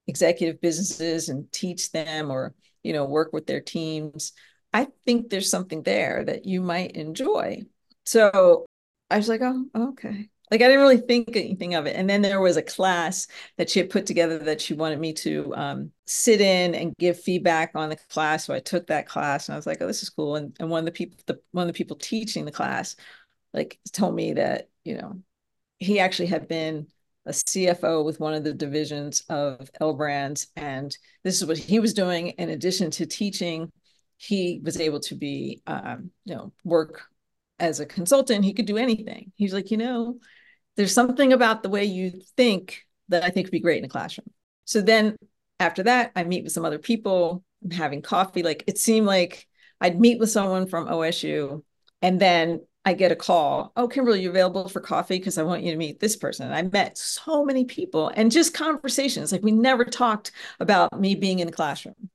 executive 0.08 0.62
businesses 0.62 1.30
and 1.30 1.52
teach 1.52 1.92
them 1.92 2.32
or, 2.32 2.54
you 2.84 2.94
know, 2.94 3.06
work 3.06 3.34
with 3.34 3.48
their 3.48 3.62
teams. 3.62 4.34
I 4.74 4.88
think 5.06 5.30
there's 5.30 5.50
something 5.50 5.84
there 5.84 6.24
that 6.26 6.46
you 6.46 6.62
might 6.62 6.92
enjoy. 6.92 7.64
So 8.06 8.66
I 9.12 9.18
was 9.18 9.28
like, 9.28 9.42
oh, 9.44 9.66
okay. 9.76 10.30
Like 10.50 10.62
I 10.62 10.68
didn't 10.68 10.82
really 10.82 10.98
think 10.98 11.36
anything 11.36 11.76
of 11.76 11.86
it. 11.86 11.96
And 11.96 12.10
then 12.10 12.22
there 12.22 12.42
was 12.42 12.58
a 12.58 12.62
class 12.62 13.28
that 13.58 13.70
she 13.70 13.80
had 13.80 13.90
put 13.90 14.06
together 14.06 14.38
that 14.40 14.60
she 14.60 14.74
wanted 14.74 15.00
me 15.00 15.14
to 15.14 15.54
um, 15.56 15.92
sit 16.06 16.42
in 16.42 16.76
and 16.76 16.96
give 16.98 17.20
feedback 17.20 17.72
on 17.76 17.90
the 17.90 17.96
class. 18.10 18.46
So 18.46 18.54
I 18.54 18.60
took 18.60 18.88
that 18.88 19.08
class 19.08 19.48
and 19.48 19.54
I 19.54 19.58
was 19.58 19.66
like, 19.66 19.82
oh, 19.82 19.88
this 19.88 20.04
is 20.04 20.10
cool. 20.10 20.36
And, 20.36 20.56
and 20.60 20.70
one 20.70 20.80
of 20.80 20.86
the 20.86 20.92
people, 20.92 21.18
the, 21.26 21.40
one 21.52 21.64
of 21.64 21.74
the 21.74 21.78
people 21.78 21.96
teaching 21.96 22.44
the 22.46 22.52
class, 22.52 22.96
like 23.54 23.80
told 23.94 24.16
me 24.16 24.34
that, 24.34 24.70
you 24.84 24.98
know, 24.98 25.22
he 25.80 26.00
actually 26.00 26.28
had 26.28 26.48
been 26.48 26.88
a 27.26 27.32
CFO 27.32 28.04
with 28.04 28.20
one 28.20 28.34
of 28.34 28.44
the 28.44 28.54
divisions 28.54 29.24
of 29.30 29.70
L 29.80 29.94
Brands. 29.94 30.48
And 30.56 30.96
this 31.24 31.42
is 31.42 31.48
what 31.48 31.58
he 31.58 31.80
was 31.80 31.94
doing. 31.94 32.30
In 32.30 32.50
addition 32.50 32.92
to 32.92 33.06
teaching, 33.06 33.72
he 34.18 34.62
was 34.64 34.80
able 34.80 35.00
to 35.02 35.16
be, 35.16 35.62
um, 35.66 36.12
you 36.26 36.36
know, 36.36 36.52
work 36.64 37.04
as 37.62 37.80
a 37.80 37.86
consultant, 37.86 38.44
he 38.44 38.54
could 38.54 38.66
do 38.66 38.78
anything. 38.78 39.32
He's 39.36 39.54
like, 39.54 39.72
you 39.72 39.78
know, 39.78 40.20
there's 40.76 40.94
something 40.94 41.32
about 41.32 41.64
the 41.64 41.70
way 41.70 41.86
you 41.86 42.22
think 42.36 42.86
that 43.10 43.24
I 43.24 43.30
think 43.30 43.46
would 43.46 43.52
be 43.52 43.60
great 43.60 43.80
in 43.80 43.86
a 43.86 43.90
classroom. 43.90 44.32
So 44.66 44.82
then 44.82 45.16
after 45.60 45.84
that, 45.84 46.12
I 46.16 46.24
meet 46.24 46.44
with 46.44 46.54
some 46.54 46.66
other 46.66 46.80
people, 46.80 47.44
I'm 47.64 47.72
having 47.72 48.02
coffee. 48.02 48.42
Like 48.42 48.64
it 48.68 48.78
seemed 48.78 49.06
like 49.06 49.48
I'd 49.80 50.00
meet 50.00 50.20
with 50.20 50.32
someone 50.32 50.68
from 50.68 50.88
OSU 50.88 51.64
and 52.02 52.20
then 52.20 52.62
I 52.84 52.94
get 52.94 53.12
a 53.12 53.16
call. 53.16 53.72
Oh, 53.76 53.88
Kimberly, 53.88 54.22
you 54.22 54.32
available 54.32 54.68
for 54.68 54.80
coffee? 54.80 55.20
Because 55.20 55.38
I 55.38 55.44
want 55.44 55.62
you 55.62 55.72
to 55.72 55.78
meet 55.78 56.00
this 56.00 56.16
person. 56.16 56.48
And 56.48 56.56
I 56.56 56.64
met 56.64 56.98
so 56.98 57.46
many 57.46 57.66
people 57.66 58.12
and 58.16 58.32
just 58.32 58.56
conversations. 58.56 59.32
Like 59.32 59.44
we 59.44 59.52
never 59.52 59.86
talked 59.86 60.32
about 60.60 61.00
me 61.00 61.14
being 61.14 61.40
in 61.40 61.46
the 61.46 61.54
classroom. 61.54 62.10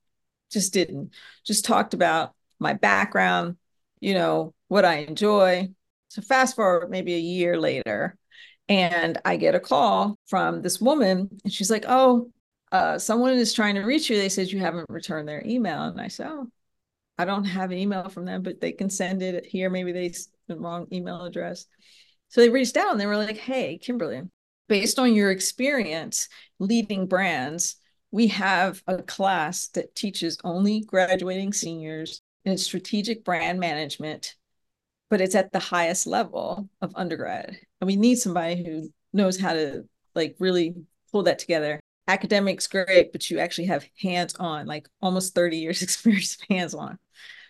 Just 0.50 0.72
didn't. 0.72 1.12
Just 1.44 1.64
talked 1.64 1.94
about 1.94 2.35
my 2.59 2.72
background, 2.72 3.59
you 4.00 4.14
know, 4.14 4.54
what 4.68 4.85
I 4.85 4.98
enjoy. 4.98 5.68
So 6.09 6.22
fast 6.22 6.57
forward 6.57 6.90
maybe 6.90 7.14
a 7.14 7.18
year 7.18 7.59
later, 7.59 8.16
and 8.68 9.18
I 9.24 9.37
get 9.37 9.55
a 9.55 9.61
call 9.61 10.18
from 10.26 10.62
this 10.62 10.81
woman, 10.81 11.29
and 11.44 11.52
she's 11.52 11.70
like, 11.70 11.85
"Oh, 11.88 12.31
uh, 12.72 12.98
someone 12.98 13.35
is 13.35 13.52
trying 13.52 13.76
to 13.76 13.83
reach 13.83 14.11
you. 14.11 14.16
They 14.16 14.29
said 14.29 14.50
you 14.50 14.59
haven't 14.61 14.90
returned 14.90 15.29
their 15.29 15.42
email." 15.44 15.83
And 15.83 16.00
I 16.00 16.09
said, 16.09 16.29
"Oh, 16.29 16.48
I 17.18 17.24
don't 17.24 17.44
have 17.44 17.70
an 17.70 17.79
email 17.79 18.09
from 18.09 18.24
them, 18.24 18.42
but 18.42 18.61
they 18.61 18.72
can 18.72 18.90
send 18.90 19.22
it 19.22 19.46
here. 19.46 19.70
Maybe 19.70 19.92
they 19.92 20.14
the 20.48 20.57
wrong 20.59 20.87
email 20.92 21.24
address." 21.24 21.66
So 22.29 22.40
they 22.40 22.50
reached 22.50 22.76
out 22.76 22.92
and 22.92 23.00
they 23.00 23.07
were 23.07 23.16
like, 23.16 23.38
"Hey, 23.38 23.79
Kimberly, 23.79 24.22
based 24.68 24.98
on 24.98 25.14
your 25.14 25.31
experience 25.31 26.29
leading 26.59 27.07
brands." 27.07 27.76
We 28.12 28.29
have 28.29 28.83
a 28.87 29.02
class 29.02 29.68
that 29.70 29.94
teaches 29.94 30.38
only 30.44 30.81
graduating 30.81 31.52
seniors 31.52 32.22
in 32.44 32.57
strategic 32.57 33.24
brand 33.24 33.61
management 33.61 34.37
but 35.08 35.20
it's 35.20 35.34
at 35.34 35.52
the 35.52 35.58
highest 35.58 36.06
level 36.06 36.68
of 36.80 36.92
undergrad. 36.96 37.56
And 37.80 37.86
we 37.86 37.96
need 37.96 38.16
somebody 38.16 38.64
who 38.64 38.90
knows 39.12 39.38
how 39.38 39.52
to 39.52 39.84
like 40.14 40.36
really 40.38 40.74
pull 41.12 41.24
that 41.24 41.38
together. 41.38 41.80
Academics 42.08 42.66
great, 42.66 43.12
but 43.12 43.30
you 43.30 43.38
actually 43.38 43.66
have 43.66 43.86
hands 44.00 44.34
on, 44.36 44.66
like 44.66 44.88
almost 45.00 45.34
30 45.34 45.58
years 45.58 45.82
experience 45.82 46.38
hands 46.48 46.74
on. 46.74 46.98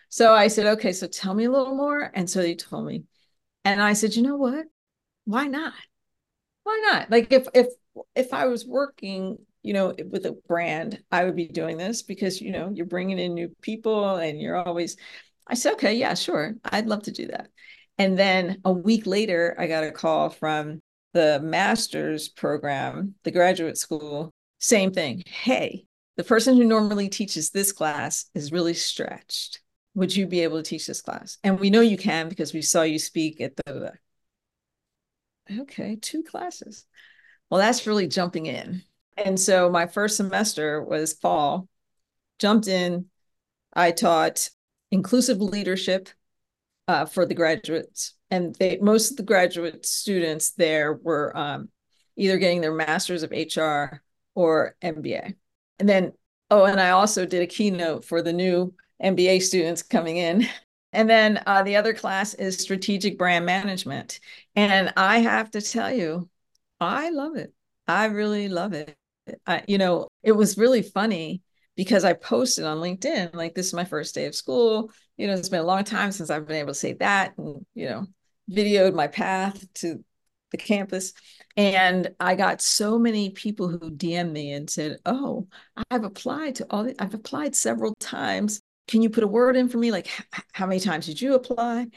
So 0.09 0.33
I 0.33 0.47
said, 0.47 0.65
okay, 0.77 0.93
so 0.93 1.07
tell 1.07 1.33
me 1.33 1.45
a 1.45 1.51
little 1.51 1.75
more. 1.75 2.11
And 2.13 2.29
so 2.29 2.41
they 2.41 2.55
told 2.55 2.85
me. 2.85 3.03
And 3.65 3.81
I 3.81 3.93
said, 3.93 4.15
you 4.15 4.23
know 4.23 4.37
what? 4.37 4.65
Why 5.25 5.47
not? 5.47 5.73
Why 6.63 6.81
not? 6.91 7.11
Like 7.11 7.31
if 7.31 7.47
if 7.53 7.67
if 8.15 8.33
I 8.33 8.45
was 8.45 8.65
working, 8.65 9.37
you 9.63 9.73
know, 9.73 9.93
with 10.09 10.25
a 10.25 10.37
brand, 10.47 11.01
I 11.11 11.25
would 11.25 11.35
be 11.35 11.47
doing 11.47 11.77
this 11.77 12.01
because 12.01 12.41
you 12.41 12.51
know 12.51 12.71
you're 12.73 12.85
bringing 12.85 13.19
in 13.19 13.33
new 13.33 13.49
people 13.61 14.15
and 14.15 14.39
you're 14.39 14.55
always 14.55 14.95
I 15.49 15.53
said, 15.55 15.73
okay, 15.73 15.93
yeah, 15.93 16.13
sure. 16.13 16.55
I'd 16.65 16.87
love 16.87 17.03
to 17.03 17.11
do 17.11 17.27
that. 17.27 17.49
And 17.97 18.17
then 18.17 18.61
a 18.63 18.71
week 18.71 19.07
later, 19.07 19.55
I 19.57 19.67
got 19.67 19.83
a 19.83 19.91
call 19.91 20.29
from 20.29 20.81
the 21.13 21.39
master's 21.41 22.29
program, 22.29 23.15
the 23.23 23.31
graduate 23.31 23.77
school, 23.77 24.31
same 24.59 24.91
thing. 24.91 25.23
Hey, 25.25 25.85
the 26.15 26.23
person 26.23 26.57
who 26.57 26.63
normally 26.63 27.09
teaches 27.09 27.49
this 27.49 27.71
class 27.71 28.25
is 28.35 28.51
really 28.51 28.73
stretched. 28.73 29.61
Would 29.95 30.15
you 30.15 30.27
be 30.27 30.41
able 30.41 30.57
to 30.57 30.63
teach 30.63 30.85
this 30.85 31.01
class? 31.01 31.37
And 31.43 31.59
we 31.59 31.69
know 31.69 31.81
you 31.81 31.97
can 31.97 32.29
because 32.29 32.53
we 32.53 32.61
saw 32.61 32.83
you 32.83 32.99
speak 32.99 33.41
at 33.41 33.55
the. 33.55 33.93
Okay, 35.61 35.95
two 35.95 36.23
classes. 36.23 36.85
Well, 37.49 37.59
that's 37.59 37.87
really 37.87 38.07
jumping 38.07 38.45
in. 38.45 38.83
And 39.15 39.39
so 39.39 39.69
my 39.69 39.87
first 39.87 40.17
semester 40.17 40.83
was 40.83 41.13
fall, 41.13 41.67
jumped 42.37 42.67
in. 42.67 43.05
I 43.73 43.91
taught 43.91 44.49
inclusive 44.91 45.41
leadership 45.41 46.09
uh, 46.87 47.05
for 47.05 47.25
the 47.25 47.35
graduates. 47.35 48.13
And 48.29 48.55
they 48.55 48.77
most 48.77 49.11
of 49.11 49.17
the 49.17 49.23
graduate 49.23 49.85
students 49.85 50.51
there 50.51 50.93
were 50.93 51.35
um, 51.37 51.69
either 52.15 52.37
getting 52.37 52.61
their 52.61 52.73
masters 52.73 53.23
of 53.23 53.31
HR 53.31 54.01
or 54.35 54.75
MBA. 54.81 55.35
And 55.79 55.87
then 55.87 56.13
Oh, 56.49 56.63
and 56.65 56.79
I 56.79 56.91
also 56.91 57.25
did 57.25 57.41
a 57.41 57.47
keynote 57.47 58.05
for 58.05 58.21
the 58.21 58.31
new 58.31 58.73
MBA 59.03 59.41
students 59.41 59.83
coming 59.83 60.17
in. 60.17 60.47
And 60.93 61.09
then 61.09 61.43
uh, 61.45 61.63
the 61.63 61.75
other 61.75 61.93
class 61.93 62.33
is 62.33 62.57
strategic 62.57 63.17
brand 63.17 63.45
management. 63.45 64.21
And 64.55 64.93
I 64.95 65.19
have 65.19 65.51
to 65.51 65.61
tell 65.61 65.91
you, 65.91 66.29
I 66.79 67.09
love 67.09 67.35
it. 67.35 67.53
I 67.87 68.05
really 68.05 68.47
love 68.47 68.71
it. 68.71 68.95
I, 69.45 69.63
you 69.67 69.77
know, 69.77 70.07
it 70.23 70.31
was 70.31 70.57
really 70.57 70.81
funny 70.81 71.41
because 71.77 72.03
I 72.03 72.13
posted 72.13 72.65
on 72.65 72.79
LinkedIn, 72.79 73.35
like, 73.35 73.53
this 73.53 73.67
is 73.67 73.73
my 73.73 73.85
first 73.85 74.15
day 74.15 74.25
of 74.25 74.35
school. 74.35 74.91
You 75.15 75.27
know, 75.27 75.33
it's 75.33 75.47
been 75.47 75.61
a 75.61 75.65
long 75.65 75.83
time 75.83 76.11
since 76.11 76.29
I've 76.29 76.47
been 76.47 76.57
able 76.57 76.73
to 76.73 76.73
say 76.73 76.93
that 76.93 77.37
and, 77.37 77.65
you 77.75 77.87
know, 77.87 78.07
videoed 78.51 78.95
my 78.95 79.07
path 79.07 79.63
to 79.75 80.03
the 80.51 80.57
campus. 80.57 81.13
And 81.55 82.09
I 82.19 82.35
got 82.35 82.61
so 82.61 82.97
many 82.97 83.29
people 83.29 83.69
who 83.69 83.91
DM 83.91 84.31
me 84.31 84.51
and 84.53 84.67
said, 84.67 84.97
Oh, 85.05 85.47
I've 85.91 86.03
applied 86.03 86.55
to 86.55 86.65
all, 86.69 86.83
the, 86.83 86.95
I've 86.99 87.13
applied 87.13 87.55
several 87.55 87.93
times. 87.99 88.59
Can 88.87 89.03
you 89.03 89.09
put 89.11 89.23
a 89.23 89.27
word 89.27 89.55
in 89.55 89.69
for 89.69 89.77
me? 89.77 89.91
Like, 89.91 90.09
how 90.53 90.65
many 90.65 90.79
times 90.79 91.05
did 91.05 91.21
you 91.21 91.35
apply? 91.35 91.87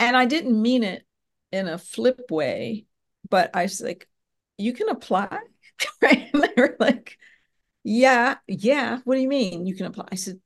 And 0.00 0.16
I 0.16 0.24
didn't 0.24 0.60
mean 0.60 0.82
it 0.82 1.06
in 1.52 1.68
a 1.68 1.78
flip 1.78 2.30
way, 2.30 2.86
but 3.30 3.54
I 3.54 3.62
was 3.62 3.80
like, 3.80 4.08
You 4.58 4.72
can 4.72 4.88
apply. 4.88 5.38
right. 6.02 6.28
And 6.32 6.42
they 6.42 6.54
were 6.56 6.76
like, 6.80 7.18
Yeah, 7.84 8.36
yeah. 8.46 9.00
What 9.04 9.16
do 9.16 9.20
you 9.20 9.28
mean 9.28 9.66
you 9.66 9.74
can 9.74 9.86
apply? 9.86 10.08
I 10.12 10.14
said, 10.16 10.40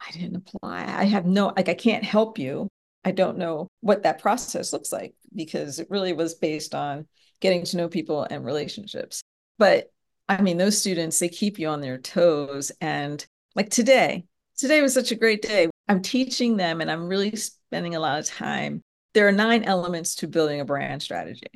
I 0.00 0.10
didn't 0.12 0.36
apply. 0.36 0.84
I 0.86 1.04
have 1.04 1.26
no, 1.26 1.52
like, 1.56 1.68
I 1.68 1.74
can't 1.74 2.04
help 2.04 2.38
you. 2.38 2.68
I 3.04 3.10
don't 3.10 3.38
know 3.38 3.68
what 3.80 4.02
that 4.02 4.20
process 4.20 4.72
looks 4.72 4.92
like 4.92 5.14
because 5.34 5.78
it 5.78 5.88
really 5.90 6.12
was 6.12 6.34
based 6.34 6.74
on 6.74 7.06
getting 7.40 7.64
to 7.64 7.76
know 7.76 7.88
people 7.88 8.22
and 8.24 8.44
relationships. 8.44 9.22
But 9.58 9.90
I 10.28 10.40
mean, 10.40 10.56
those 10.56 10.78
students, 10.78 11.18
they 11.18 11.28
keep 11.28 11.58
you 11.58 11.68
on 11.68 11.80
their 11.80 11.98
toes. 11.98 12.72
And 12.80 13.24
like 13.54 13.70
today, 13.70 14.24
today 14.56 14.80
was 14.80 14.94
such 14.94 15.10
a 15.10 15.16
great 15.16 15.42
day. 15.42 15.68
I'm 15.88 16.00
teaching 16.00 16.56
them 16.56 16.80
and 16.80 16.90
I'm 16.90 17.08
really 17.08 17.36
spending 17.36 17.94
a 17.94 18.00
lot 18.00 18.18
of 18.18 18.26
time. 18.26 18.80
There 19.12 19.28
are 19.28 19.32
nine 19.32 19.64
elements 19.64 20.16
to 20.16 20.26
building 20.26 20.60
a 20.60 20.64
brand 20.64 21.02
strategy. 21.02 21.46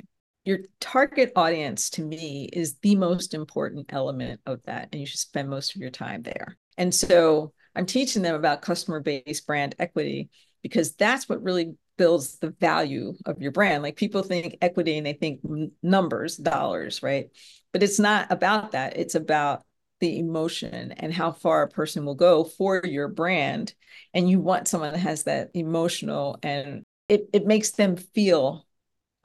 Your 0.48 0.60
target 0.80 1.32
audience 1.36 1.90
to 1.90 2.02
me 2.02 2.48
is 2.50 2.76
the 2.78 2.96
most 2.96 3.34
important 3.34 3.84
element 3.90 4.40
of 4.46 4.62
that. 4.64 4.88
And 4.90 4.98
you 4.98 5.06
should 5.06 5.20
spend 5.20 5.50
most 5.50 5.76
of 5.76 5.82
your 5.82 5.90
time 5.90 6.22
there. 6.22 6.56
And 6.78 6.94
so 6.94 7.52
I'm 7.76 7.84
teaching 7.84 8.22
them 8.22 8.34
about 8.34 8.62
customer 8.62 9.00
based 9.00 9.46
brand 9.46 9.74
equity 9.78 10.30
because 10.62 10.94
that's 10.94 11.28
what 11.28 11.42
really 11.42 11.74
builds 11.98 12.38
the 12.38 12.48
value 12.48 13.12
of 13.26 13.42
your 13.42 13.52
brand. 13.52 13.82
Like 13.82 13.96
people 13.96 14.22
think 14.22 14.56
equity 14.62 14.96
and 14.96 15.06
they 15.06 15.12
think 15.12 15.40
numbers, 15.82 16.38
dollars, 16.38 17.02
right? 17.02 17.28
But 17.74 17.82
it's 17.82 17.98
not 17.98 18.32
about 18.32 18.72
that. 18.72 18.96
It's 18.96 19.16
about 19.16 19.66
the 20.00 20.18
emotion 20.18 20.92
and 20.92 21.12
how 21.12 21.32
far 21.32 21.60
a 21.60 21.68
person 21.68 22.06
will 22.06 22.14
go 22.14 22.44
for 22.44 22.80
your 22.86 23.08
brand. 23.08 23.74
And 24.14 24.30
you 24.30 24.40
want 24.40 24.66
someone 24.66 24.92
that 24.92 25.00
has 25.00 25.24
that 25.24 25.50
emotional 25.52 26.38
and 26.42 26.84
it, 27.06 27.28
it 27.34 27.46
makes 27.46 27.72
them 27.72 27.96
feel 27.96 28.64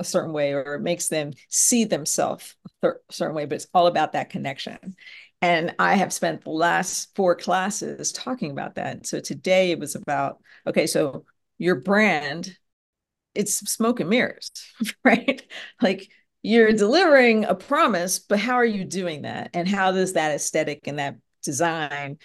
a 0.04 0.06
certain 0.06 0.34
way 0.34 0.54
or 0.54 0.76
it 0.76 0.82
makes 0.82 1.08
them 1.08 1.32
see 1.50 1.86
themselves 1.86 2.56
a 2.84 2.92
certain 3.10 3.36
way, 3.36 3.46
but 3.46 3.56
it's 3.56 3.68
all 3.74 3.88
about 3.88 4.14
that 4.14 4.30
connection. 4.30 4.96
And 5.42 5.76
I 5.80 5.96
have 5.96 6.14
spent 6.14 6.44
the 6.44 6.52
last 6.52 7.16
four 7.16 7.36
classes 7.36 8.12
talking 8.12 8.52
about 8.52 8.76
that. 8.76 8.96
And 8.98 9.06
So 9.08 9.20
today 9.20 9.72
it 9.72 9.80
was 9.80 9.96
about 9.96 10.42
okay, 10.68 10.88
so 10.88 11.26
your 11.58 11.76
brand 11.76 12.56
it's 13.36 13.56
smoke 13.72 14.00
and 14.00 14.10
mirrors, 14.10 14.52
right? 15.04 15.42
Like 15.82 16.10
you're 16.42 16.74
delivering 16.74 17.46
a 17.46 17.56
promise, 17.56 18.20
but 18.20 18.40
how 18.40 18.56
are 18.56 18.66
you 18.66 18.84
doing 18.86 19.24
that? 19.24 19.52
And 19.54 19.68
how 19.68 19.92
does 19.92 20.14
that 20.14 20.32
aesthetic 20.32 20.88
and 20.88 21.00
that 21.00 21.16
design, 21.44 22.18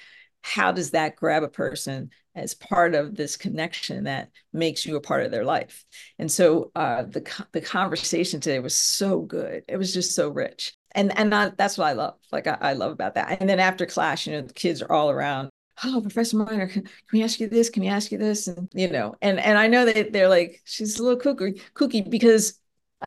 how 0.42 0.72
does 0.72 0.90
that 0.90 1.16
grab 1.16 1.42
a 1.42 1.48
person 1.48 2.10
as 2.38 2.54
part 2.54 2.94
of 2.94 3.16
this 3.16 3.36
connection 3.36 4.04
that 4.04 4.30
makes 4.52 4.86
you 4.86 4.96
a 4.96 5.00
part 5.00 5.24
of 5.24 5.30
their 5.30 5.44
life? 5.44 5.84
And 6.18 6.30
so 6.30 6.70
uh, 6.74 7.02
the 7.02 7.44
the 7.52 7.60
conversation 7.60 8.40
today 8.40 8.58
was 8.60 8.76
so 8.76 9.20
good. 9.20 9.64
It 9.68 9.76
was 9.76 9.92
just 9.92 10.14
so 10.14 10.28
rich. 10.30 10.74
And 10.92 11.16
and 11.18 11.34
I, 11.34 11.50
that's 11.56 11.78
what 11.78 11.88
I 11.88 11.92
love. 11.92 12.14
Like 12.32 12.46
I, 12.46 12.56
I 12.60 12.72
love 12.72 12.92
about 12.92 13.14
that. 13.14 13.40
And 13.40 13.48
then 13.48 13.60
after 13.60 13.86
class, 13.86 14.26
you 14.26 14.32
know, 14.32 14.42
the 14.42 14.54
kids 14.54 14.82
are 14.82 14.92
all 14.92 15.10
around 15.10 15.50
oh 15.84 16.00
professor 16.00 16.36
Minor 16.36 16.68
can, 16.68 16.88
we 17.12 17.22
ask 17.22 17.40
you 17.40 17.48
this 17.48 17.70
can 17.70 17.82
we 17.82 17.88
ask 17.88 18.10
you 18.10 18.18
this 18.18 18.46
and 18.46 18.68
you 18.72 18.88
know 18.88 19.14
and 19.22 19.38
and 19.38 19.58
i 19.58 19.66
know 19.66 19.84
that 19.84 20.12
they're 20.12 20.28
like 20.28 20.60
she's 20.64 20.98
a 20.98 21.02
little 21.02 21.20
kooky 21.20 21.60
kooky 21.74 22.08
because 22.08 22.58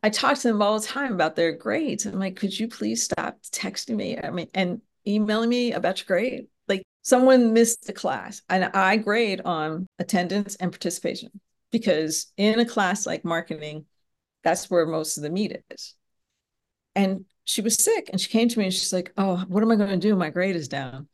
i 0.03 0.09
talk 0.09 0.37
to 0.37 0.47
them 0.47 0.61
all 0.61 0.79
the 0.79 0.85
time 0.85 1.13
about 1.13 1.35
their 1.35 1.51
grades 1.51 2.05
i'm 2.05 2.19
like 2.19 2.35
could 2.35 2.57
you 2.57 2.67
please 2.67 3.03
stop 3.03 3.37
texting 3.51 3.95
me 3.95 4.17
i 4.17 4.29
mean 4.29 4.47
and 4.53 4.81
emailing 5.07 5.49
me 5.49 5.73
about 5.73 5.99
your 5.99 6.05
grade 6.05 6.47
someone 7.01 7.53
missed 7.53 7.85
the 7.85 7.93
class 7.93 8.41
and 8.49 8.65
i 8.65 8.97
grade 8.97 9.41
on 9.43 9.87
attendance 9.99 10.55
and 10.55 10.71
participation 10.71 11.29
because 11.71 12.31
in 12.37 12.59
a 12.59 12.65
class 12.65 13.05
like 13.05 13.25
marketing 13.25 13.85
that's 14.43 14.69
where 14.69 14.85
most 14.85 15.17
of 15.17 15.23
the 15.23 15.29
meat 15.29 15.63
is 15.69 15.95
and 16.95 17.25
she 17.43 17.61
was 17.61 17.83
sick 17.83 18.09
and 18.11 18.19
she 18.19 18.29
came 18.29 18.47
to 18.47 18.59
me 18.59 18.65
and 18.65 18.73
she's 18.73 18.93
like 18.93 19.11
oh 19.17 19.43
what 19.47 19.63
am 19.63 19.71
i 19.71 19.75
going 19.75 19.89
to 19.89 19.97
do 19.97 20.15
my 20.15 20.29
grade 20.29 20.55
is 20.55 20.67
down 20.67 21.07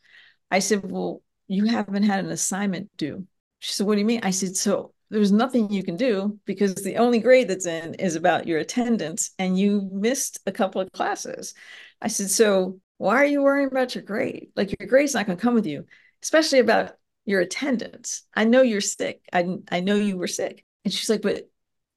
i 0.51 0.59
said 0.59 0.89
well 0.89 1.21
you 1.47 1.65
haven't 1.65 2.03
had 2.03 2.23
an 2.23 2.31
assignment 2.31 2.89
due. 2.97 3.25
She 3.59 3.73
said, 3.73 3.87
What 3.87 3.95
do 3.95 3.99
you 3.99 4.05
mean? 4.05 4.21
I 4.23 4.31
said, 4.31 4.55
So 4.55 4.93
there's 5.09 5.31
nothing 5.31 5.71
you 5.71 5.83
can 5.83 5.95
do 5.95 6.39
because 6.45 6.75
the 6.75 6.97
only 6.97 7.19
grade 7.19 7.47
that's 7.47 7.65
in 7.65 7.93
is 7.95 8.15
about 8.15 8.47
your 8.47 8.59
attendance 8.59 9.31
and 9.39 9.57
you 9.57 9.89
missed 9.91 10.39
a 10.45 10.51
couple 10.51 10.81
of 10.81 10.91
classes. 10.91 11.53
I 12.01 12.09
said, 12.09 12.29
So 12.29 12.79
why 12.97 13.15
are 13.17 13.25
you 13.25 13.41
worrying 13.41 13.67
about 13.67 13.95
your 13.95 14.03
grade? 14.03 14.49
Like 14.55 14.75
your 14.79 14.87
grade's 14.87 15.13
not 15.13 15.25
going 15.25 15.37
to 15.37 15.41
come 15.41 15.53
with 15.53 15.65
you, 15.65 15.85
especially 16.23 16.59
about 16.59 16.93
your 17.25 17.41
attendance. 17.41 18.23
I 18.33 18.45
know 18.45 18.61
you're 18.61 18.81
sick. 18.81 19.21
I, 19.31 19.57
I 19.69 19.81
know 19.81 19.95
you 19.95 20.17
were 20.17 20.27
sick. 20.27 20.63
And 20.83 20.93
she's 20.93 21.09
like, 21.09 21.21
But 21.21 21.49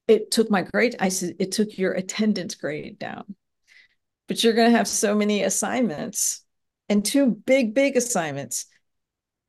it 0.09 0.31
took 0.31 0.51
my 0.51 0.63
grade. 0.63 0.97
I 0.99 1.09
said, 1.09 1.37
It 1.39 1.53
took 1.53 1.79
your 1.79 1.93
attendance 1.93 2.55
grade 2.55 2.99
down. 2.99 3.35
But 4.29 4.45
you're 4.45 4.53
going 4.53 4.71
to 4.71 4.77
have 4.77 4.89
so 4.89 5.15
many 5.15 5.43
assignments 5.43 6.45
and 6.89 7.05
two 7.05 7.27
big, 7.27 7.75
big 7.75 7.97
assignments 7.97 8.67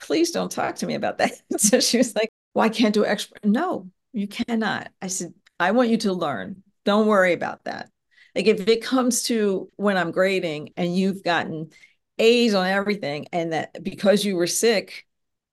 please 0.02 0.32
don't 0.32 0.52
talk 0.52 0.76
to 0.78 0.86
me 0.86 0.96
about 0.96 1.20
that. 1.20 1.32
so 1.58 1.80
she 1.80 1.98
was 1.98 2.16
like, 2.16 2.32
well, 2.54 2.70
can't 2.70 2.94
do 2.94 3.06
extra. 3.06 3.38
No, 3.44 3.90
you 4.12 4.28
cannot. 4.28 4.92
I 5.02 5.08
said, 5.08 5.34
I 5.60 5.72
want 5.72 5.90
you 5.90 5.98
to 5.98 6.14
learn. 6.14 6.64
Don't 6.84 7.08
worry 7.08 7.34
about 7.34 7.64
that. 7.64 7.90
Like 8.36 8.48
if 8.48 8.68
it 8.68 8.84
comes 8.84 9.24
to 9.24 9.70
when 9.76 9.98
I'm 9.98 10.12
grading 10.12 10.74
and 10.78 10.96
you've 10.96 11.24
gotten 11.24 11.72
A's 12.18 12.54
on 12.54 12.68
everything 12.68 13.28
and 13.32 13.54
that 13.54 13.84
because 13.84 14.24
you 14.24 14.36
were 14.36 14.48
sick, 14.48 15.06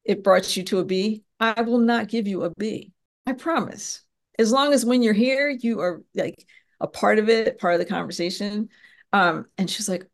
it 0.04 0.22
brought 0.22 0.56
you 0.56 0.62
to 0.64 0.78
a 0.78 0.84
B, 0.84 1.24
I 1.40 1.62
will 1.62 1.78
not 1.78 2.08
give 2.08 2.26
you 2.26 2.44
a 2.44 2.50
B. 2.50 2.92
I 3.26 3.32
promise. 3.32 4.02
As 4.38 4.52
long 4.52 4.72
as 4.72 4.84
when 4.84 5.02
you're 5.02 5.12
here, 5.14 5.48
you 5.48 5.80
are 5.80 6.02
like 6.14 6.46
a 6.80 6.86
part 6.86 7.18
of 7.18 7.28
it, 7.28 7.58
part 7.58 7.74
of 7.74 7.80
the 7.80 7.86
conversation. 7.86 8.68
Um, 9.12 9.46
and 9.56 9.68
she's 9.68 9.88
like, 9.88 10.06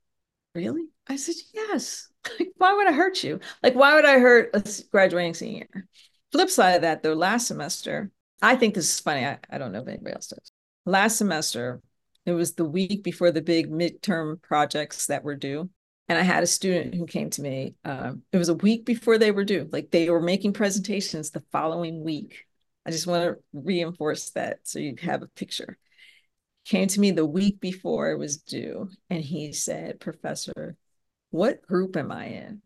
Really? 0.54 0.84
I 1.08 1.16
said, 1.16 1.36
Yes. 1.52 2.08
Like, 2.40 2.52
why 2.56 2.72
would 2.72 2.86
I 2.88 2.92
hurt 2.92 3.22
you? 3.22 3.38
Like, 3.62 3.74
why 3.74 3.94
would 3.94 4.06
I 4.06 4.18
hurt 4.18 4.48
a 4.54 4.64
graduating 4.90 5.34
senior? 5.34 5.68
Flip 6.32 6.48
side 6.48 6.76
of 6.76 6.80
that, 6.80 7.02
though, 7.02 7.12
last 7.12 7.46
semester, 7.48 8.10
I 8.40 8.56
think 8.56 8.74
this 8.74 8.90
is 8.90 8.98
funny. 8.98 9.26
I, 9.26 9.38
I 9.50 9.58
don't 9.58 9.72
know 9.72 9.82
if 9.82 9.88
anybody 9.88 10.14
else 10.14 10.28
does. 10.28 10.50
Last 10.86 11.18
semester, 11.18 11.82
it 12.26 12.32
was 12.32 12.54
the 12.54 12.64
week 12.64 13.02
before 13.02 13.30
the 13.30 13.42
big 13.42 13.70
midterm 13.70 14.40
projects 14.40 15.06
that 15.06 15.24
were 15.24 15.36
due. 15.36 15.70
And 16.08 16.18
I 16.18 16.22
had 16.22 16.42
a 16.42 16.46
student 16.46 16.94
who 16.94 17.06
came 17.06 17.30
to 17.30 17.42
me. 17.42 17.74
Um, 17.84 18.22
it 18.32 18.36
was 18.36 18.50
a 18.50 18.54
week 18.54 18.84
before 18.84 19.16
they 19.16 19.30
were 19.30 19.44
due. 19.44 19.68
Like 19.72 19.90
they 19.90 20.10
were 20.10 20.20
making 20.20 20.52
presentations 20.52 21.30
the 21.30 21.42
following 21.50 22.04
week. 22.04 22.46
I 22.86 22.90
just 22.90 23.06
want 23.06 23.24
to 23.24 23.36
reinforce 23.52 24.30
that 24.30 24.60
so 24.64 24.78
you 24.78 24.94
have 25.02 25.22
a 25.22 25.28
picture. 25.28 25.78
Came 26.66 26.88
to 26.88 27.00
me 27.00 27.10
the 27.10 27.26
week 27.26 27.60
before 27.60 28.10
it 28.10 28.18
was 28.18 28.38
due, 28.38 28.88
and 29.10 29.22
he 29.22 29.52
said, 29.52 30.00
Professor, 30.00 30.76
what 31.30 31.60
group 31.66 31.96
am 31.96 32.10
I 32.10 32.26
in? 32.26 32.62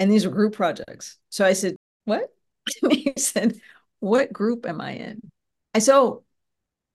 And 0.00 0.10
these 0.10 0.26
were 0.26 0.32
group 0.32 0.54
projects. 0.54 1.18
So 1.28 1.44
I 1.44 1.52
said, 1.52 1.76
what? 2.06 2.28
he 2.90 3.12
said, 3.16 3.60
what 4.00 4.32
group 4.32 4.66
am 4.66 4.80
I 4.80 4.92
in? 4.92 5.20
I 5.74 5.78
said, 5.78 5.96
oh, 5.96 6.24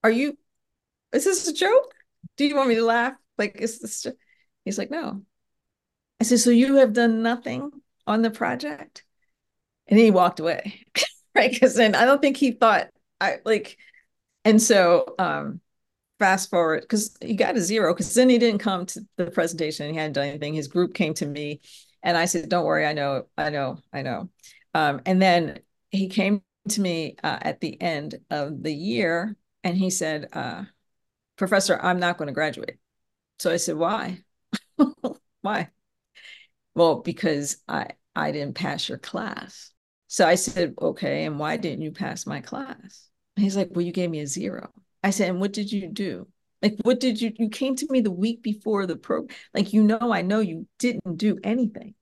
are 0.03 0.11
you, 0.11 0.37
is 1.15 1.25
this 1.25 1.47
a 1.47 1.53
joke? 1.53 1.93
Do 2.37 2.45
you 2.45 2.55
want 2.55 2.69
me 2.69 2.75
to 2.75 2.85
laugh? 2.85 3.13
Like, 3.37 3.57
is 3.57 3.79
this, 3.79 4.07
he's 4.63 4.77
like, 4.77 4.91
no. 4.91 5.21
I 6.19 6.23
said, 6.23 6.39
so 6.39 6.49
you 6.49 6.75
have 6.75 6.93
done 6.93 7.21
nothing 7.21 7.71
on 8.07 8.21
the 8.21 8.31
project? 8.31 9.03
And 9.87 9.99
he 9.99 10.11
walked 10.11 10.39
away, 10.39 10.85
right? 11.35 11.51
Because 11.51 11.75
then 11.75 11.95
I 11.95 12.05
don't 12.05 12.21
think 12.21 12.37
he 12.37 12.51
thought 12.51 12.87
I 13.21 13.37
like, 13.45 13.77
and 14.43 14.61
so 14.61 15.15
um, 15.19 15.61
fast 16.19 16.49
forward 16.49 16.81
because 16.81 17.15
he 17.21 17.35
got 17.35 17.57
a 17.57 17.61
zero 17.61 17.93
because 17.93 18.13
then 18.13 18.29
he 18.29 18.37
didn't 18.37 18.59
come 18.59 18.85
to 18.85 19.01
the 19.17 19.27
presentation 19.27 19.85
and 19.85 19.95
he 19.95 19.99
hadn't 19.99 20.13
done 20.13 20.27
anything 20.27 20.53
his 20.53 20.67
group 20.67 20.93
came 20.93 21.13
to 21.13 21.25
me 21.25 21.59
and 22.03 22.17
i 22.17 22.25
said 22.25 22.47
don't 22.47 22.65
worry 22.65 22.85
i 22.85 22.93
know 22.93 23.25
i 23.37 23.49
know 23.49 23.77
i 23.91 24.01
know 24.01 24.29
um, 24.73 25.01
and 25.05 25.21
then 25.21 25.59
he 25.89 26.07
came 26.07 26.41
to 26.69 26.81
me 26.81 27.15
uh, 27.23 27.37
at 27.41 27.61
the 27.61 27.81
end 27.81 28.15
of 28.29 28.63
the 28.63 28.73
year 28.73 29.35
and 29.63 29.77
he 29.77 29.89
said 29.89 30.27
uh, 30.33 30.63
professor 31.37 31.79
i'm 31.81 31.99
not 31.99 32.17
going 32.17 32.27
to 32.27 32.33
graduate 32.33 32.77
so 33.39 33.51
i 33.51 33.57
said 33.57 33.75
why 33.75 34.19
why 35.41 35.69
well 36.73 37.01
because 37.01 37.57
i 37.67 37.87
I 38.15 38.31
didn't 38.31 38.55
pass 38.55 38.87
your 38.87 38.97
class. 38.97 39.71
So 40.07 40.25
I 40.25 40.35
said, 40.35 40.75
okay, 40.81 41.25
and 41.25 41.37
why 41.37 41.57
didn't 41.57 41.81
you 41.81 41.91
pass 41.91 42.25
my 42.25 42.39
class? 42.39 43.09
And 43.35 43.43
he's 43.43 43.57
like, 43.57 43.69
well, 43.71 43.85
you 43.85 43.91
gave 43.91 44.09
me 44.09 44.21
a 44.21 44.27
zero. 44.27 44.71
I 45.03 45.09
said, 45.09 45.29
and 45.29 45.41
what 45.41 45.51
did 45.51 45.71
you 45.71 45.89
do? 45.89 46.27
Like, 46.61 46.77
what 46.83 46.99
did 46.99 47.21
you, 47.21 47.33
you 47.37 47.49
came 47.49 47.75
to 47.75 47.87
me 47.89 47.99
the 47.99 48.11
week 48.11 48.41
before 48.41 48.85
the 48.85 48.95
program. 48.95 49.35
Like, 49.53 49.73
you 49.73 49.83
know, 49.83 49.99
I 49.99 50.21
know 50.21 50.39
you 50.39 50.67
didn't 50.79 51.17
do 51.17 51.37
anything. 51.43 51.95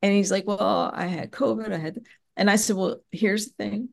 And 0.00 0.12
he's 0.12 0.30
like, 0.30 0.46
well, 0.46 0.92
I 0.94 1.06
had 1.06 1.32
COVID. 1.32 1.72
I 1.72 1.78
had, 1.78 1.98
and 2.36 2.48
I 2.48 2.56
said, 2.56 2.76
well, 2.76 3.00
here's 3.10 3.46
the 3.46 3.52
thing. 3.58 3.88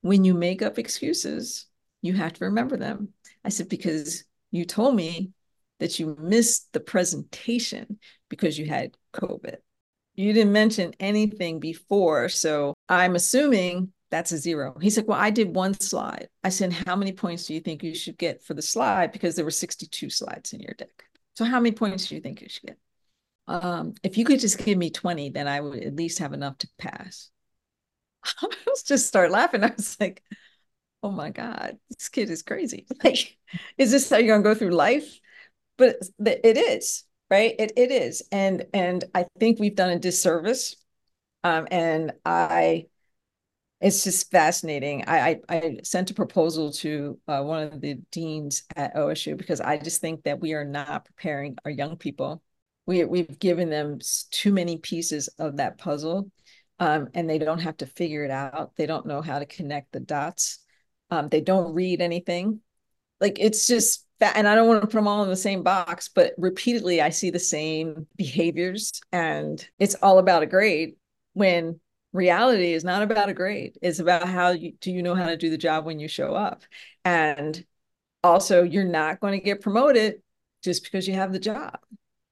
When 0.00 0.24
you 0.24 0.34
make 0.34 0.62
up 0.62 0.78
excuses, 0.78 1.66
you 2.02 2.14
have 2.14 2.32
to 2.34 2.46
remember 2.46 2.76
them. 2.76 3.10
I 3.46 3.48
said, 3.48 3.68
because 3.68 4.24
you 4.50 4.64
told 4.64 4.96
me 4.96 5.30
that 5.78 6.00
you 6.00 6.16
missed 6.18 6.72
the 6.72 6.80
presentation 6.80 7.98
because 8.28 8.58
you 8.58 8.66
had 8.66 8.96
COVID. 9.14 9.56
You 10.16 10.32
didn't 10.32 10.52
mention 10.52 10.94
anything 10.98 11.60
before. 11.60 12.28
So 12.28 12.74
I'm 12.88 13.14
assuming 13.14 13.92
that's 14.10 14.32
a 14.32 14.38
zero. 14.38 14.76
He 14.80 14.90
said, 14.90 15.06
Well, 15.06 15.20
I 15.20 15.30
did 15.30 15.54
one 15.54 15.74
slide. 15.74 16.28
I 16.42 16.48
said, 16.48 16.72
How 16.72 16.96
many 16.96 17.12
points 17.12 17.46
do 17.46 17.54
you 17.54 17.60
think 17.60 17.84
you 17.84 17.94
should 17.94 18.18
get 18.18 18.42
for 18.42 18.54
the 18.54 18.62
slide? 18.62 19.12
Because 19.12 19.36
there 19.36 19.44
were 19.44 19.50
62 19.52 20.10
slides 20.10 20.52
in 20.52 20.60
your 20.60 20.74
deck. 20.76 21.04
So 21.36 21.44
how 21.44 21.60
many 21.60 21.72
points 21.72 22.08
do 22.08 22.16
you 22.16 22.20
think 22.20 22.40
you 22.40 22.48
should 22.48 22.66
get? 22.66 22.78
Um, 23.46 23.94
if 24.02 24.18
you 24.18 24.24
could 24.24 24.40
just 24.40 24.58
give 24.58 24.76
me 24.76 24.90
20, 24.90 25.30
then 25.30 25.46
I 25.46 25.60
would 25.60 25.84
at 25.84 25.94
least 25.94 26.18
have 26.18 26.32
enough 26.32 26.58
to 26.58 26.68
pass. 26.78 27.30
I 28.42 28.48
was 28.66 28.82
just 28.82 29.06
start 29.06 29.30
laughing. 29.30 29.62
I 29.62 29.72
was 29.76 29.96
like, 30.00 30.22
oh 31.02 31.10
my 31.10 31.30
God, 31.30 31.78
this 31.90 32.08
kid 32.08 32.30
is 32.30 32.42
crazy. 32.42 32.86
Like, 33.04 33.36
is 33.78 33.90
this 33.92 34.10
how 34.10 34.16
you're 34.18 34.36
gonna 34.36 34.54
go 34.54 34.58
through 34.58 34.70
life? 34.74 35.20
But 35.78 35.96
it 36.24 36.56
is, 36.56 37.04
right? 37.30 37.54
It 37.58 37.72
it 37.76 37.90
is. 37.90 38.22
And 38.32 38.66
and 38.74 39.04
I 39.14 39.26
think 39.38 39.60
we've 39.60 39.76
done 39.76 39.90
a 39.90 39.98
disservice. 39.98 40.76
Um, 41.44 41.68
and 41.70 42.12
I 42.24 42.86
it's 43.80 44.04
just 44.04 44.30
fascinating. 44.30 45.04
I, 45.06 45.40
I, 45.48 45.56
I 45.56 45.78
sent 45.84 46.10
a 46.10 46.14
proposal 46.14 46.72
to 46.72 47.18
uh, 47.28 47.42
one 47.42 47.64
of 47.64 47.80
the 47.80 47.94
deans 48.10 48.62
at 48.74 48.96
OSU 48.96 49.36
because 49.36 49.60
I 49.60 49.76
just 49.76 50.00
think 50.00 50.22
that 50.24 50.40
we 50.40 50.54
are 50.54 50.64
not 50.64 51.04
preparing 51.04 51.56
our 51.64 51.70
young 51.70 51.96
people. 51.96 52.42
We 52.86 53.04
we've 53.04 53.38
given 53.38 53.68
them 53.68 53.98
too 54.30 54.52
many 54.52 54.78
pieces 54.78 55.28
of 55.38 55.58
that 55.58 55.76
puzzle, 55.76 56.30
um, 56.78 57.08
and 57.14 57.28
they 57.28 57.38
don't 57.38 57.58
have 57.60 57.76
to 57.78 57.86
figure 57.86 58.24
it 58.24 58.30
out. 58.30 58.76
They 58.76 58.86
don't 58.86 59.06
know 59.06 59.20
how 59.20 59.38
to 59.40 59.46
connect 59.46 59.92
the 59.92 60.00
dots. 60.00 60.60
Um, 61.10 61.28
they 61.28 61.40
don't 61.40 61.74
read 61.74 62.00
anything. 62.00 62.60
Like 63.20 63.38
it's 63.40 63.66
just 63.66 64.04
that, 64.20 64.36
and 64.36 64.48
I 64.48 64.54
don't 64.54 64.68
want 64.68 64.82
to 64.82 64.86
put 64.86 64.94
them 64.94 65.08
all 65.08 65.22
in 65.22 65.30
the 65.30 65.36
same 65.36 65.62
box, 65.62 66.08
but 66.08 66.34
repeatedly 66.38 67.00
I 67.00 67.10
see 67.10 67.30
the 67.30 67.38
same 67.38 68.06
behaviors, 68.16 69.00
and 69.12 69.66
it's 69.78 69.94
all 69.96 70.18
about 70.18 70.42
a 70.42 70.46
grade 70.46 70.96
when 71.34 71.80
reality 72.12 72.72
is 72.72 72.84
not 72.84 73.02
about 73.02 73.28
a 73.28 73.34
grade. 73.34 73.78
It's 73.82 73.98
about 73.98 74.28
how 74.28 74.50
you 74.50 74.72
do 74.80 74.90
you 74.90 75.02
know 75.02 75.14
how 75.14 75.26
to 75.26 75.36
do 75.36 75.50
the 75.50 75.58
job 75.58 75.84
when 75.84 75.98
you 75.98 76.08
show 76.08 76.34
up? 76.34 76.62
And 77.04 77.64
also 78.24 78.62
you're 78.62 78.84
not 78.84 79.20
going 79.20 79.38
to 79.38 79.44
get 79.44 79.60
promoted 79.60 80.22
just 80.64 80.82
because 80.82 81.06
you 81.06 81.14
have 81.14 81.32
the 81.32 81.38
job 81.38 81.78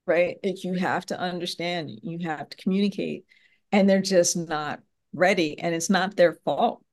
right? 0.06 0.36
If 0.42 0.64
you 0.64 0.74
have 0.74 1.06
to 1.06 1.18
understand 1.18 1.90
you 2.02 2.26
have 2.28 2.48
to 2.48 2.56
communicate 2.56 3.24
and 3.72 3.88
they're 3.88 4.02
just 4.02 4.36
not 4.36 4.80
ready 5.12 5.58
and 5.58 5.74
it's 5.74 5.90
not 5.90 6.16
their 6.16 6.34
fault 6.44 6.83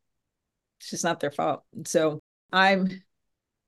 it's 0.82 0.90
just 0.90 1.04
not 1.04 1.20
their 1.20 1.32
fault 1.32 1.64
so 1.86 2.20
i'm 2.52 2.90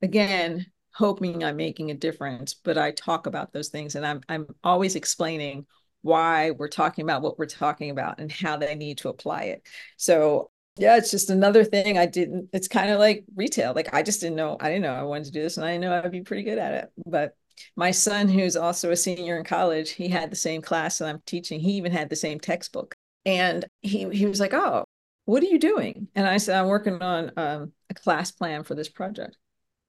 again 0.01 0.65
hoping 0.93 1.43
i'm 1.43 1.55
making 1.55 1.91
a 1.91 1.95
difference 1.95 2.53
but 2.53 2.77
i 2.77 2.91
talk 2.91 3.27
about 3.27 3.53
those 3.53 3.69
things 3.69 3.95
and 3.95 4.05
i'm 4.05 4.21
i'm 4.29 4.45
always 4.63 4.95
explaining 4.95 5.65
why 6.03 6.51
we're 6.51 6.67
talking 6.67 7.03
about 7.03 7.21
what 7.21 7.39
we're 7.39 7.45
talking 7.45 7.89
about 7.89 8.19
and 8.19 8.31
how 8.31 8.57
they 8.57 8.75
need 8.75 8.99
to 8.99 9.09
apply 9.09 9.43
it. 9.43 9.65
So 9.97 10.51
yeah, 10.77 10.97
it's 10.97 11.11
just 11.11 11.29
another 11.29 11.63
thing 11.63 11.97
I 11.97 12.05
didn't, 12.05 12.49
it's 12.51 12.67
kind 12.67 12.91
of 12.91 12.99
like 12.99 13.23
retail. 13.35 13.73
Like 13.73 13.93
I 13.93 14.03
just 14.03 14.19
didn't 14.19 14.35
know, 14.35 14.57
I 14.59 14.69
didn't 14.69 14.83
know 14.83 14.93
I 14.93 15.03
wanted 15.03 15.25
to 15.25 15.31
do 15.31 15.41
this 15.41 15.57
and 15.57 15.65
I 15.65 15.77
know 15.77 15.93
I'd 15.93 16.11
be 16.11 16.21
pretty 16.21 16.43
good 16.43 16.57
at 16.57 16.73
it. 16.73 16.91
But 17.05 17.35
my 17.75 17.91
son, 17.91 18.27
who's 18.27 18.55
also 18.55 18.91
a 18.91 18.95
senior 18.95 19.37
in 19.37 19.45
college, 19.45 19.91
he 19.91 20.09
had 20.09 20.29
the 20.29 20.35
same 20.35 20.61
class 20.61 20.97
that 20.97 21.07
I'm 21.07 21.21
teaching. 21.25 21.59
He 21.59 21.73
even 21.73 21.91
had 21.91 22.09
the 22.09 22.15
same 22.15 22.39
textbook. 22.39 22.95
And 23.25 23.65
he, 23.81 24.09
he 24.09 24.25
was 24.25 24.39
like, 24.41 24.53
Oh, 24.53 24.83
what 25.25 25.43
are 25.43 25.47
you 25.47 25.59
doing? 25.59 26.07
And 26.15 26.27
I 26.27 26.37
said, 26.37 26.59
I'm 26.59 26.67
working 26.67 27.01
on 27.01 27.31
um, 27.37 27.71
a 27.89 27.93
class 27.93 28.31
plan 28.31 28.63
for 28.63 28.75
this 28.75 28.89
project. 28.89 29.37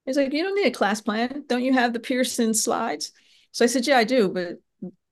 He's 0.07 0.17
like, 0.17 0.33
You 0.33 0.43
don't 0.43 0.55
need 0.55 0.67
a 0.67 0.71
class 0.71 1.01
plan. 1.01 1.45
Don't 1.49 1.65
you 1.65 1.73
have 1.73 1.93
the 1.93 2.01
Pearson 2.01 2.55
slides? 2.55 3.13
So 3.53 3.65
I 3.65 3.69
said, 3.69 3.87
Yeah, 3.87 3.99
I 3.99 4.05
do, 4.05 4.29
but 4.29 4.59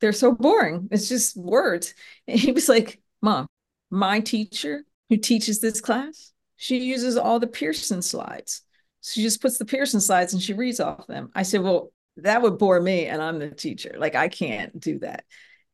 they're 0.00 0.12
so 0.12 0.32
boring. 0.32 0.88
It's 0.90 1.08
just 1.08 1.36
words. 1.36 1.94
And 2.28 2.38
he 2.38 2.52
was 2.52 2.68
like, 2.68 3.00
Mom, 3.20 3.46
my 3.90 4.20
teacher 4.20 4.84
who 5.08 5.16
teaches 5.16 5.60
this 5.60 5.80
class, 5.80 6.32
she 6.56 6.78
uses 6.78 7.16
all 7.16 7.40
the 7.40 7.46
Pearson 7.46 8.02
slides. 8.02 8.62
She 9.02 9.22
just 9.22 9.42
puts 9.42 9.58
the 9.58 9.64
Pearson 9.64 10.00
slides 10.00 10.32
and 10.32 10.42
she 10.42 10.52
reads 10.52 10.80
off 10.80 11.06
them. 11.06 11.30
I 11.34 11.42
said, 11.42 11.62
Well, 11.62 11.92
that 12.18 12.42
would 12.42 12.58
bore 12.58 12.80
me, 12.80 13.06
and 13.06 13.22
I'm 13.22 13.38
the 13.38 13.50
teacher. 13.50 13.94
Like, 13.98 14.14
I 14.14 14.28
can't 14.28 14.78
do 14.78 14.98
that. 14.98 15.24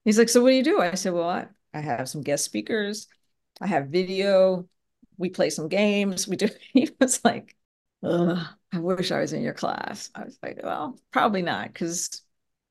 He's 0.05 0.19
like, 0.19 0.29
So 0.29 0.43
what 0.43 0.51
do 0.51 0.57
you 0.57 0.63
do? 0.63 0.81
I 0.81 0.95
said, 0.95 1.13
Well, 1.13 1.29
I, 1.29 1.47
I 1.75 1.81
have 1.81 2.09
some 2.09 2.23
guest 2.23 2.45
speakers, 2.45 3.09
I 3.61 3.67
have 3.67 3.89
video, 3.89 4.69
we 5.17 5.31
play 5.31 5.51
some 5.51 5.69
games. 5.69 6.27
We 6.27 6.37
do. 6.37 6.49
He 6.73 6.91
was 7.01 7.25
like, 7.25 7.55
Ugh, 8.03 8.39
I 8.73 8.79
wish 8.79 9.11
I 9.11 9.21
was 9.21 9.33
in 9.33 9.43
your 9.43 9.55
class. 9.55 10.11
I 10.15 10.25
was 10.25 10.39
like, 10.43 10.61
Well, 10.63 10.99
probably 11.13 11.43
not, 11.43 11.73
because 11.73 12.23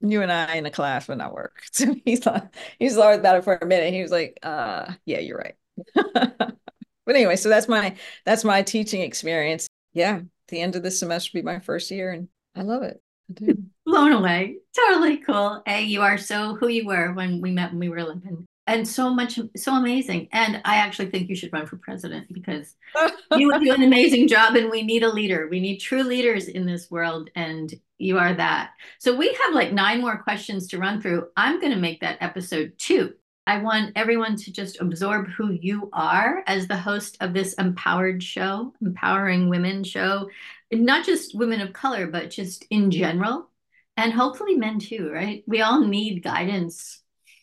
you 0.02 0.22
and 0.22 0.32
I 0.32 0.56
in 0.56 0.66
a 0.66 0.72
class 0.72 1.08
would 1.08 1.18
not 1.18 1.34
work. 1.34 1.62
So 1.72 1.96
he 2.06 2.16
thought 2.16 2.54
he 2.80 2.90
thought 2.90 3.20
about 3.20 3.38
it 3.38 3.44
for 3.44 3.56
a 3.56 3.66
minute. 3.66 3.94
He 3.94 4.02
was 4.02 4.12
like, 4.12 4.40
uh, 4.44 4.94
yeah, 5.06 5.20
you're 5.20 5.38
right. 5.38 5.56
but 6.14 7.16
anyway, 7.16 7.36
so 7.36 7.50
that's 7.50 7.68
my 7.68 7.96
that's 8.26 8.44
my 8.44 8.62
teaching 8.62 9.02
experience. 9.02 9.68
Yeah, 9.94 10.22
the 10.48 10.62
end 10.62 10.76
of 10.76 10.84
this 10.84 11.00
semester 11.00 11.32
will 11.34 11.42
be 11.42 11.46
my 11.46 11.60
first 11.60 11.92
year 11.92 12.12
and 12.12 12.30
I 12.56 12.62
love 12.62 12.84
it. 12.84 13.02
I 13.42 13.54
Blown 13.86 14.14
away. 14.14 14.58
Totally 14.76 15.18
cool. 15.18 15.62
Hey, 15.66 15.84
you 15.84 16.02
are 16.02 16.18
so 16.18 16.56
who 16.56 16.68
you 16.68 16.86
were 16.86 17.14
when 17.14 17.42
we 17.42 17.52
met 17.52 17.72
when 17.72 17.80
we 17.80 17.90
were 17.90 18.04
living 18.04 18.48
and 18.68 18.88
so 18.88 19.14
much 19.14 19.40
so 19.56 19.76
amazing. 19.76 20.28
And 20.32 20.62
i 20.66 20.76
actually 20.76 21.10
think 21.10 21.30
you 21.30 21.36
should 21.36 21.54
run 21.54 21.66
for 21.66 21.78
president 21.78 22.32
because 22.32 22.76
you 23.38 23.58
do 23.60 23.74
an 23.74 23.84
amazing 23.84 24.28
job 24.28 24.56
and 24.56 24.70
we 24.70 24.84
need 24.84 25.04
a 25.04 25.10
leader. 25.10 25.48
We 25.50 25.60
need 25.60 25.78
true 25.78 26.04
leaders 26.04 26.48
in 26.48 26.66
this 26.66 26.92
world 26.92 27.30
and 27.36 27.74
you 27.98 28.18
are 28.20 28.34
that. 28.34 28.72
So 29.00 29.16
we 29.16 29.34
have 29.34 29.56
like 29.56 29.74
nine 29.74 30.02
more 30.02 30.22
questions 30.22 30.68
to 30.68 30.78
run 30.78 31.02
through. 31.02 31.28
I'm 31.36 31.60
going 31.60 31.74
to 31.74 31.80
make 31.80 32.02
that 32.02 32.18
episode 32.22 32.74
two. 32.78 33.14
I 33.48 33.60
want 33.60 33.94
everyone 33.96 34.36
to 34.36 34.52
just 34.52 34.82
absorb 34.82 35.30
who 35.30 35.52
you 35.54 35.90
are 35.94 36.44
as 36.48 36.68
the 36.68 36.76
host 36.78 37.18
of 37.22 37.34
this 37.34 37.54
empowered 37.54 38.22
show 38.22 38.74
empowering 38.82 39.50
women 39.50 39.86
show 39.86 40.30
not 40.70 41.06
just 41.06 41.34
women 41.34 41.62
of 41.62 41.72
color 41.72 42.08
but 42.08 42.30
just 42.30 42.66
in 42.70 42.92
general 42.92 43.50
and 43.96 44.12
hopefully 44.12 44.56
men 44.56 44.80
too 44.80 45.10
right? 45.10 45.46
We 45.48 45.62
all 45.62 45.86
need 45.86 46.24
guidance 46.24 47.02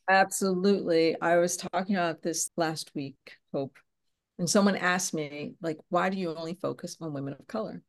Absolutely. 0.09 1.21
I 1.21 1.39
was 1.39 1.57
talking 1.57 1.97
about 1.97 2.23
this 2.23 2.51
last 2.57 2.91
week, 2.95 3.17
Hope, 3.53 3.79
and 4.39 4.49
someone 4.49 4.77
asked 4.77 5.15
me, 5.15 5.55
like, 5.63 5.79
why 5.89 6.11
do 6.11 6.19
you 6.19 6.35
only 6.35 6.59
focus 6.61 6.97
on 7.01 7.13
women 7.13 7.35
of 7.39 7.47
color? 7.47 7.83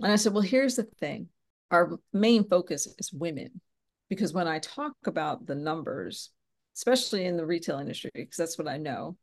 And 0.00 0.10
I 0.12 0.16
said, 0.16 0.32
well, 0.32 0.42
here's 0.42 0.76
the 0.76 0.84
thing 0.98 1.28
our 1.70 1.98
main 2.12 2.48
focus 2.48 2.86
is 2.98 3.12
women. 3.12 3.60
Because 4.08 4.32
when 4.32 4.48
I 4.48 4.58
talk 4.58 4.94
about 5.06 5.46
the 5.46 5.54
numbers, 5.54 6.30
especially 6.76 7.24
in 7.24 7.36
the 7.36 7.46
retail 7.46 7.78
industry, 7.78 8.10
because 8.14 8.36
that's 8.36 8.58
what 8.58 8.68
I 8.68 8.76
know, 8.76 9.16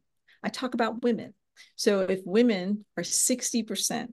I 0.43 0.49
talk 0.49 0.73
about 0.73 1.03
women. 1.03 1.33
So 1.75 2.01
if 2.01 2.21
women 2.25 2.85
are 2.97 3.03
60% 3.03 4.07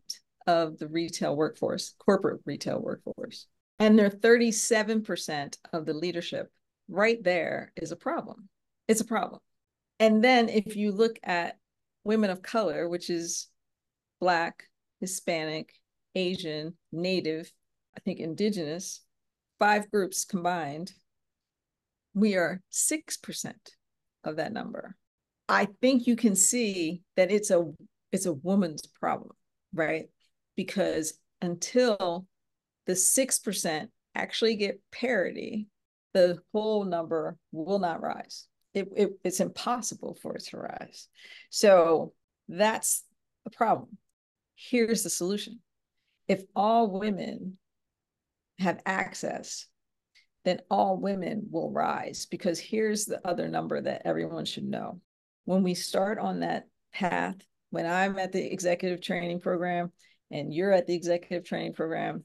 of 0.46 0.78
the 0.78 0.88
retail 0.88 1.36
workforce, 1.36 1.94
corporate 1.98 2.40
retail 2.44 2.80
workforce, 2.80 3.46
and 3.78 3.98
they're 3.98 4.10
37% 4.10 5.56
of 5.72 5.86
the 5.86 5.94
leadership 5.94 6.50
right 6.88 7.22
there 7.22 7.72
is 7.76 7.92
a 7.92 7.96
problem. 7.96 8.48
It's 8.88 9.00
a 9.00 9.06
problem. 9.06 9.40
And 9.98 10.22
then 10.22 10.48
if 10.48 10.76
you 10.76 10.92
look 10.92 11.18
at 11.22 11.58
women 12.04 12.30
of 12.30 12.42
color, 12.42 12.88
which 12.88 13.10
is 13.10 13.48
Black, 14.20 14.64
Hispanic, 15.00 15.72
Asian, 16.14 16.76
Native, 16.92 17.50
I 17.96 18.00
think 18.00 18.20
Indigenous, 18.20 19.02
five 19.58 19.90
groups 19.90 20.24
combined, 20.24 20.92
we 22.14 22.36
are 22.36 22.62
6% 22.72 23.54
of 24.24 24.36
that 24.36 24.52
number. 24.52 24.96
I 25.48 25.68
think 25.80 26.06
you 26.06 26.16
can 26.16 26.34
see 26.34 27.02
that 27.16 27.30
it's 27.30 27.50
a 27.50 27.64
it's 28.12 28.26
a 28.26 28.32
woman's 28.32 28.86
problem, 28.86 29.32
right? 29.72 30.08
Because 30.56 31.14
until 31.42 32.26
the 32.86 32.94
6% 32.94 33.88
actually 34.14 34.56
get 34.56 34.80
parity 34.90 35.68
the 36.16 36.38
whole 36.52 36.84
number 36.84 37.36
will 37.52 37.78
not 37.78 38.02
rise. 38.02 38.48
It, 38.74 38.88
it, 38.96 39.10
it's 39.22 39.40
impossible 39.40 40.16
for 40.20 40.34
it 40.34 40.44
to 40.46 40.58
rise. 40.58 41.08
So 41.50 42.12
that's 42.48 43.04
the 43.44 43.50
problem. 43.50 43.96
Here's 44.54 45.02
the 45.02 45.10
solution. 45.10 45.60
If 46.28 46.42
all 46.54 46.90
women 46.90 47.58
have 48.58 48.80
access 48.86 49.66
then 50.46 50.60
all 50.70 50.96
women 50.96 51.48
will 51.50 51.72
rise. 51.72 52.26
Because 52.26 52.60
here's 52.60 53.04
the 53.04 53.20
other 53.26 53.48
number 53.48 53.80
that 53.80 54.02
everyone 54.04 54.44
should 54.44 54.64
know. 54.64 55.00
When 55.44 55.64
we 55.64 55.74
start 55.74 56.20
on 56.20 56.40
that 56.40 56.68
path, 56.94 57.34
when 57.70 57.84
I'm 57.84 58.16
at 58.18 58.30
the 58.30 58.52
executive 58.52 59.00
training 59.00 59.40
program 59.40 59.90
and 60.30 60.54
you're 60.54 60.72
at 60.72 60.86
the 60.86 60.94
executive 60.94 61.44
training 61.44 61.74
program, 61.74 62.22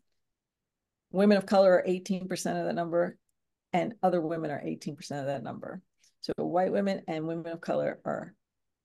women 1.11 1.35
of 1.35 1.47
color 1.47 1.73
are 1.73 1.83
18% 1.85 2.59
of 2.59 2.65
the 2.67 2.73
number 2.73 3.17
and 3.74 3.93
other 4.03 4.22
women 4.22 4.51
are 4.51 4.61
18% 4.61 4.99
of 5.19 5.26
that 5.28 5.43
number. 5.43 5.82
So 6.22 6.34
white 6.38 6.72
women 6.72 7.01
and 7.07 7.28
women 7.28 7.51
of 7.51 7.61
color 7.61 7.99
are 8.05 8.34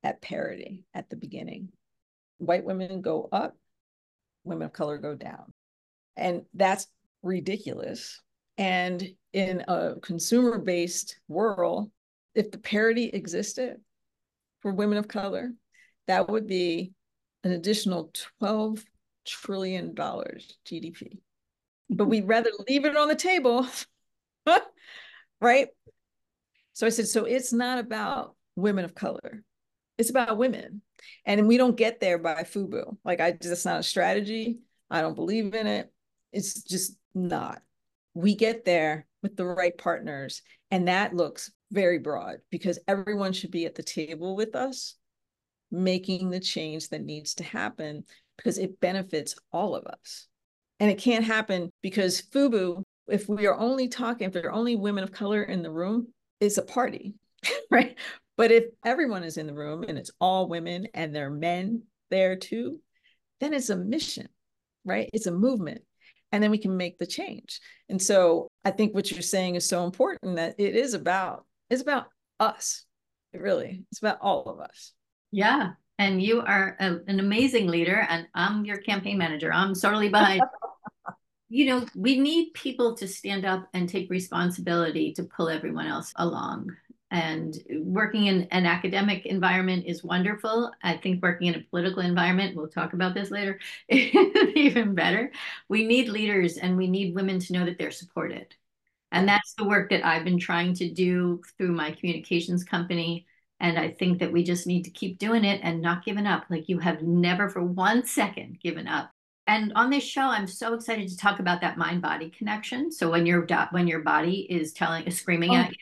at 0.02 0.22
parity 0.22 0.84
at 0.94 1.10
the 1.10 1.16
beginning. 1.16 1.70
White 2.38 2.64
women 2.64 3.02
go 3.02 3.28
up, 3.32 3.56
women 4.44 4.66
of 4.66 4.72
color 4.72 4.98
go 4.98 5.14
down. 5.14 5.52
And 6.16 6.42
that's 6.54 6.86
ridiculous. 7.22 8.20
And 8.58 9.06
in 9.32 9.64
a 9.68 9.96
consumer 10.00 10.58
based 10.58 11.18
world, 11.28 11.90
if 12.34 12.50
the 12.50 12.58
parity 12.58 13.06
existed 13.06 13.76
for 14.60 14.72
women 14.72 14.98
of 14.98 15.08
color, 15.08 15.52
that 16.06 16.28
would 16.28 16.46
be 16.46 16.92
an 17.44 17.52
additional 17.52 18.10
12 18.38 18.84
trillion 19.26 19.94
dollars 19.94 20.56
GDP. 20.66 21.18
But 21.90 22.04
hmm. 22.04 22.10
we'd 22.10 22.28
rather 22.28 22.50
leave 22.68 22.84
it 22.84 22.96
on 22.96 23.08
the 23.08 23.14
table, 23.14 23.66
right? 25.40 25.68
So 26.72 26.86
I 26.86 26.90
said, 26.90 27.08
so 27.08 27.24
it's 27.24 27.52
not 27.52 27.78
about 27.78 28.36
women 28.54 28.84
of 28.84 28.94
color. 28.94 29.42
It's 29.98 30.10
about 30.10 30.36
women. 30.36 30.82
And 31.24 31.48
we 31.48 31.56
don't 31.56 31.76
get 31.76 32.00
there 32.00 32.18
by 32.18 32.42
FUBU. 32.42 32.96
Like 33.04 33.20
I 33.20 33.32
that's 33.32 33.64
not 33.64 33.80
a 33.80 33.82
strategy. 33.82 34.58
I 34.90 35.00
don't 35.00 35.14
believe 35.14 35.54
in 35.54 35.66
it. 35.66 35.92
It's 36.32 36.62
just 36.62 36.96
not. 37.14 37.62
We 38.14 38.34
get 38.34 38.64
there 38.64 39.06
with 39.22 39.36
the 39.36 39.46
right 39.46 39.76
partners. 39.76 40.42
And 40.70 40.88
that 40.88 41.14
looks 41.14 41.50
very 41.72 41.98
broad 41.98 42.36
because 42.50 42.78
everyone 42.86 43.32
should 43.32 43.50
be 43.50 43.66
at 43.66 43.74
the 43.74 43.82
table 43.82 44.36
with 44.36 44.54
us 44.54 44.96
making 45.70 46.30
the 46.30 46.40
change 46.40 46.88
that 46.90 47.02
needs 47.02 47.34
to 47.34 47.44
happen 47.44 48.04
because 48.36 48.58
it 48.58 48.80
benefits 48.80 49.34
all 49.52 49.74
of 49.74 49.86
us. 49.86 50.28
And 50.78 50.90
it 50.90 50.98
can't 50.98 51.24
happen 51.24 51.72
because 51.82 52.22
FUBU, 52.22 52.82
if 53.08 53.28
we 53.28 53.46
are 53.46 53.58
only 53.58 53.88
talking, 53.88 54.26
if 54.26 54.32
there 54.32 54.46
are 54.46 54.52
only 54.52 54.76
women 54.76 55.04
of 55.04 55.12
color 55.12 55.42
in 55.42 55.62
the 55.62 55.70
room, 55.70 56.08
it's 56.40 56.58
a 56.58 56.62
party, 56.62 57.14
right? 57.70 57.96
But 58.36 58.50
if 58.50 58.64
everyone 58.84 59.24
is 59.24 59.38
in 59.38 59.46
the 59.46 59.54
room 59.54 59.84
and 59.84 59.96
it's 59.96 60.10
all 60.20 60.48
women 60.48 60.88
and 60.94 61.14
there 61.14 61.26
are 61.26 61.30
men 61.30 61.82
there 62.10 62.36
too, 62.36 62.80
then 63.40 63.54
it's 63.54 63.70
a 63.70 63.76
mission, 63.76 64.28
right? 64.84 65.08
It's 65.12 65.26
a 65.26 65.32
movement. 65.32 65.82
And 66.32 66.42
then 66.42 66.50
we 66.50 66.58
can 66.58 66.76
make 66.76 66.98
the 66.98 67.06
change. 67.06 67.60
And 67.88 68.02
so 68.02 68.48
I 68.64 68.72
think 68.72 68.94
what 68.94 69.10
you're 69.10 69.22
saying 69.22 69.54
is 69.54 69.66
so 69.66 69.84
important 69.84 70.36
that 70.36 70.56
it 70.58 70.74
is 70.74 70.92
about, 70.92 71.46
it's 71.70 71.82
about 71.82 72.06
us. 72.40 72.84
It 73.32 73.40
really, 73.40 73.84
it's 73.90 74.00
about 74.00 74.18
all 74.20 74.44
of 74.44 74.60
us. 74.60 74.92
Yeah. 75.30 75.72
And 75.98 76.22
you 76.22 76.42
are 76.42 76.76
a, 76.78 76.98
an 77.06 77.20
amazing 77.20 77.68
leader, 77.68 78.06
and 78.10 78.26
I'm 78.34 78.66
your 78.66 78.76
campaign 78.78 79.16
manager. 79.16 79.50
I'm 79.50 79.74
sorely 79.74 80.10
behind. 80.10 80.42
you 81.48 81.66
know, 81.66 81.86
we 81.94 82.18
need 82.18 82.54
people 82.54 82.96
to 82.96 83.06
stand 83.08 83.44
up 83.44 83.68
and 83.72 83.88
take 83.88 84.10
responsibility 84.10 85.12
to 85.14 85.24
pull 85.24 85.48
everyone 85.48 85.86
else 85.86 86.12
along. 86.16 86.70
And 87.10 87.56
working 87.82 88.26
in 88.26 88.48
an 88.50 88.66
academic 88.66 89.26
environment 89.26 89.84
is 89.86 90.02
wonderful. 90.02 90.72
I 90.82 90.96
think 90.96 91.22
working 91.22 91.46
in 91.48 91.54
a 91.54 91.60
political 91.70 92.02
environment, 92.02 92.56
we'll 92.56 92.68
talk 92.68 92.94
about 92.94 93.14
this 93.14 93.30
later, 93.30 93.60
even 93.88 94.94
better. 94.94 95.30
We 95.68 95.86
need 95.86 96.08
leaders 96.08 96.56
and 96.56 96.76
we 96.76 96.88
need 96.88 97.14
women 97.14 97.38
to 97.40 97.52
know 97.52 97.64
that 97.64 97.78
they're 97.78 97.92
supported. 97.92 98.54
And 99.12 99.28
that's 99.28 99.54
the 99.54 99.64
work 99.64 99.90
that 99.90 100.04
I've 100.04 100.24
been 100.24 100.38
trying 100.38 100.74
to 100.74 100.90
do 100.92 101.42
through 101.56 101.72
my 101.72 101.92
communications 101.92 102.64
company 102.64 103.26
and 103.60 103.78
I 103.78 103.90
think 103.90 104.18
that 104.18 104.32
we 104.32 104.44
just 104.44 104.66
need 104.66 104.84
to 104.84 104.90
keep 104.90 105.18
doing 105.18 105.44
it 105.44 105.60
and 105.62 105.80
not 105.80 106.04
giving 106.04 106.26
up. 106.26 106.44
Like 106.50 106.68
you 106.68 106.78
have 106.78 107.02
never 107.02 107.48
for 107.48 107.62
one 107.62 108.04
second 108.04 108.60
given 108.60 108.86
up. 108.86 109.10
And 109.46 109.72
on 109.74 109.90
this 109.90 110.02
show, 110.02 110.22
I'm 110.22 110.46
so 110.46 110.74
excited 110.74 111.08
to 111.08 111.16
talk 111.16 111.38
about 111.38 111.60
that 111.60 111.78
mind 111.78 112.02
body 112.02 112.30
connection. 112.30 112.90
So 112.90 113.10
when 113.10 113.26
your 113.26 113.46
when 113.70 113.86
your 113.86 114.00
body 114.00 114.46
is 114.50 114.72
telling 114.72 115.04
is 115.04 115.18
screaming 115.18 115.52
oh. 115.52 115.56
at 115.56 115.70
you, 115.70 115.76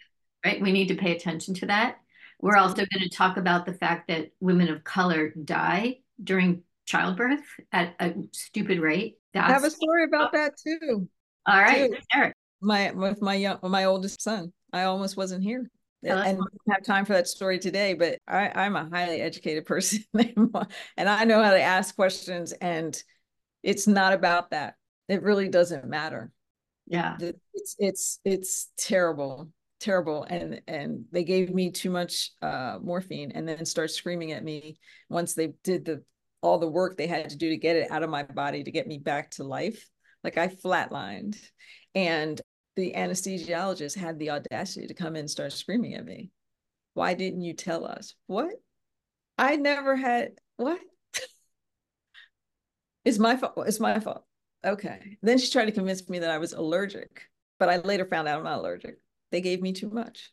right? 0.45 0.61
We 0.61 0.73
need 0.73 0.89
to 0.89 0.97
pay 0.97 1.17
attention 1.17 1.55
to 1.55 1.67
that. 1.67 1.97
We're 2.41 2.57
also 2.57 2.77
going 2.77 3.03
to 3.03 3.09
talk 3.09 3.37
about 3.39 3.65
the 3.65 3.73
fact 3.73 4.09
that 4.09 4.33
women 4.41 4.69
of 4.69 4.85
color 4.85 5.31
die 5.31 6.01
during 6.23 6.63
childbirth 6.85 7.41
at 7.73 7.95
a 8.01 8.15
stupid 8.33 8.81
rate. 8.81 9.19
That's, 9.33 9.49
I 9.49 9.53
have 9.53 9.65
a 9.65 9.71
story 9.71 10.05
about 10.05 10.33
that 10.33 10.55
too. 10.59 11.09
All 11.47 11.61
right, 11.61 11.91
too. 12.13 12.33
My 12.61 12.93
with 12.93 13.23
my 13.23 13.35
young 13.35 13.59
my 13.63 13.85
oldest 13.85 14.21
son. 14.21 14.53
I 14.73 14.85
almost 14.85 15.17
wasn't 15.17 15.43
here 15.45 15.71
and 16.11 16.39
we 16.39 16.45
don't 16.45 16.75
have 16.75 16.85
time 16.85 17.05
for 17.05 17.15
that 17.15 17.29
story 17.29 17.59
today, 17.59 17.95
but 17.95 18.19
I, 18.27 18.51
I'm 18.55 18.77
a 18.77 18.89
highly 18.89 19.21
educated 19.21 19.67
person 19.67 20.05
and 20.15 21.09
I 21.09 21.25
know 21.25 21.43
how 21.43 21.53
to 21.53 21.61
ask 21.61 21.95
questions 21.95 22.53
and 22.53 23.01
it's 23.65 23.87
not 23.87 24.13
about 24.13 24.51
that. 24.51 24.75
It 25.09 25.23
really 25.23 25.49
doesn't 25.49 25.87
matter. 25.87 26.31
Yeah. 26.87 27.17
It's 27.55 27.77
it's 27.79 28.21
it's 28.25 28.71
terrible, 28.77 29.51
terrible. 29.81 30.25
And 30.25 30.61
and 30.69 31.05
they 31.11 31.25
gave 31.25 31.53
me 31.53 31.71
too 31.71 31.91
much 31.91 32.31
uh 32.43 32.79
morphine 32.83 33.33
and 33.35 33.49
then 33.49 33.65
start 33.65 33.91
screaming 33.91 34.33
at 34.33 34.45
me 34.45 34.79
once 35.09 35.35
they 35.35 35.55
did 35.65 35.85
the 35.85 36.05
all 36.43 36.59
the 36.59 36.69
work 36.69 36.97
they 36.97 37.07
had 37.07 37.31
to 37.31 37.37
do 37.37 37.49
to 37.49 37.57
get 37.57 37.77
it 37.77 37.91
out 37.91 38.03
of 38.03 38.11
my 38.11 38.23
body 38.23 38.63
to 38.63 38.71
get 38.71 38.87
me 38.87 38.99
back 38.99 39.31
to 39.33 39.45
life. 39.45 39.89
Like 40.23 40.37
I 40.37 40.49
flatlined. 40.49 41.37
And 41.95 42.41
the 42.77 42.93
anesthesiologist 42.97 43.97
had 43.97 44.19
the 44.19 44.31
audacity 44.31 44.87
to 44.89 44.95
come 44.95 45.17
in 45.17 45.21
and 45.21 45.31
start 45.31 45.53
screaming 45.53 45.95
at 45.95 46.05
me. 46.05 46.31
Why 46.93 47.15
didn't 47.15 47.43
you 47.43 47.55
tell 47.55 47.87
us? 47.87 48.15
What? 48.27 48.55
I 49.39 49.57
never 49.57 49.97
had 49.97 50.33
what? 50.57 50.81
It's 53.05 53.19
my 53.19 53.37
fault. 53.37 53.55
It's 53.67 53.81
my 53.81 54.01
fault. 54.01 54.25
Okay. 54.65 55.19
Then 55.23 55.39
she 55.39 55.51
tried 55.51 55.67
to 55.67 55.73
convince 55.73 56.09
me 56.09 56.21
that 56.21 56.31
I 56.31 56.39
was 56.39 56.53
allergic, 56.53 57.23
but 57.59 57.69
I 57.69 57.79
later 57.79 58.07
found 58.07 58.29
out 58.29 58.39
I'm 58.39 58.45
not 58.45 58.59
allergic. 58.59 58.99
They 59.31 59.41
gave 59.41 59.61
me 59.61 59.73
too 59.73 59.91
much. 59.91 60.33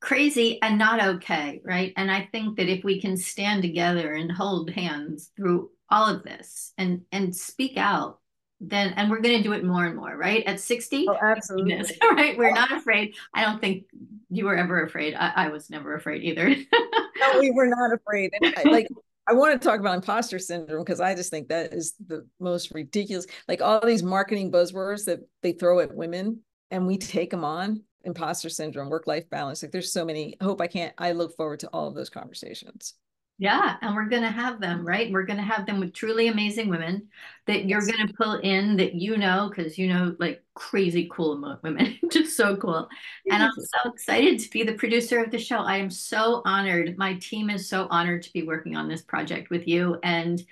Crazy 0.00 0.60
and 0.62 0.78
not 0.78 1.02
okay, 1.02 1.60
right? 1.64 1.92
And 1.96 2.10
I 2.10 2.28
think 2.30 2.56
that 2.56 2.68
if 2.68 2.84
we 2.84 3.00
can 3.00 3.16
stand 3.16 3.62
together 3.62 4.12
and 4.12 4.30
hold 4.30 4.70
hands 4.70 5.30
through 5.36 5.70
all 5.90 6.06
of 6.08 6.22
this 6.22 6.72
and 6.76 7.02
and 7.12 7.34
speak 7.34 7.76
out 7.76 8.20
then 8.60 8.92
and 8.96 9.10
we're 9.10 9.20
going 9.20 9.36
to 9.36 9.42
do 9.42 9.52
it 9.52 9.64
more 9.64 9.84
and 9.84 9.96
more 9.96 10.16
right 10.16 10.44
at 10.46 10.60
60 10.60 11.06
oh, 11.08 11.16
absolutely 11.22 11.96
right 12.12 12.36
we're 12.36 12.52
not 12.52 12.72
afraid 12.72 13.14
i 13.32 13.44
don't 13.44 13.60
think 13.60 13.84
you 14.30 14.44
were 14.44 14.56
ever 14.56 14.82
afraid 14.82 15.14
i, 15.14 15.32
I 15.34 15.48
was 15.48 15.70
never 15.70 15.94
afraid 15.94 16.24
either 16.24 16.48
no 17.20 17.40
we 17.40 17.50
were 17.52 17.68
not 17.68 17.92
afraid 17.92 18.32
and 18.42 18.70
like 18.70 18.88
i 19.28 19.32
want 19.32 19.60
to 19.60 19.68
talk 19.68 19.80
about 19.80 19.94
imposter 19.94 20.38
syndrome 20.38 20.82
because 20.84 21.00
i 21.00 21.14
just 21.14 21.30
think 21.30 21.48
that 21.48 21.72
is 21.72 21.94
the 22.06 22.26
most 22.40 22.72
ridiculous 22.72 23.26
like 23.46 23.62
all 23.62 23.84
these 23.84 24.02
marketing 24.02 24.50
buzzwords 24.50 25.04
that 25.04 25.20
they 25.42 25.52
throw 25.52 25.80
at 25.80 25.94
women 25.94 26.40
and 26.70 26.86
we 26.86 26.96
take 26.96 27.30
them 27.30 27.44
on 27.44 27.82
imposter 28.04 28.48
syndrome 28.48 28.88
work 28.88 29.06
life 29.06 29.28
balance 29.30 29.62
like 29.62 29.72
there's 29.72 29.92
so 29.92 30.04
many 30.04 30.36
hope 30.40 30.60
i 30.60 30.66
can't 30.66 30.94
i 30.98 31.12
look 31.12 31.36
forward 31.36 31.60
to 31.60 31.68
all 31.68 31.88
of 31.88 31.94
those 31.94 32.10
conversations 32.10 32.94
yeah, 33.40 33.76
and 33.82 33.94
we're 33.94 34.08
going 34.08 34.22
to 34.22 34.30
have 34.30 34.60
them, 34.60 34.84
right? 34.84 35.12
We're 35.12 35.22
going 35.22 35.36
to 35.36 35.44
have 35.44 35.64
them 35.64 35.78
with 35.78 35.92
truly 35.92 36.26
amazing 36.26 36.68
women 36.68 37.08
that 37.46 37.66
you're 37.66 37.86
going 37.86 38.08
to 38.08 38.12
pull 38.12 38.34
in 38.34 38.76
that 38.78 38.94
you 38.94 39.16
know, 39.16 39.48
because 39.48 39.78
you 39.78 39.86
know, 39.86 40.16
like 40.18 40.42
crazy 40.54 41.08
cool 41.12 41.58
women, 41.62 41.96
just 42.10 42.36
so 42.36 42.56
cool. 42.56 42.88
And 43.30 43.40
I'm 43.40 43.52
so 43.56 43.90
excited 43.90 44.40
to 44.40 44.50
be 44.50 44.64
the 44.64 44.74
producer 44.74 45.22
of 45.22 45.30
the 45.30 45.38
show. 45.38 45.58
I 45.58 45.76
am 45.76 45.88
so 45.88 46.42
honored. 46.44 46.98
My 46.98 47.14
team 47.14 47.48
is 47.48 47.68
so 47.68 47.86
honored 47.90 48.24
to 48.24 48.32
be 48.32 48.42
working 48.42 48.74
on 48.74 48.88
this 48.88 49.02
project 49.02 49.50
with 49.50 49.68
you. 49.68 50.00
And 50.02 50.42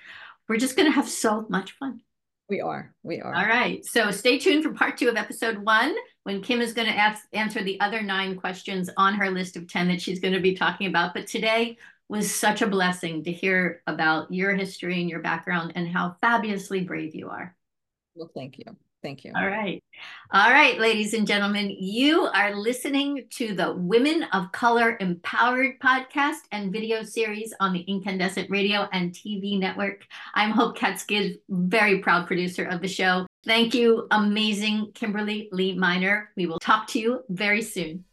we're 0.48 0.58
just 0.58 0.76
going 0.76 0.86
to 0.86 0.94
have 0.94 1.08
so 1.08 1.44
much 1.48 1.72
fun. 1.72 2.02
We 2.48 2.60
are. 2.60 2.94
We 3.02 3.20
are. 3.20 3.34
All 3.34 3.46
right. 3.46 3.84
So 3.84 4.12
stay 4.12 4.38
tuned 4.38 4.62
for 4.62 4.72
part 4.72 4.96
two 4.96 5.08
of 5.08 5.16
episode 5.16 5.58
one 5.58 5.92
when 6.22 6.40
Kim 6.40 6.60
is 6.60 6.72
going 6.72 6.86
to 6.86 6.96
ask, 6.96 7.24
answer 7.32 7.64
the 7.64 7.80
other 7.80 8.00
nine 8.00 8.36
questions 8.36 8.88
on 8.96 9.14
her 9.14 9.32
list 9.32 9.56
of 9.56 9.66
10 9.66 9.88
that 9.88 10.00
she's 10.00 10.20
going 10.20 10.34
to 10.34 10.40
be 10.40 10.54
talking 10.54 10.86
about. 10.86 11.14
But 11.14 11.26
today, 11.26 11.76
was 12.08 12.32
such 12.32 12.62
a 12.62 12.66
blessing 12.66 13.24
to 13.24 13.32
hear 13.32 13.82
about 13.86 14.32
your 14.32 14.54
history 14.54 15.00
and 15.00 15.10
your 15.10 15.20
background 15.20 15.72
and 15.74 15.88
how 15.88 16.16
fabulously 16.20 16.82
brave 16.84 17.14
you 17.14 17.28
are. 17.28 17.56
Well, 18.14 18.30
thank 18.34 18.58
you. 18.58 18.64
Thank 19.02 19.24
you. 19.24 19.32
All 19.36 19.46
right. 19.46 19.80
All 20.32 20.50
right, 20.50 20.80
ladies 20.80 21.14
and 21.14 21.28
gentlemen, 21.28 21.70
you 21.70 22.22
are 22.22 22.56
listening 22.56 23.26
to 23.34 23.54
the 23.54 23.72
Women 23.74 24.24
of 24.32 24.50
Color 24.50 24.96
Empowered 25.00 25.78
podcast 25.78 26.40
and 26.50 26.72
video 26.72 27.04
series 27.04 27.54
on 27.60 27.72
the 27.72 27.84
Inkandescent 27.88 28.50
Radio 28.50 28.88
and 28.92 29.12
TV 29.12 29.60
network. 29.60 30.04
I'm 30.34 30.50
Hope 30.50 30.76
Katz 30.76 31.04
Gibbs, 31.04 31.36
very 31.48 32.00
proud 32.00 32.26
producer 32.26 32.64
of 32.64 32.80
the 32.80 32.88
show. 32.88 33.26
Thank 33.44 33.74
you, 33.74 34.08
amazing 34.10 34.90
Kimberly 34.92 35.50
Lee 35.52 35.76
Minor. 35.76 36.32
We 36.36 36.46
will 36.46 36.58
talk 36.58 36.88
to 36.88 36.98
you 36.98 37.20
very 37.28 37.62
soon. 37.62 38.05